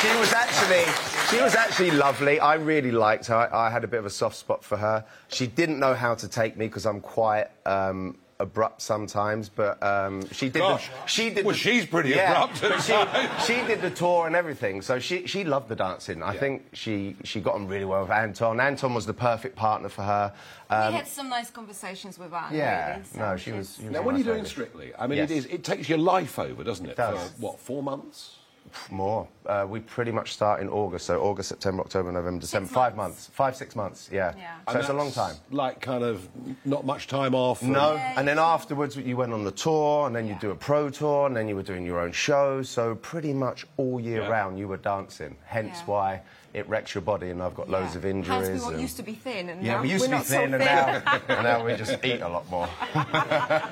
she 0.00 0.08
was 0.18 0.32
actually 0.32 1.15
she 1.30 1.40
was 1.40 1.54
actually 1.54 1.90
lovely. 1.90 2.40
I 2.40 2.54
really 2.54 2.92
liked 2.92 3.26
her. 3.26 3.34
I, 3.34 3.66
I 3.66 3.70
had 3.70 3.84
a 3.84 3.88
bit 3.88 3.98
of 3.98 4.06
a 4.06 4.10
soft 4.10 4.36
spot 4.36 4.62
for 4.64 4.76
her. 4.76 5.04
She 5.28 5.46
didn't 5.46 5.78
know 5.78 5.94
how 5.94 6.14
to 6.14 6.28
take 6.28 6.56
me 6.56 6.66
because 6.66 6.86
I'm 6.86 7.00
quite 7.00 7.48
um, 7.66 8.18
abrupt 8.38 8.82
sometimes, 8.82 9.48
but 9.48 9.82
um, 9.82 10.26
she 10.30 10.48
did. 10.48 10.60
Gosh. 10.60 10.88
The, 10.88 11.06
she 11.08 11.30
did. 11.30 11.44
Well, 11.44 11.52
the- 11.54 11.58
she's 11.58 11.86
pretty 11.86 12.10
yeah, 12.10 12.44
abrupt 12.44 12.60
but 12.60 12.90
at 12.90 13.40
she, 13.46 13.54
she 13.54 13.66
did 13.66 13.80
the 13.80 13.90
tour 13.90 14.26
and 14.26 14.36
everything, 14.36 14.82
so 14.82 14.98
she 14.98 15.26
she 15.26 15.42
loved 15.44 15.68
the 15.68 15.76
dancing. 15.76 16.22
I 16.22 16.36
think 16.36 16.66
she 16.72 17.16
she 17.24 17.40
got 17.40 17.54
on 17.54 17.66
really 17.66 17.84
well 17.86 18.02
with 18.02 18.10
Anton. 18.10 18.60
Anton 18.60 18.94
was 18.94 19.06
the 19.06 19.14
perfect 19.14 19.56
partner 19.56 19.88
for 19.88 20.02
her. 20.02 20.32
Um, 20.70 20.92
we 20.92 20.98
had 20.98 21.06
some 21.08 21.28
nice 21.28 21.50
conversations 21.50 22.18
with 22.18 22.32
Ann. 22.32 22.54
yeah, 22.54 22.90
really, 22.90 23.04
so 23.04 23.18
no, 23.18 23.36
she 23.36 23.52
was. 23.52 23.76
She 23.76 23.84
was 23.84 23.92
now, 23.92 24.02
when 24.02 24.14
nice 24.14 24.24
you're 24.24 24.34
doing 24.34 24.44
lady. 24.44 24.50
Strictly, 24.50 24.92
I 24.98 25.06
mean, 25.06 25.18
Yes. 25.18 25.30
it, 25.30 25.36
is, 25.36 25.46
it 25.46 25.64
takes 25.64 25.88
your 25.88 25.98
life 25.98 26.38
over, 26.38 26.62
doesn't 26.62 26.86
it? 26.86 26.90
It 26.90 26.96
does. 26.96 27.30
For, 27.32 27.40
what, 27.40 27.58
four 27.60 27.82
months? 27.82 28.35
More. 28.90 29.28
Uh, 29.46 29.66
we 29.68 29.80
pretty 29.80 30.10
much 30.12 30.32
start 30.32 30.60
in 30.60 30.68
August, 30.68 31.06
so 31.06 31.20
August, 31.22 31.48
September, 31.48 31.82
October, 31.82 32.10
November, 32.12 32.40
December. 32.40 32.68
Five 32.68 32.96
months. 32.96 33.28
Five, 33.32 33.56
six 33.56 33.76
months, 33.76 34.08
yeah. 34.12 34.32
Yeah. 34.36 34.56
So 34.66 34.72
And 34.72 34.78
it's 34.80 34.88
a 34.88 34.92
long 34.92 35.12
time. 35.12 35.36
Like, 35.50 35.80
kind 35.80 36.02
of, 36.04 36.28
not 36.64 36.84
much 36.84 37.06
time 37.06 37.34
off. 37.34 37.62
and- 37.62 37.72
No, 37.72 37.96
and 37.96 38.26
then 38.26 38.38
afterwards 38.38 38.96
you 38.96 39.16
went 39.16 39.32
on 39.32 39.44
the 39.44 39.50
tour, 39.52 40.06
and 40.06 40.14
then 40.16 40.26
you 40.26 40.36
do 40.40 40.50
a 40.50 40.56
pro 40.56 40.90
tour, 40.90 41.26
and 41.26 41.36
then 41.36 41.46
you 41.48 41.54
were 41.56 41.62
doing 41.62 41.84
your 41.84 42.00
own 42.00 42.12
show. 42.12 42.62
So 42.62 42.94
pretty 42.96 43.32
much 43.32 43.66
all 43.76 44.00
year 44.00 44.22
Yeah. 44.22 44.28
round 44.28 44.58
you 44.58 44.68
were 44.68 44.76
dancing. 44.78 45.36
Hence 45.44 45.78
Yeah. 45.80 45.84
why 45.86 46.20
it 46.56 46.66
wrecks 46.70 46.94
your 46.94 47.02
body, 47.02 47.28
and 47.28 47.42
I've 47.42 47.54
got 47.54 47.68
loads 47.68 47.92
Yeah. 47.92 47.98
of 47.98 48.06
injuries. 48.06 48.48
Hence 48.48 48.64
we 48.66 48.72
and- 48.72 48.80
used 48.80 48.96
to 48.96 49.02
be 49.02 49.12
thin, 49.12 49.50
and 49.50 49.62
yeah, 49.62 49.74
now 49.74 49.82
we 49.82 49.90
used 49.90 50.08
we're 50.10 50.16
to 50.16 50.22
be 50.22 50.28
thin, 50.28 50.50
so 50.50 50.54
and 50.56 50.64
now, 50.64 51.02
and 51.28 51.42
now 51.42 51.62
we 51.66 51.76
just 51.76 52.02
eat 52.02 52.22
a 52.22 52.28
lot 52.28 52.48
more. 52.50 52.66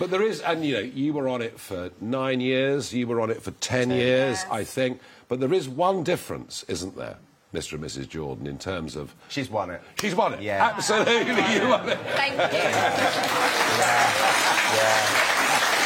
But 0.00 0.10
there 0.10 0.22
is, 0.22 0.40
and 0.40 0.64
you 0.66 0.74
know, 0.74 0.80
you 0.80 1.12
were 1.12 1.28
on 1.28 1.40
it 1.40 1.60
for 1.60 1.90
nine 2.00 2.40
years, 2.40 2.92
you 2.92 3.06
were 3.06 3.20
on 3.20 3.30
it 3.30 3.42
for 3.42 3.52
ten, 3.52 3.90
years, 3.90 4.38
years. 4.40 4.44
I 4.50 4.64
think. 4.64 5.00
But 5.28 5.38
there 5.38 5.52
is 5.54 5.68
one 5.68 6.02
difference, 6.02 6.64
isn't 6.66 6.96
there, 6.96 7.18
Mr. 7.54 7.74
and 7.74 7.84
Mrs. 7.84 8.08
Jordan, 8.08 8.48
in 8.48 8.58
terms 8.58 8.96
of. 8.96 9.14
She's 9.28 9.48
won 9.48 9.70
it. 9.70 9.80
She's 10.00 10.16
won 10.16 10.34
it. 10.34 10.42
Yeah. 10.42 10.72
Absolutely, 10.74 11.14
you 11.54 11.68
won 11.68 11.88
it. 11.88 11.98
Thank 12.16 12.52
you. 12.52 12.58
But 15.72 15.81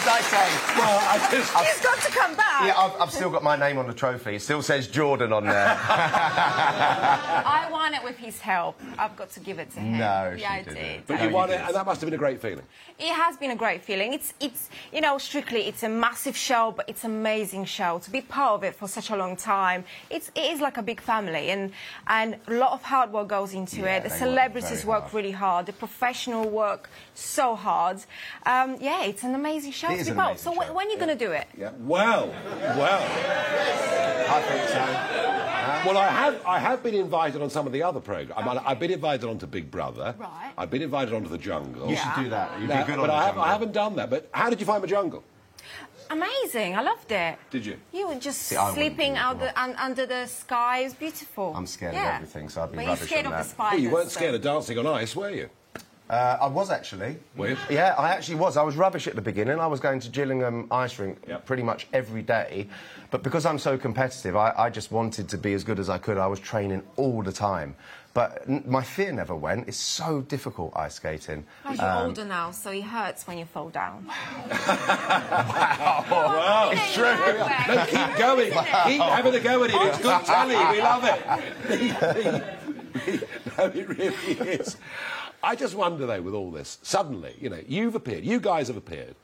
as 0.00 0.06
I 0.08 0.20
say, 0.22 0.78
Well, 0.78 0.98
I 0.98 1.18
just. 1.30 1.56
He's 1.56 1.80
got 1.82 1.98
to 2.00 2.10
come 2.10 2.34
back. 2.36 2.66
yeah, 2.66 2.74
I've, 2.78 3.00
I've 3.02 3.10
still 3.12 3.30
got 3.30 3.42
my 3.42 3.56
name 3.56 3.78
on 3.78 3.86
the 3.86 3.92
trophy. 3.94 4.36
It 4.36 4.42
still 4.42 4.62
says 4.62 4.86
Jordan 4.88 5.32
on 5.32 5.44
there. 5.44 5.76
I 5.80 7.68
won 7.70 7.94
it 7.94 8.02
with 8.02 8.16
his 8.16 8.40
help. 8.40 8.80
I've 8.98 9.16
got 9.16 9.30
to 9.32 9.40
give 9.40 9.58
it 9.58 9.70
to 9.72 9.80
him. 9.80 9.98
No, 9.98 10.32
she 10.34 10.42
yeah, 10.42 10.52
I 10.52 10.62
didn't. 10.62 10.74
did. 10.74 11.06
But 11.06 11.14
No, 11.16 11.22
you 11.22 11.28
you 11.28 11.34
won 11.34 11.50
it, 11.50 11.60
and 11.60 11.74
that 11.74 11.86
must 11.86 12.00
have 12.00 12.08
been 12.08 12.14
a 12.14 12.18
great 12.18 12.40
feeling. 12.40 12.64
It 12.98 13.12
has 13.12 13.36
been 13.36 13.50
a 13.50 13.56
great 13.56 13.82
feeling. 13.82 14.12
It's, 14.14 14.32
it's, 14.40 14.68
you 14.92 15.00
know, 15.00 15.18
strictly, 15.18 15.66
it's 15.66 15.82
a 15.82 15.88
massive 15.88 16.36
show, 16.36 16.72
but 16.76 16.88
it's 16.88 17.04
an 17.04 17.10
amazing 17.12 17.64
show. 17.66 17.98
To 18.00 18.10
be 18.10 18.20
part 18.22 18.52
of 18.54 18.64
it 18.64 18.74
for 18.74 18.88
such 18.88 19.10
a 19.10 19.16
long 19.16 19.36
time, 19.36 19.84
it's, 20.08 20.30
it 20.34 20.52
is 20.52 20.60
like 20.60 20.76
a 20.76 20.82
big 20.82 21.00
family, 21.00 21.50
and, 21.50 21.72
and 22.06 22.36
a 22.48 22.52
lot 22.54 22.72
of 22.72 22.82
hard 22.82 23.12
work 23.12 23.28
goes 23.28 23.52
into 23.54 23.80
Yeah, 23.82 23.96
it. 23.96 24.02
The 24.04 24.08
they 24.08 24.14
work 24.14 24.18
celebrities 24.18 24.84
work 24.84 25.12
really 25.12 25.30
hard. 25.32 25.66
The 25.66 25.72
professional 25.72 26.48
work 26.48 26.88
so 27.14 27.54
hard. 27.54 27.98
Um, 28.46 28.76
yeah, 28.80 29.04
it's 29.04 29.22
an 29.24 29.34
amazing 29.34 29.72
show 29.72 29.89
It 29.92 29.96
to 29.96 30.00
is 30.02 30.08
be 30.10 30.14
part 30.14 30.38
So 30.38 30.52
wh- 30.52 30.74
when 30.74 30.86
are 30.86 30.90
you 30.90 30.96
going 30.98 31.16
to 31.18 31.24
do 31.26 31.32
it? 31.32 31.46
Yeah. 31.56 31.70
Well, 31.78 32.28
well. 32.76 33.02
I 34.32 34.40
think 34.42 34.68
so. 34.68 35.88
Well, 35.88 35.96
I 35.98 36.08
have, 36.08 36.44
I 36.46 36.58
have 36.58 36.82
been 36.82 36.94
invited 36.94 37.40
on 37.42 37.48
some 37.50 37.66
of 37.66 37.72
the 37.72 37.82
other 37.82 38.00
programmes. 38.00 38.34
I 38.36 38.46
mean, 38.46 38.62
I've 38.64 38.78
been 38.78 38.90
invited 38.90 39.26
onto 39.28 39.46
Big 39.46 39.70
Brother. 39.70 40.14
Right. 40.18 40.52
I've 40.58 40.70
been 40.70 40.82
invited 40.82 41.14
onto 41.14 41.28
The 41.28 41.38
Jungle. 41.38 41.88
You 41.88 41.96
should 41.96 42.14
do 42.24 42.28
that. 42.30 42.60
You'd 42.60 42.68
No, 42.68 42.76
be 42.78 42.84
good 42.84 42.96
but 42.96 43.02
on 43.02 43.08
the 43.08 43.12
I, 43.14 43.16
have, 43.22 43.26
jungle. 43.30 43.42
I 43.44 43.48
haven't 43.52 43.72
done 43.72 43.96
that. 43.96 44.10
But 44.10 44.28
how 44.32 44.50
did 44.50 44.60
you 44.60 44.66
find 44.66 44.82
The 44.82 44.88
Jungle? 44.88 45.24
Amazing. 46.10 46.76
I 46.76 46.82
loved 46.82 47.12
it. 47.12 47.38
Did 47.50 47.64
you? 47.64 47.76
You 47.92 48.08
were 48.08 48.16
just 48.16 48.52
I 48.52 48.70
wouldn't 48.70 48.76
sleeping 48.76 49.16
out 49.16 49.38
the, 49.38 49.58
un, 49.60 49.74
under 49.78 50.06
the 50.06 50.26
sky. 50.26 50.80
It 50.80 50.84
was 50.84 50.94
beautiful. 50.94 51.54
I'm 51.56 51.66
scared 51.66 51.94
yeah. 51.94 52.08
of 52.08 52.14
everything, 52.16 52.48
so 52.48 52.62
I'd 52.62 52.72
be 52.72 52.76
But 52.78 52.86
rubbish 52.86 53.00
you're 53.00 53.06
scared 53.08 53.26
on 53.26 53.32
of 53.32 53.38
that. 53.38 53.42
the 53.44 53.48
spiders. 53.50 53.72
Well, 53.76 53.82
you 53.82 53.90
weren't 53.90 54.10
so- 54.10 54.18
scared 54.18 54.34
of 54.34 54.42
dancing 54.42 54.78
on 54.78 54.86
ice, 54.86 55.14
were 55.16 55.30
you? 55.30 55.48
Uh, 56.10 56.36
I 56.40 56.46
was 56.48 56.70
actually. 56.72 57.16
Were 57.36 57.50
you? 57.50 57.56
Yeah, 57.70 57.94
I 57.96 58.10
actually 58.10 58.34
was. 58.34 58.56
I 58.56 58.62
was 58.62 58.74
rubbish 58.76 59.06
at 59.06 59.14
the 59.14 59.22
beginning. 59.22 59.60
I 59.60 59.68
was 59.68 59.78
going 59.78 60.00
to 60.00 60.08
Gillingham 60.08 60.66
ice 60.72 60.98
rink 60.98 61.18
Yep. 61.28 61.46
pretty 61.46 61.62
much 61.62 61.86
every 61.92 62.22
day. 62.22 62.66
But 63.12 63.22
because 63.22 63.46
I'm 63.46 63.60
so 63.60 63.78
competitive, 63.78 64.34
I, 64.34 64.52
I 64.58 64.70
just 64.70 64.90
wanted 64.90 65.28
to 65.28 65.38
be 65.38 65.54
as 65.54 65.62
good 65.62 65.78
as 65.78 65.88
I 65.88 65.98
could. 65.98 66.18
I 66.18 66.26
was 66.26 66.40
training 66.40 66.82
all 66.96 67.22
the 67.22 67.30
time. 67.32 67.76
But 68.12 68.42
n- 68.48 68.64
my 68.66 68.82
fear 68.82 69.12
never 69.12 69.36
went. 69.36 69.68
It's 69.68 69.76
so 69.76 70.20
difficult 70.22 70.72
ice 70.76 70.94
skating. 70.96 71.46
Plus, 71.62 71.78
you're 71.78 71.88
older 71.92 72.24
now, 72.24 72.50
so 72.50 72.72
it 72.72 72.82
hurts 72.82 73.28
when 73.28 73.38
you 73.38 73.44
fall 73.44 73.68
down. 73.70 74.10
Wow. 76.10 76.70
It's 76.72 76.94
true. 76.94 77.04
No, 77.74 77.84
keep 77.86 78.18
going. 78.18 78.50
Keep 78.50 79.00
having 79.00 79.34
a 79.34 79.40
go 79.40 79.62
at 79.64 79.70
it. 79.70 79.76
It's 79.76 79.98
good 79.98 80.24
telly. 80.26 80.56
We 80.56 80.82
love 80.82 81.04
it. 81.04 81.20
no, 83.58 83.64
it 83.66 83.88
really 83.88 84.50
is. 84.58 84.76
I 85.42 85.56
just 85.56 85.74
wonder, 85.74 86.06
though, 86.06 86.22
with 86.22 86.34
all 86.34 86.50
this, 86.50 86.78
suddenly, 86.82 87.34
you 87.40 87.48
know, 87.48 87.60
you've 87.66 87.94
appeared, 87.94 88.24
you 88.24 88.40
guys 88.40 88.68
have 88.68 88.76
appeared 88.76 89.14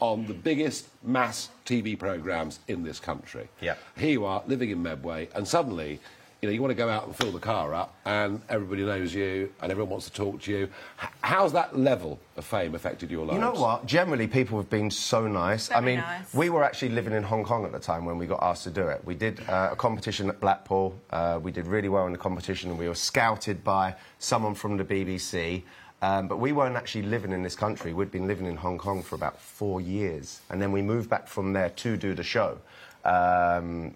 on 0.00 0.26
the 0.26 0.34
biggest 0.34 0.88
mass 1.02 1.48
TV 1.64 1.98
programmes 1.98 2.58
in 2.68 2.82
this 2.82 3.00
country. 3.00 3.48
Yeah. 3.60 3.76
Here 3.96 4.10
you 4.10 4.24
are, 4.24 4.42
living 4.46 4.70
in 4.70 4.82
Medway, 4.82 5.28
and 5.34 5.46
suddenly, 5.46 6.00
you 6.46 6.52
know, 6.52 6.54
you 6.54 6.62
want 6.62 6.70
to 6.70 6.76
go 6.76 6.88
out 6.88 7.06
and 7.06 7.16
fill 7.16 7.32
the 7.32 7.40
car 7.40 7.74
up, 7.74 7.96
and 8.04 8.40
everybody 8.48 8.84
knows 8.84 9.12
you, 9.12 9.52
and 9.60 9.72
everyone 9.72 9.90
wants 9.90 10.06
to 10.06 10.12
talk 10.12 10.40
to 10.42 10.52
you. 10.52 10.68
H- 11.02 11.08
how's 11.22 11.52
that 11.54 11.76
level 11.76 12.20
of 12.36 12.44
fame 12.44 12.76
affected 12.76 13.10
your 13.10 13.26
lives? 13.26 13.34
You 13.34 13.40
know 13.40 13.60
what? 13.60 13.84
Generally, 13.84 14.28
people 14.28 14.56
have 14.56 14.70
been 14.70 14.88
so 14.88 15.26
nice. 15.26 15.72
I 15.72 15.80
mean, 15.80 15.98
nice. 15.98 16.32
we 16.32 16.48
were 16.48 16.62
actually 16.62 16.90
living 16.90 17.14
in 17.14 17.24
Hong 17.24 17.42
Kong 17.42 17.64
at 17.64 17.72
the 17.72 17.80
time 17.80 18.04
when 18.04 18.16
we 18.16 18.26
got 18.26 18.40
asked 18.44 18.62
to 18.62 18.70
do 18.70 18.86
it. 18.86 19.04
We 19.04 19.16
did 19.16 19.40
uh, 19.48 19.70
a 19.72 19.76
competition 19.76 20.28
at 20.28 20.38
Blackpool. 20.38 20.96
Uh, 21.10 21.40
we 21.42 21.50
did 21.50 21.66
really 21.66 21.88
well 21.88 22.06
in 22.06 22.12
the 22.12 22.18
competition, 22.18 22.70
and 22.70 22.78
we 22.78 22.86
were 22.86 22.94
scouted 22.94 23.64
by 23.64 23.96
someone 24.20 24.54
from 24.54 24.76
the 24.76 24.84
BBC. 24.84 25.64
Um, 26.00 26.28
but 26.28 26.36
we 26.36 26.52
weren't 26.52 26.76
actually 26.76 27.02
living 27.02 27.32
in 27.32 27.42
this 27.42 27.56
country. 27.56 27.92
We'd 27.92 28.12
been 28.12 28.28
living 28.28 28.46
in 28.46 28.54
Hong 28.54 28.78
Kong 28.78 29.02
for 29.02 29.16
about 29.16 29.40
four 29.40 29.80
years, 29.80 30.42
and 30.48 30.62
then 30.62 30.70
we 30.70 30.80
moved 30.80 31.10
back 31.10 31.26
from 31.26 31.54
there 31.54 31.70
to 31.70 31.96
do 31.96 32.14
the 32.14 32.22
show. 32.22 32.58
Um, 33.04 33.94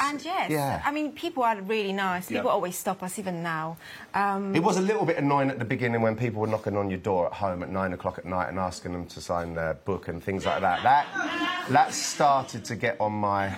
And 0.00 0.22
yes, 0.24 0.50
Yeah. 0.50 0.82
I 0.84 0.90
mean, 0.92 1.12
people 1.12 1.42
are 1.42 1.60
really 1.60 1.92
nice. 1.92 2.30
Yeah. 2.30 2.38
People 2.38 2.50
always 2.50 2.76
stop 2.76 3.02
us, 3.02 3.18
even 3.18 3.42
now. 3.42 3.76
Um, 4.14 4.54
It 4.54 4.62
was 4.62 4.76
a 4.76 4.80
little 4.82 5.04
bit 5.06 5.16
annoying 5.16 5.50
at 5.50 5.58
the 5.58 5.64
beginning 5.64 6.02
when 6.02 6.16
people 6.16 6.40
were 6.40 6.46
knocking 6.46 6.76
on 6.76 6.90
your 6.90 6.98
door 7.00 7.26
at 7.26 7.32
home 7.32 7.62
at 7.62 7.70
nine 7.70 7.92
o'clock 7.92 8.18
at 8.18 8.24
night 8.24 8.48
and 8.48 8.58
asking 8.58 8.92
them 8.92 9.06
to 9.06 9.20
sign 9.20 9.54
their 9.54 9.74
book 9.74 10.08
and 10.08 10.22
things 10.22 10.44
like 10.44 10.60
that. 10.60 10.82
That 10.82 11.06
that 11.70 11.92
started 11.92 12.64
to 12.66 12.76
get 12.76 12.96
on 13.00 13.12
my 13.12 13.50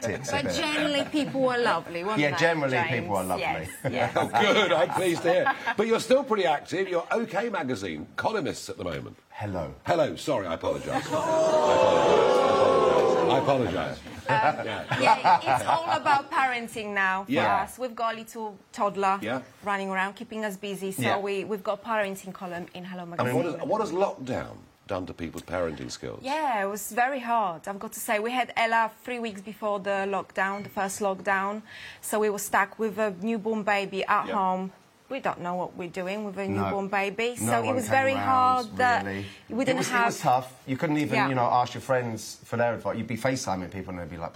tits 0.00 0.30
a 0.30 0.36
but 0.36 0.44
bit. 0.44 0.54
generally, 0.54 1.04
people 1.12 1.42
were 1.42 1.58
lovely, 1.58 2.02
weren't 2.04 2.18
Yeah, 2.18 2.28
they, 2.28 2.32
Yeah, 2.32 2.38
generally 2.38 2.76
James? 2.76 3.00
people 3.00 3.16
are 3.16 3.24
lovely. 3.24 3.42
Yes, 3.44 3.68
yes. 3.90 4.12
Oh, 4.16 4.28
good. 4.28 4.72
I'm 4.72 4.88
pleased 4.90 5.22
to 5.22 5.32
hear. 5.32 5.52
But 5.76 5.86
you're 5.86 6.00
still 6.00 6.24
pretty 6.24 6.46
active. 6.46 6.88
You're 6.88 7.06
OK 7.10 7.50
Magazine 7.50 8.06
columnists 8.16 8.68
at 8.70 8.78
the 8.78 8.84
moment. 8.84 9.16
Hello. 9.30 9.74
Hello. 9.86 10.16
Sorry, 10.16 10.46
I 10.46 10.54
apologise. 10.54 10.88
I 10.90 10.98
apologise. 11.00 13.32
I 13.32 13.38
apologise. 13.38 13.98
Um, 14.30 14.66
yeah, 14.66 15.40
it's 15.56 15.64
all 15.66 15.90
about 15.90 16.30
parenting 16.30 16.94
now 16.94 17.24
for 17.24 17.32
Yeah. 17.32 17.62
us. 17.62 17.78
We've 17.78 17.94
got 17.94 18.14
a 18.14 18.16
little 18.18 18.56
toddler 18.72 19.18
Yeah. 19.22 19.40
running 19.64 19.90
around, 19.90 20.14
keeping 20.14 20.44
us 20.44 20.56
busy. 20.56 20.92
So 20.92 21.02
Yeah. 21.02 21.18
we, 21.18 21.44
we've 21.44 21.62
got 21.64 21.80
a 21.82 21.86
parenting 21.86 22.32
column 22.32 22.66
in 22.74 22.84
Hello 22.84 23.02
I 23.02 23.06
Magazine. 23.06 23.34
mean, 23.34 23.44
what 23.44 23.58
has, 23.60 23.68
what 23.68 23.80
has 23.80 23.92
lockdown 23.92 24.56
done 24.86 25.06
to 25.06 25.14
people's 25.14 25.42
parenting 25.42 25.90
skills? 25.90 26.20
Yeah, 26.22 26.62
it 26.64 26.66
was 26.66 26.90
very 26.92 27.20
hard. 27.20 27.68
I've 27.68 27.78
got 27.78 27.92
to 27.92 28.00
say, 28.00 28.18
we 28.18 28.32
had 28.32 28.52
Ella 28.56 28.90
three 29.04 29.18
weeks 29.20 29.40
before 29.40 29.78
the 29.80 30.04
lockdown, 30.16 30.62
the 30.64 30.68
first 30.68 31.00
lockdown. 31.00 31.62
So 32.00 32.18
we 32.18 32.28
were 32.30 32.38
stuck 32.40 32.78
with 32.78 32.98
a 32.98 33.14
newborn 33.20 33.62
baby 33.62 34.04
at 34.04 34.26
Yeah. 34.26 34.34
home. 34.34 34.72
We 35.10 35.18
don't 35.18 35.40
know 35.40 35.56
what 35.56 35.76
we're 35.76 35.88
doing 35.88 36.24
with 36.24 36.38
a 36.38 36.46
No. 36.46 36.64
newborn 36.64 36.88
baby. 36.88 37.34
No 37.40 37.46
so 37.50 37.64
it 37.68 37.74
was 37.74 37.88
very 37.88 38.14
round, 38.14 38.24
hard 38.24 38.76
that 38.76 39.04
really. 39.04 39.26
we 39.48 39.64
didn't 39.64 39.78
was, 39.78 39.90
have. 39.90 40.02
It 40.02 40.06
was 40.06 40.20
tough. 40.20 40.52
You 40.66 40.76
couldn't 40.76 40.98
even, 40.98 41.14
Yeah. 41.16 41.28
you 41.28 41.34
know, 41.34 41.48
ask 41.50 41.74
your 41.74 41.80
friends 41.80 42.38
for 42.44 42.56
their 42.56 42.74
advice. 42.74 42.96
You'd 42.96 43.08
be 43.08 43.16
FaceTiming 43.16 43.72
people 43.72 43.90
and 43.90 43.98
they'd 43.98 44.08
be 44.10 44.16
like, 44.16 44.32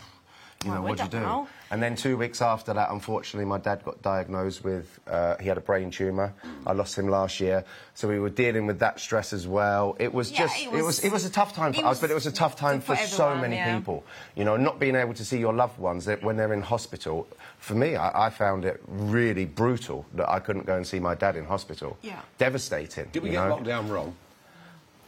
you 0.64 0.70
know, 0.70 0.80
we 0.82 0.90
what'd 0.90 1.04
you 1.04 1.10
don't 1.10 1.22
know. 1.22 1.48
And 1.70 1.82
then 1.82 1.96
two 1.96 2.16
weeks 2.16 2.40
after 2.40 2.72
that, 2.74 2.90
unfortunately, 2.90 3.46
my 3.46 3.58
dad 3.58 3.84
got 3.84 4.00
diagnosed 4.00 4.62
with, 4.62 5.00
uh, 5.08 5.36
he 5.38 5.48
had 5.48 5.56
a 5.58 5.60
brain 5.60 5.90
tumour. 5.90 6.32
I 6.66 6.72
lost 6.72 6.96
him 6.96 7.08
last 7.08 7.40
year. 7.40 7.64
So 7.94 8.06
we 8.06 8.18
were 8.20 8.30
dealing 8.30 8.66
with 8.66 8.78
that 8.78 9.00
stress 9.00 9.32
as 9.32 9.46
well. 9.46 9.96
It 9.98 10.14
was 10.14 10.30
Yeah, 10.30 10.38
just, 10.40 10.56
it 10.56 10.66
it 10.66 10.72
was, 10.72 10.84
was- 10.84 11.04
it 11.04 11.12
was 11.12 11.24
a 11.24 11.30
tough 11.30 11.52
time 11.54 11.72
for 11.72 11.84
us, 11.84 12.00
but 12.00 12.10
it 12.10 12.14
was 12.14 12.26
a 12.26 12.32
tough 12.32 12.54
time 12.56 12.80
for 12.80 12.94
for, 12.94 13.06
so 13.06 13.34
many 13.34 13.56
yeah. 13.56 13.76
people. 13.76 14.04
You 14.36 14.44
know, 14.44 14.56
not 14.56 14.78
being 14.78 14.94
able 14.94 15.14
to 15.14 15.24
see 15.24 15.38
your 15.38 15.52
loved 15.52 15.78
ones 15.78 16.04
that- 16.04 16.22
when 16.22 16.36
they're 16.36 16.52
in 16.52 16.62
hospital. 16.62 17.26
For 17.58 17.74
me, 17.74 17.96
I, 17.96 18.26
I 18.26 18.30
found 18.30 18.64
it 18.64 18.80
really 18.86 19.46
brutal 19.46 20.06
that 20.14 20.30
I 20.30 20.38
couldn't 20.38 20.66
go 20.66 20.76
and 20.76 20.86
see 20.86 21.00
my 21.00 21.14
dad 21.14 21.34
in 21.36 21.44
hospital. 21.44 21.96
Yeah. 22.02 22.20
Devastating. 22.38 23.08
Did 23.10 23.22
we 23.22 23.30
you 23.30 23.36
get 23.36 23.48
know? 23.48 23.56
lockdown 23.56 23.90
wrong? 23.90 24.14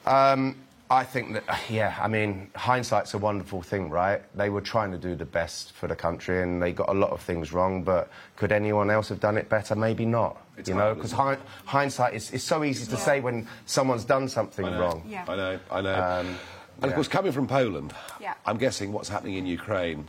Um, 0.07 0.57
I 0.89 1.03
think 1.03 1.32
that, 1.32 1.45
yeah, 1.68 1.97
I 2.01 2.07
mean, 2.07 2.51
hindsight's 2.55 3.14
a 3.14 3.18
wonderful 3.18 3.61
thing, 3.62 3.91
right? 3.91 4.22
They 4.37 4.51
were 4.51 4.61
trying 4.61 4.93
to 4.93 4.99
do 4.99 5.16
the 5.16 5.24
best 5.24 5.72
for 5.72 5.89
the 5.89 5.97
country 5.97 6.43
and 6.43 6.62
they 6.62 6.72
got 6.72 6.89
a 6.89 6.95
lot 6.95 7.11
of 7.11 7.20
things 7.20 7.53
wrong, 7.53 7.82
but 7.82 8.09
could 8.37 8.53
anyone 8.53 8.91
else 8.91 9.09
have 9.09 9.18
done 9.18 9.37
it 9.37 9.49
better? 9.49 9.74
Maybe 9.74 10.07
not. 10.07 10.41
It's 10.57 10.68
you 10.68 10.74
know, 10.74 10.95
because 10.95 11.12
isn't 11.12 11.41
hindsight 11.64 12.14
is, 12.14 12.30
is 12.30 12.43
so 12.45 12.62
easy 12.62 12.87
to 12.87 12.97
say 12.97 13.20
when 13.20 13.49
someone's 13.66 14.05
done 14.05 14.28
something 14.28 14.64
I 14.64 14.70
know, 14.70 14.80
wrong. 14.80 15.03
Yeah. 15.09 15.24
I 15.28 15.37
know, 15.37 15.59
I 15.70 15.80
know. 15.80 15.95
Um, 15.95 16.26
and 16.26 16.37
yeah. 16.82 16.87
of 16.89 16.95
course, 16.95 17.09
coming 17.09 17.32
from 17.32 17.47
Poland, 17.47 17.93
Yeah. 18.20 18.34
I'm 18.45 18.59
guessing 18.59 18.93
what's 18.93 19.09
happening 19.09 19.34
in 19.34 19.47
Ukraine, 19.47 20.09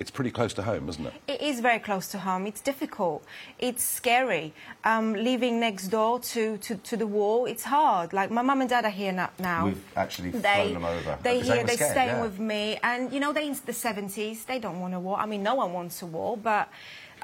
it's 0.00 0.10
pretty 0.10 0.30
close 0.30 0.54
to 0.54 0.62
home, 0.62 0.88
isn't 0.88 1.06
it? 1.06 1.12
It 1.28 1.42
is 1.42 1.60
very 1.60 1.78
close 1.78 2.08
to 2.12 2.18
home. 2.18 2.46
It's 2.46 2.62
difficult. 2.62 3.22
It's 3.58 3.84
scary. 3.84 4.54
Um, 4.82 5.12
living 5.12 5.60
next 5.60 5.88
door 5.88 6.18
to, 6.20 6.56
to, 6.56 6.74
to 6.76 6.96
the 6.96 7.06
war, 7.06 7.46
it's 7.46 7.64
hard. 7.64 8.14
Like, 8.14 8.30
my 8.30 8.40
mum 8.40 8.62
and 8.62 8.70
dad 8.70 8.86
are 8.86 8.90
here 8.90 9.12
na- 9.12 9.28
now. 9.38 9.66
We've 9.66 9.84
actually 9.94 10.30
they, 10.30 10.40
flown 10.40 10.72
them 10.72 10.84
over. 10.86 11.18
They 11.22 11.42
they 11.42 11.46
here, 11.46 11.64
they 11.64 11.76
scared, 11.76 11.90
staying 11.90 12.08
yeah. 12.08 12.22
with 12.22 12.40
me, 12.40 12.78
and 12.82 13.12
you 13.12 13.20
know 13.20 13.34
they're 13.34 13.42
in 13.42 13.56
the 13.66 13.74
seventies. 13.74 14.44
They 14.44 14.58
don't 14.58 14.80
want 14.80 14.94
a 14.94 15.00
war. 15.00 15.18
I 15.18 15.26
mean, 15.26 15.42
no 15.42 15.56
one 15.56 15.74
wants 15.74 16.00
a 16.00 16.06
war, 16.06 16.38
but 16.38 16.70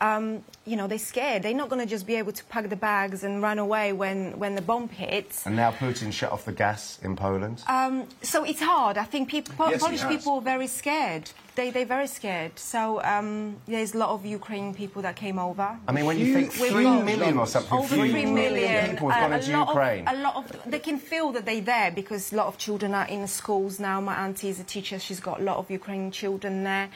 um, 0.01 0.43
you 0.65 0.77
know 0.77 0.87
they're 0.87 0.99
scared. 0.99 1.43
They're 1.43 1.55
not 1.55 1.69
going 1.69 1.81
to 1.81 1.89
just 1.89 2.07
be 2.07 2.17
able 2.17 2.33
to 2.33 2.45
pack 2.45 2.69
the 2.69 2.77
bags 2.77 3.25
and 3.25 3.43
run 3.43 3.59
away 3.59 3.93
when 3.93 4.39
when 4.39 4.55
the 4.55 4.63
bomb 4.63 4.89
hits. 4.89 5.47
And 5.47 5.57
now 5.57 5.71
Putin 5.73 6.13
shut 6.13 6.33
off 6.33 6.45
the 6.45 6.53
gas 6.53 6.99
in 7.03 7.17
Poland. 7.17 7.63
Um, 7.69 8.07
so 8.23 8.45
it's 8.45 8.61
hard. 8.61 8.99
I 8.99 9.05
think 9.05 9.29
people, 9.29 9.55
Po- 9.57 9.71
Yes, 9.71 9.83
Polish 9.83 10.05
people 10.07 10.35
are 10.35 10.41
very 10.41 10.67
scared. 10.67 11.31
They, 11.55 11.71
they're 11.71 11.87
very 11.87 12.07
scared. 12.07 12.59
So 12.59 13.03
um, 13.03 13.57
there's 13.67 13.95
a 13.95 13.99
lot 13.99 14.11
of 14.11 14.27
Ukrainian 14.27 14.75
people 14.75 15.01
that 15.03 15.17
came 15.17 15.39
over. 15.39 15.79
I 15.89 15.93
mean, 15.93 16.05
when 16.05 16.19
you 16.19 16.35
think 16.35 16.53
We've 16.61 16.71
three 16.71 16.85
got 16.85 17.37
or 17.37 17.47
something, 17.47 17.79
over 17.79 17.95
three 17.95 18.27
million 18.27 18.91
people 18.91 19.09
have 19.09 19.23
uh, 19.23 19.29
gone 19.29 19.33
a 19.33 19.37
into 19.37 19.73
Ukraine. 19.73 20.07
Of, 20.07 20.15
a 20.15 20.23
lot 20.23 20.37
of 20.37 20.71
they 20.71 20.79
can 20.79 20.99
feel 20.99 21.33
that 21.33 21.47
they're 21.47 21.63
there 21.63 21.91
because 21.91 22.33
a 22.35 22.37
lot 22.37 22.49
of 22.49 22.59
children 22.59 22.93
are 22.95 23.07
in 23.09 23.27
schools 23.27 23.81
now. 23.81 24.03
My 24.03 24.17
auntie 24.17 24.51
is 24.51 24.61
a 24.61 24.65
teacher; 24.65 24.99
she's 24.99 25.21
got 25.21 25.41
a 25.41 25.43
lot 25.43 25.57
of 25.57 25.71
Ukrainian 25.71 26.11
children 26.11 26.65
there. 26.65 26.91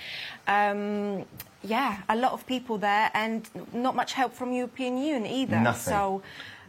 Um, 0.46 1.24
yeah, 1.62 2.02
a 2.08 2.16
lot 2.16 2.32
of 2.32 2.46
people 2.46 2.78
there, 2.78 3.10
and 3.14 3.48
not 3.72 3.94
much 3.94 4.12
help 4.12 4.32
from 4.32 4.52
European 4.52 4.98
Union 4.98 5.26
either. 5.26 5.60
Nothing. 5.60 5.92
So. 5.92 6.22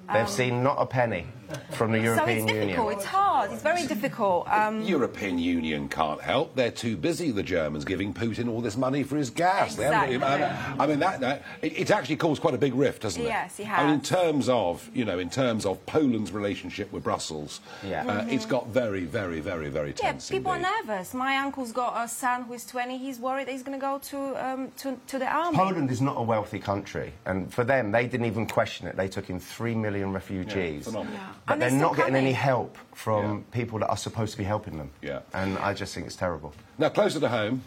They've 0.08 0.22
um, 0.24 0.28
seen 0.28 0.64
not 0.64 0.78
a 0.80 0.86
penny 0.88 1.28
from 1.72 1.92
the 1.92 2.00
European 2.00 2.28
so 2.28 2.34
it's 2.34 2.52
difficult. 2.52 2.86
Union. 2.86 2.98
It's 2.98 3.06
hard. 3.06 3.52
It's 3.52 3.62
very 3.64 3.88
difficult. 3.88 4.48
Um, 4.50 4.82
European 4.82 5.38
Union 5.40 5.90
can't 5.90 6.22
help. 6.22 6.56
They're 6.56 6.72
too 6.72 6.98
busy, 6.98 7.32
the 7.32 7.44
Germans, 7.44 7.86
giving 7.86 8.14
Putin 8.14 8.50
all 8.50 8.62
this 8.62 8.78
money 8.78 9.04
for 9.04 9.18
his 9.18 9.30
gas. 9.30 9.76
They 9.76 9.84
haven't 9.84 10.16
Exactly. 10.16 10.80
I 10.80 10.88
mean, 10.88 11.00
that, 11.00 11.20
that 11.22 11.44
it, 11.62 11.78
it's 11.80 11.92
actually 11.92 12.18
caused 12.18 12.42
quite 12.42 12.54
a 12.54 12.58
big 12.58 12.74
rift, 12.74 13.04
hasn't 13.04 13.26
it? 13.26 13.28
Yes, 13.28 13.60
it 13.60 13.68
I 13.68 13.86
mean, 13.86 13.96
in 13.96 14.02
terms 14.02 14.50
of, 14.50 14.90
you 14.94 15.06
know, 15.06 15.20
in 15.20 15.30
terms 15.30 15.66
of 15.66 15.84
Poland's 15.86 16.32
relationship 16.32 16.92
with 16.92 17.04
Brussels, 17.04 17.62
Yeah. 17.84 18.06
uh, 18.06 18.26
it's 18.30 18.46
got 18.46 18.68
very, 18.68 19.06
very, 19.06 19.40
very, 19.40 19.70
very 19.70 19.94
tense. 19.94 20.02
Yeah, 20.04 20.12
tense 20.12 20.30
people 20.30 20.54
indeed. 20.54 20.68
are 20.68 20.84
nervous. 20.86 21.14
My 21.14 21.38
uncle's 21.38 21.72
got 21.72 22.04
a 22.04 22.08
son 22.08 22.44
who's 22.44 22.66
20. 22.66 22.98
He's 22.98 23.20
worried 23.20 23.48
that 23.48 23.52
he's 23.52 23.64
going 23.64 23.80
to 23.80 23.82
go 23.82 24.00
to, 24.00 24.46
um, 24.46 24.72
to 24.78 24.98
to 25.08 25.20
the 25.20 25.28
army. 25.28 25.58
Poland 25.58 25.90
is 25.92 26.02
not 26.02 26.18
a 26.18 26.22
wealthy 26.22 26.60
country, 26.60 27.14
and 27.26 27.52
for 27.54 27.64
them, 27.64 27.92
they 27.92 28.06
didn't 28.08 28.26
even 28.26 28.46
question 28.46 28.88
it. 28.88 28.96
They 28.96 29.08
took 29.08 29.30
in 29.30 29.40
three 29.40 29.76
million 29.76 30.12
refugees, 30.14 30.86
phenomenal. 30.86 31.14
Yeah. 31.14 31.34
But 31.48 31.54
And 31.54 31.62
they're 31.62 31.70
they're 31.70 31.80
not 31.80 31.94
still 31.94 32.04
getting 32.06 32.16
any 32.16 32.34
help 32.34 32.78
from 32.94 33.44
people 33.52 33.80
that 33.80 33.88
are 33.90 33.98
supposed 33.98 34.32
to 34.34 34.38
be 34.38 34.44
helping 34.44 34.78
them. 34.78 34.92
Yeah. 35.02 35.22
and 35.34 35.58
I 35.58 35.74
just 35.74 35.94
think 35.94 36.06
it's 36.08 36.16
terrible. 36.16 36.54
Now, 36.78 36.90
closer 36.90 37.20
to 37.20 37.28
home, 37.30 37.64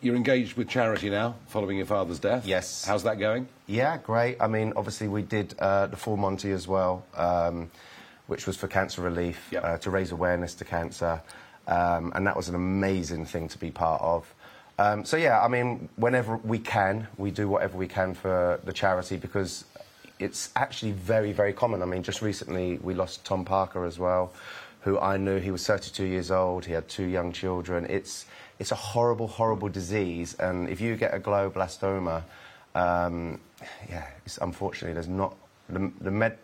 you're 0.00 0.16
engaged 0.16 0.56
with 0.56 0.68
charity 0.68 1.10
now, 1.10 1.34
following 1.48 1.76
your 1.76 1.86
father's 1.86 2.18
death. 2.18 2.46
Yes. 2.46 2.84
How's 2.84 3.02
that 3.04 3.18
going? 3.18 3.48
Yeah, 3.66 3.98
great. 3.98 4.36
I 4.40 4.46
mean, 4.46 4.72
obviously, 4.76 5.08
we 5.08 5.22
did 5.22 5.54
uh, 5.58 5.86
the 5.86 5.96
Full 5.96 6.16
Monty 6.16 6.52
as 6.52 6.68
well, 6.68 7.04
um, 7.16 7.70
which 8.28 8.46
was 8.46 8.56
for 8.56 8.68
cancer 8.68 9.02
relief 9.02 9.48
Yep. 9.50 9.64
uh, 9.64 9.78
to 9.78 9.90
raise 9.90 10.12
awareness 10.12 10.54
to 10.56 10.64
cancer, 10.64 11.20
um, 11.66 12.12
and 12.14 12.26
that 12.26 12.36
was 12.36 12.48
an 12.48 12.54
amazing 12.54 13.26
thing 13.26 13.48
to 13.48 13.58
be 13.58 13.70
part 13.70 14.00
of. 14.02 14.32
Um, 14.80 15.04
so 15.04 15.16
yeah, 15.16 15.40
I 15.42 15.48
mean, 15.48 15.88
whenever 15.96 16.36
we 16.36 16.60
can, 16.60 17.08
we 17.16 17.32
do 17.32 17.48
whatever 17.48 17.76
we 17.76 17.88
can 17.88 18.14
for 18.14 18.60
the 18.64 18.72
charity 18.72 19.16
because 19.16 19.64
it's 20.18 20.50
actually 20.56 20.92
very, 20.92 21.32
very 21.32 21.52
common. 21.52 21.82
I 21.82 21.86
mean, 21.86 22.02
just 22.02 22.22
recently 22.22 22.78
we 22.78 22.94
lost 22.94 23.24
Tom 23.24 23.44
Parker 23.44 23.84
as 23.84 23.98
well, 23.98 24.32
who 24.80 24.98
I 24.98 25.16
knew. 25.16 25.38
He 25.38 25.50
was 25.50 25.66
32 25.66 26.04
years 26.04 26.30
old. 26.30 26.64
He 26.64 26.72
had 26.72 26.88
two 26.88 27.04
young 27.04 27.32
children. 27.32 27.86
It's 27.88 28.26
it's 28.58 28.72
a 28.72 28.76
horrible, 28.76 29.28
horrible 29.28 29.68
disease, 29.68 30.34
and 30.34 30.68
if 30.68 30.80
you 30.80 30.96
get 30.96 31.14
a 31.14 31.20
glioblastoma, 31.20 32.24
um, 32.74 33.40
yeah, 33.88 34.08
it's, 34.26 34.38
unfortunately, 34.38 34.94
there's 34.94 35.08
not 35.08 35.36
the, 35.68 35.92
the 36.00 36.10
med, 36.10 36.38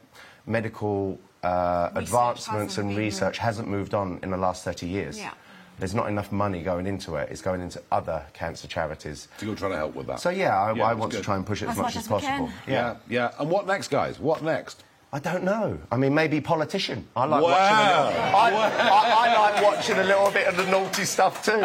medical 0.46 1.18
uh, 1.42 1.90
advancements 1.94 2.78
and 2.78 2.96
research 2.96 3.38
hasn't 3.38 3.68
moved 3.68 3.94
on 3.94 4.20
in 4.22 4.30
the 4.30 4.36
last 4.36 4.64
30 4.64 4.86
years. 4.86 5.18
Yeah. 5.18 5.32
There's 5.78 5.94
not 5.94 6.08
enough 6.08 6.30
money 6.30 6.62
going 6.62 6.86
into 6.86 7.16
it. 7.16 7.28
It's 7.30 7.42
going 7.42 7.60
into 7.60 7.82
other 7.90 8.24
cancer 8.32 8.68
charities. 8.68 9.28
So 9.38 9.46
you're 9.46 9.54
trying 9.56 9.72
to 9.72 9.76
help 9.76 9.94
with 9.94 10.06
that? 10.06 10.20
So 10.20 10.30
yeah, 10.30 10.56
I, 10.56 10.72
Yeah, 10.72 10.84
I 10.84 10.88
that's 10.88 11.00
want 11.00 11.12
to 11.12 11.20
try 11.20 11.36
and 11.36 11.44
push 11.44 11.62
it 11.62 11.66
as, 11.66 11.72
As 11.72 11.76
much, 11.78 11.84
much 11.86 11.96
as 11.96 12.02
as 12.02 12.08
possible. 12.08 12.46
can. 12.46 12.72
Yeah, 12.72 12.96
yeah. 13.08 13.30
And 13.38 13.50
what 13.50 13.66
next, 13.66 13.88
guys? 13.88 14.18
What 14.18 14.42
next? 14.42 14.84
I 15.14 15.20
don't 15.20 15.44
know. 15.44 15.78
I 15.92 15.96
mean, 15.96 16.12
maybe 16.12 16.40
politician. 16.40 17.06
I 17.14 17.24
like 17.26 17.40
Wow. 17.40 17.50
watching. 17.50 17.78
A 17.78 17.82
little, 17.86 18.34
I, 18.36 18.50
I, 18.50 19.28
I 19.28 19.52
like 19.52 19.62
watching 19.62 19.98
a 19.98 20.02
little 20.02 20.30
bit 20.32 20.48
of 20.48 20.56
the 20.56 20.66
naughty 20.66 21.04
stuff 21.04 21.44
too. 21.44 21.52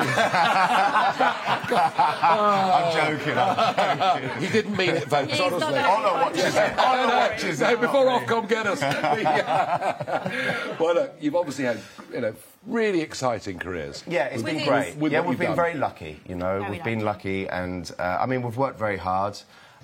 I'm 1.79 2.93
joking. 3.17 3.33
I'm 3.35 4.21
joking. 4.21 4.41
He 4.43 4.49
didn't 4.49 4.77
mean 4.77 4.91
it, 4.91 5.09
folks, 5.09 5.31
He's 5.31 5.41
honestly. 5.41 5.71
not 5.73 5.89
Honor 5.89 6.23
watches 6.25 6.55
it. 6.55 6.77
Honor 6.77 7.07
watches 7.15 7.59
No, 7.61 7.69
it. 7.71 7.81
before 7.81 8.05
Ofcom 8.05 8.47
get 8.47 8.67
us. 8.67 8.79
Well, 10.79 10.93
look, 10.95 11.15
you've 11.19 11.35
obviously 11.35 11.65
had, 11.65 11.79
you 12.13 12.21
know, 12.21 12.33
really 12.65 13.01
exciting 13.01 13.57
careers. 13.59 14.03
Yeah, 14.07 14.25
it's 14.25 14.37
With 14.43 14.45
been 14.53 14.61
it. 14.61 14.67
great. 14.67 14.95
With 14.97 15.11
yeah, 15.11 15.21
we've 15.21 15.37
been 15.39 15.47
done. 15.47 15.55
very 15.55 15.73
lucky. 15.73 16.19
You 16.27 16.35
know, 16.35 16.59
Very 16.59 16.71
we've 16.71 16.83
been 16.83 17.01
lucky, 17.03 17.47
and 17.49 17.91
uh, 17.99 18.17
I 18.21 18.25
mean, 18.27 18.41
we've 18.43 18.55
worked 18.57 18.77
very 18.79 18.97
hard. 18.97 19.37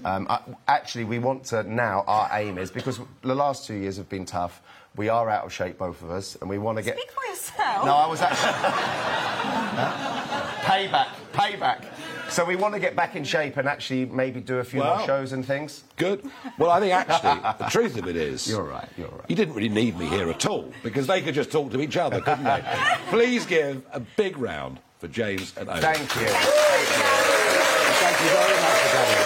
Um, 0.03 0.27
I, 0.29 0.39
actually, 0.67 1.05
we 1.05 1.19
want 1.19 1.45
to 1.45 1.63
now. 1.63 2.03
Our 2.07 2.29
aim 2.33 2.57
is 2.57 2.71
because 2.71 2.99
the 3.21 3.35
last 3.35 3.65
two 3.65 3.75
years 3.75 3.97
have 3.97 4.09
been 4.09 4.25
tough. 4.25 4.61
We 4.95 5.09
are 5.09 5.29
out 5.29 5.45
of 5.45 5.53
shape, 5.53 5.77
both 5.77 6.01
of 6.01 6.09
us, 6.09 6.35
and 6.39 6.49
we 6.49 6.57
want 6.57 6.77
to 6.77 6.83
get. 6.83 6.97
Speak 6.97 7.11
for 7.11 7.25
yourself. 7.25 7.85
No, 7.85 7.93
I 7.95 8.07
was 8.07 8.21
actually. 8.21 8.51
payback, 10.65 11.07
payback. 11.33 11.85
So 12.29 12.43
we 12.43 12.55
want 12.55 12.73
to 12.73 12.79
get 12.79 12.95
back 12.95 13.15
in 13.15 13.23
shape 13.23 13.57
and 13.57 13.67
actually 13.67 14.05
maybe 14.05 14.41
do 14.41 14.57
a 14.57 14.63
few 14.63 14.79
Wow. 14.81 14.97
more 14.97 15.05
shows 15.05 15.31
and 15.31 15.45
things. 15.45 15.83
Good. 15.95 16.27
Well, 16.57 16.71
I 16.71 16.79
think 16.79 16.93
actually, 16.93 17.39
the 17.59 17.65
truth 17.69 17.97
of 17.97 18.07
it 18.07 18.15
is. 18.15 18.47
You're 18.49 18.63
right, 18.63 18.87
you're 18.97 19.07
right. 19.09 19.21
You 19.27 19.35
didn't 19.35 19.53
really 19.53 19.69
need 19.69 19.97
me 19.97 20.07
here 20.07 20.29
at 20.29 20.45
all 20.45 20.71
because 20.83 21.07
they 21.07 21.21
could 21.21 21.35
just 21.35 21.51
talk 21.51 21.71
to 21.71 21.81
each 21.81 21.97
other, 21.97 22.19
couldn't 22.21 22.43
they? 22.45 22.63
Please 23.09 23.45
give 23.45 23.83
a 23.91 23.99
big 23.99 24.37
round 24.37 24.79
for 24.99 25.07
James 25.07 25.53
and 25.57 25.69
Owen. 25.69 25.81
Thank 25.81 25.99
you. 25.99 26.05
thank 26.27 28.21
you 28.21 28.29
very 28.29 28.61
much 28.61 28.79
for 28.79 28.97
coming 28.97 29.24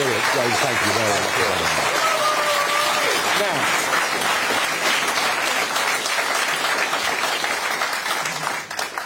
Brilliant, 0.00 0.24
thank 0.24 0.80
you 0.80 0.92
very 0.96 1.12
much 1.12 1.28
for 1.28 1.44
coming 1.44 1.60
in. 1.60 1.76
Now, 3.40 3.56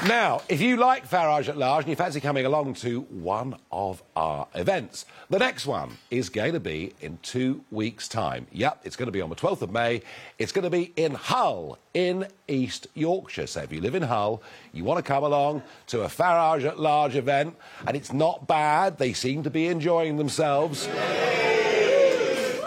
Now, 0.07 0.43
if 0.51 0.61
you 0.61 0.77
like 0.77 1.09
Farage 1.09 1.49
at 1.49 1.57
Large 1.57 1.85
and 1.85 1.91
you 1.91 1.97
fancy 1.97 2.21
coming 2.21 2.45
along 2.45 2.75
to 2.75 3.01
one 3.09 3.57
of 3.73 4.03
our 4.15 4.47
events, 4.55 5.07
the 5.31 5.39
next 5.39 5.65
one 5.65 5.97
is 6.11 6.29
going 6.29 6.53
to 6.53 6.61
be 6.61 6.93
in 7.01 7.19
two 7.23 7.65
weeks' 7.71 8.07
time. 8.07 8.47
Yep, 8.53 8.81
it's 8.85 8.97
going 8.97 9.07
to 9.07 9.13
be 9.13 9.23
on 9.23 9.31
the 9.31 9.35
12th 9.35 9.63
of 9.63 9.71
May. 9.71 10.03
It's 10.39 10.53
going 10.53 10.65
to 10.65 10.71
be 10.71 10.93
in 10.97 11.15
Hull, 11.15 11.79
in 11.95 12.27
East 12.49 12.87
Yorkshire. 12.93 13.47
So 13.47 13.63
if 13.63 13.73
you 13.73 13.81
live 13.81 13.95
in 13.95 14.03
Hull, 14.03 14.43
you 14.75 14.85
want 14.85 14.99
to 14.99 15.03
come 15.03 15.25
along 15.25 15.63
to 15.87 16.03
a 16.03 16.09
Farage 16.09 16.67
at 16.67 16.79
Large 16.79 17.17
event, 17.17 17.57
and 17.87 17.97
it's 17.97 18.13
not 18.13 18.47
bad. 18.47 18.99
They 18.99 19.15
seem 19.15 19.43
to 19.45 19.51
be 19.51 19.69
enjoying 19.69 20.19
themselves. 20.19 20.87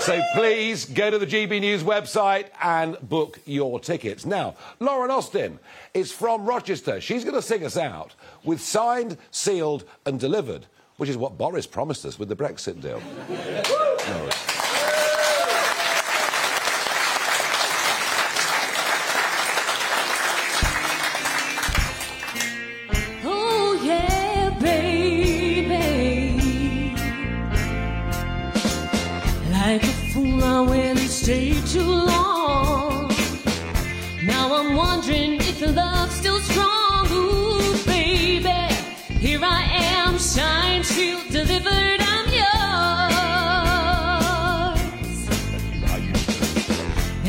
So 0.08 0.24
please 0.36 0.86
go 0.86 1.12
to 1.12 1.20
the 1.20 1.28
GB 1.28 1.60
News 1.60 1.84
website 1.84 2.46
and 2.64 2.98
book 3.10 3.42
your 3.44 3.78
tickets. 3.78 4.26
Now, 4.26 4.56
Lauren 4.80 5.12
Austin 5.12 5.60
is 5.94 6.14
from 6.14 6.46
Rochester. 6.46 7.02
She's 7.02 7.26
going 7.26 7.36
to 7.36 7.42
sing 7.42 7.66
us 7.66 7.76
out 7.76 8.16
with 8.46 8.62
Signed, 8.62 9.18
Sealed 9.32 9.84
and 10.06 10.18
Delivered, 10.18 10.66
which 10.96 11.10
is 11.10 11.18
what 11.18 11.38
Boris 11.38 11.68
promised 11.68 12.06
us 12.06 12.18
with 12.18 12.30
the 12.30 12.38
Brexit 12.38 12.80
deal. 12.82 13.02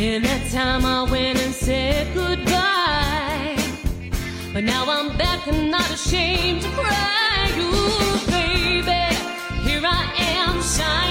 And 0.01 0.25
that 0.25 0.49
time 0.53 0.87
I 0.87 1.03
went 1.11 1.43
and 1.43 1.53
said 1.53 2.15
goodbye. 2.15 3.59
But 4.53 4.63
now 4.63 4.85
I'm 4.89 5.19
back 5.19 5.45
and 5.49 5.73
not 5.73 5.91
ashamed 5.91 6.63
to 6.63 6.71
cry. 6.71 7.51
Ooh, 7.59 8.31
baby, 8.31 9.17
here 9.69 9.83
I 9.85 10.05
am, 10.17 10.63
signed, 10.63 11.08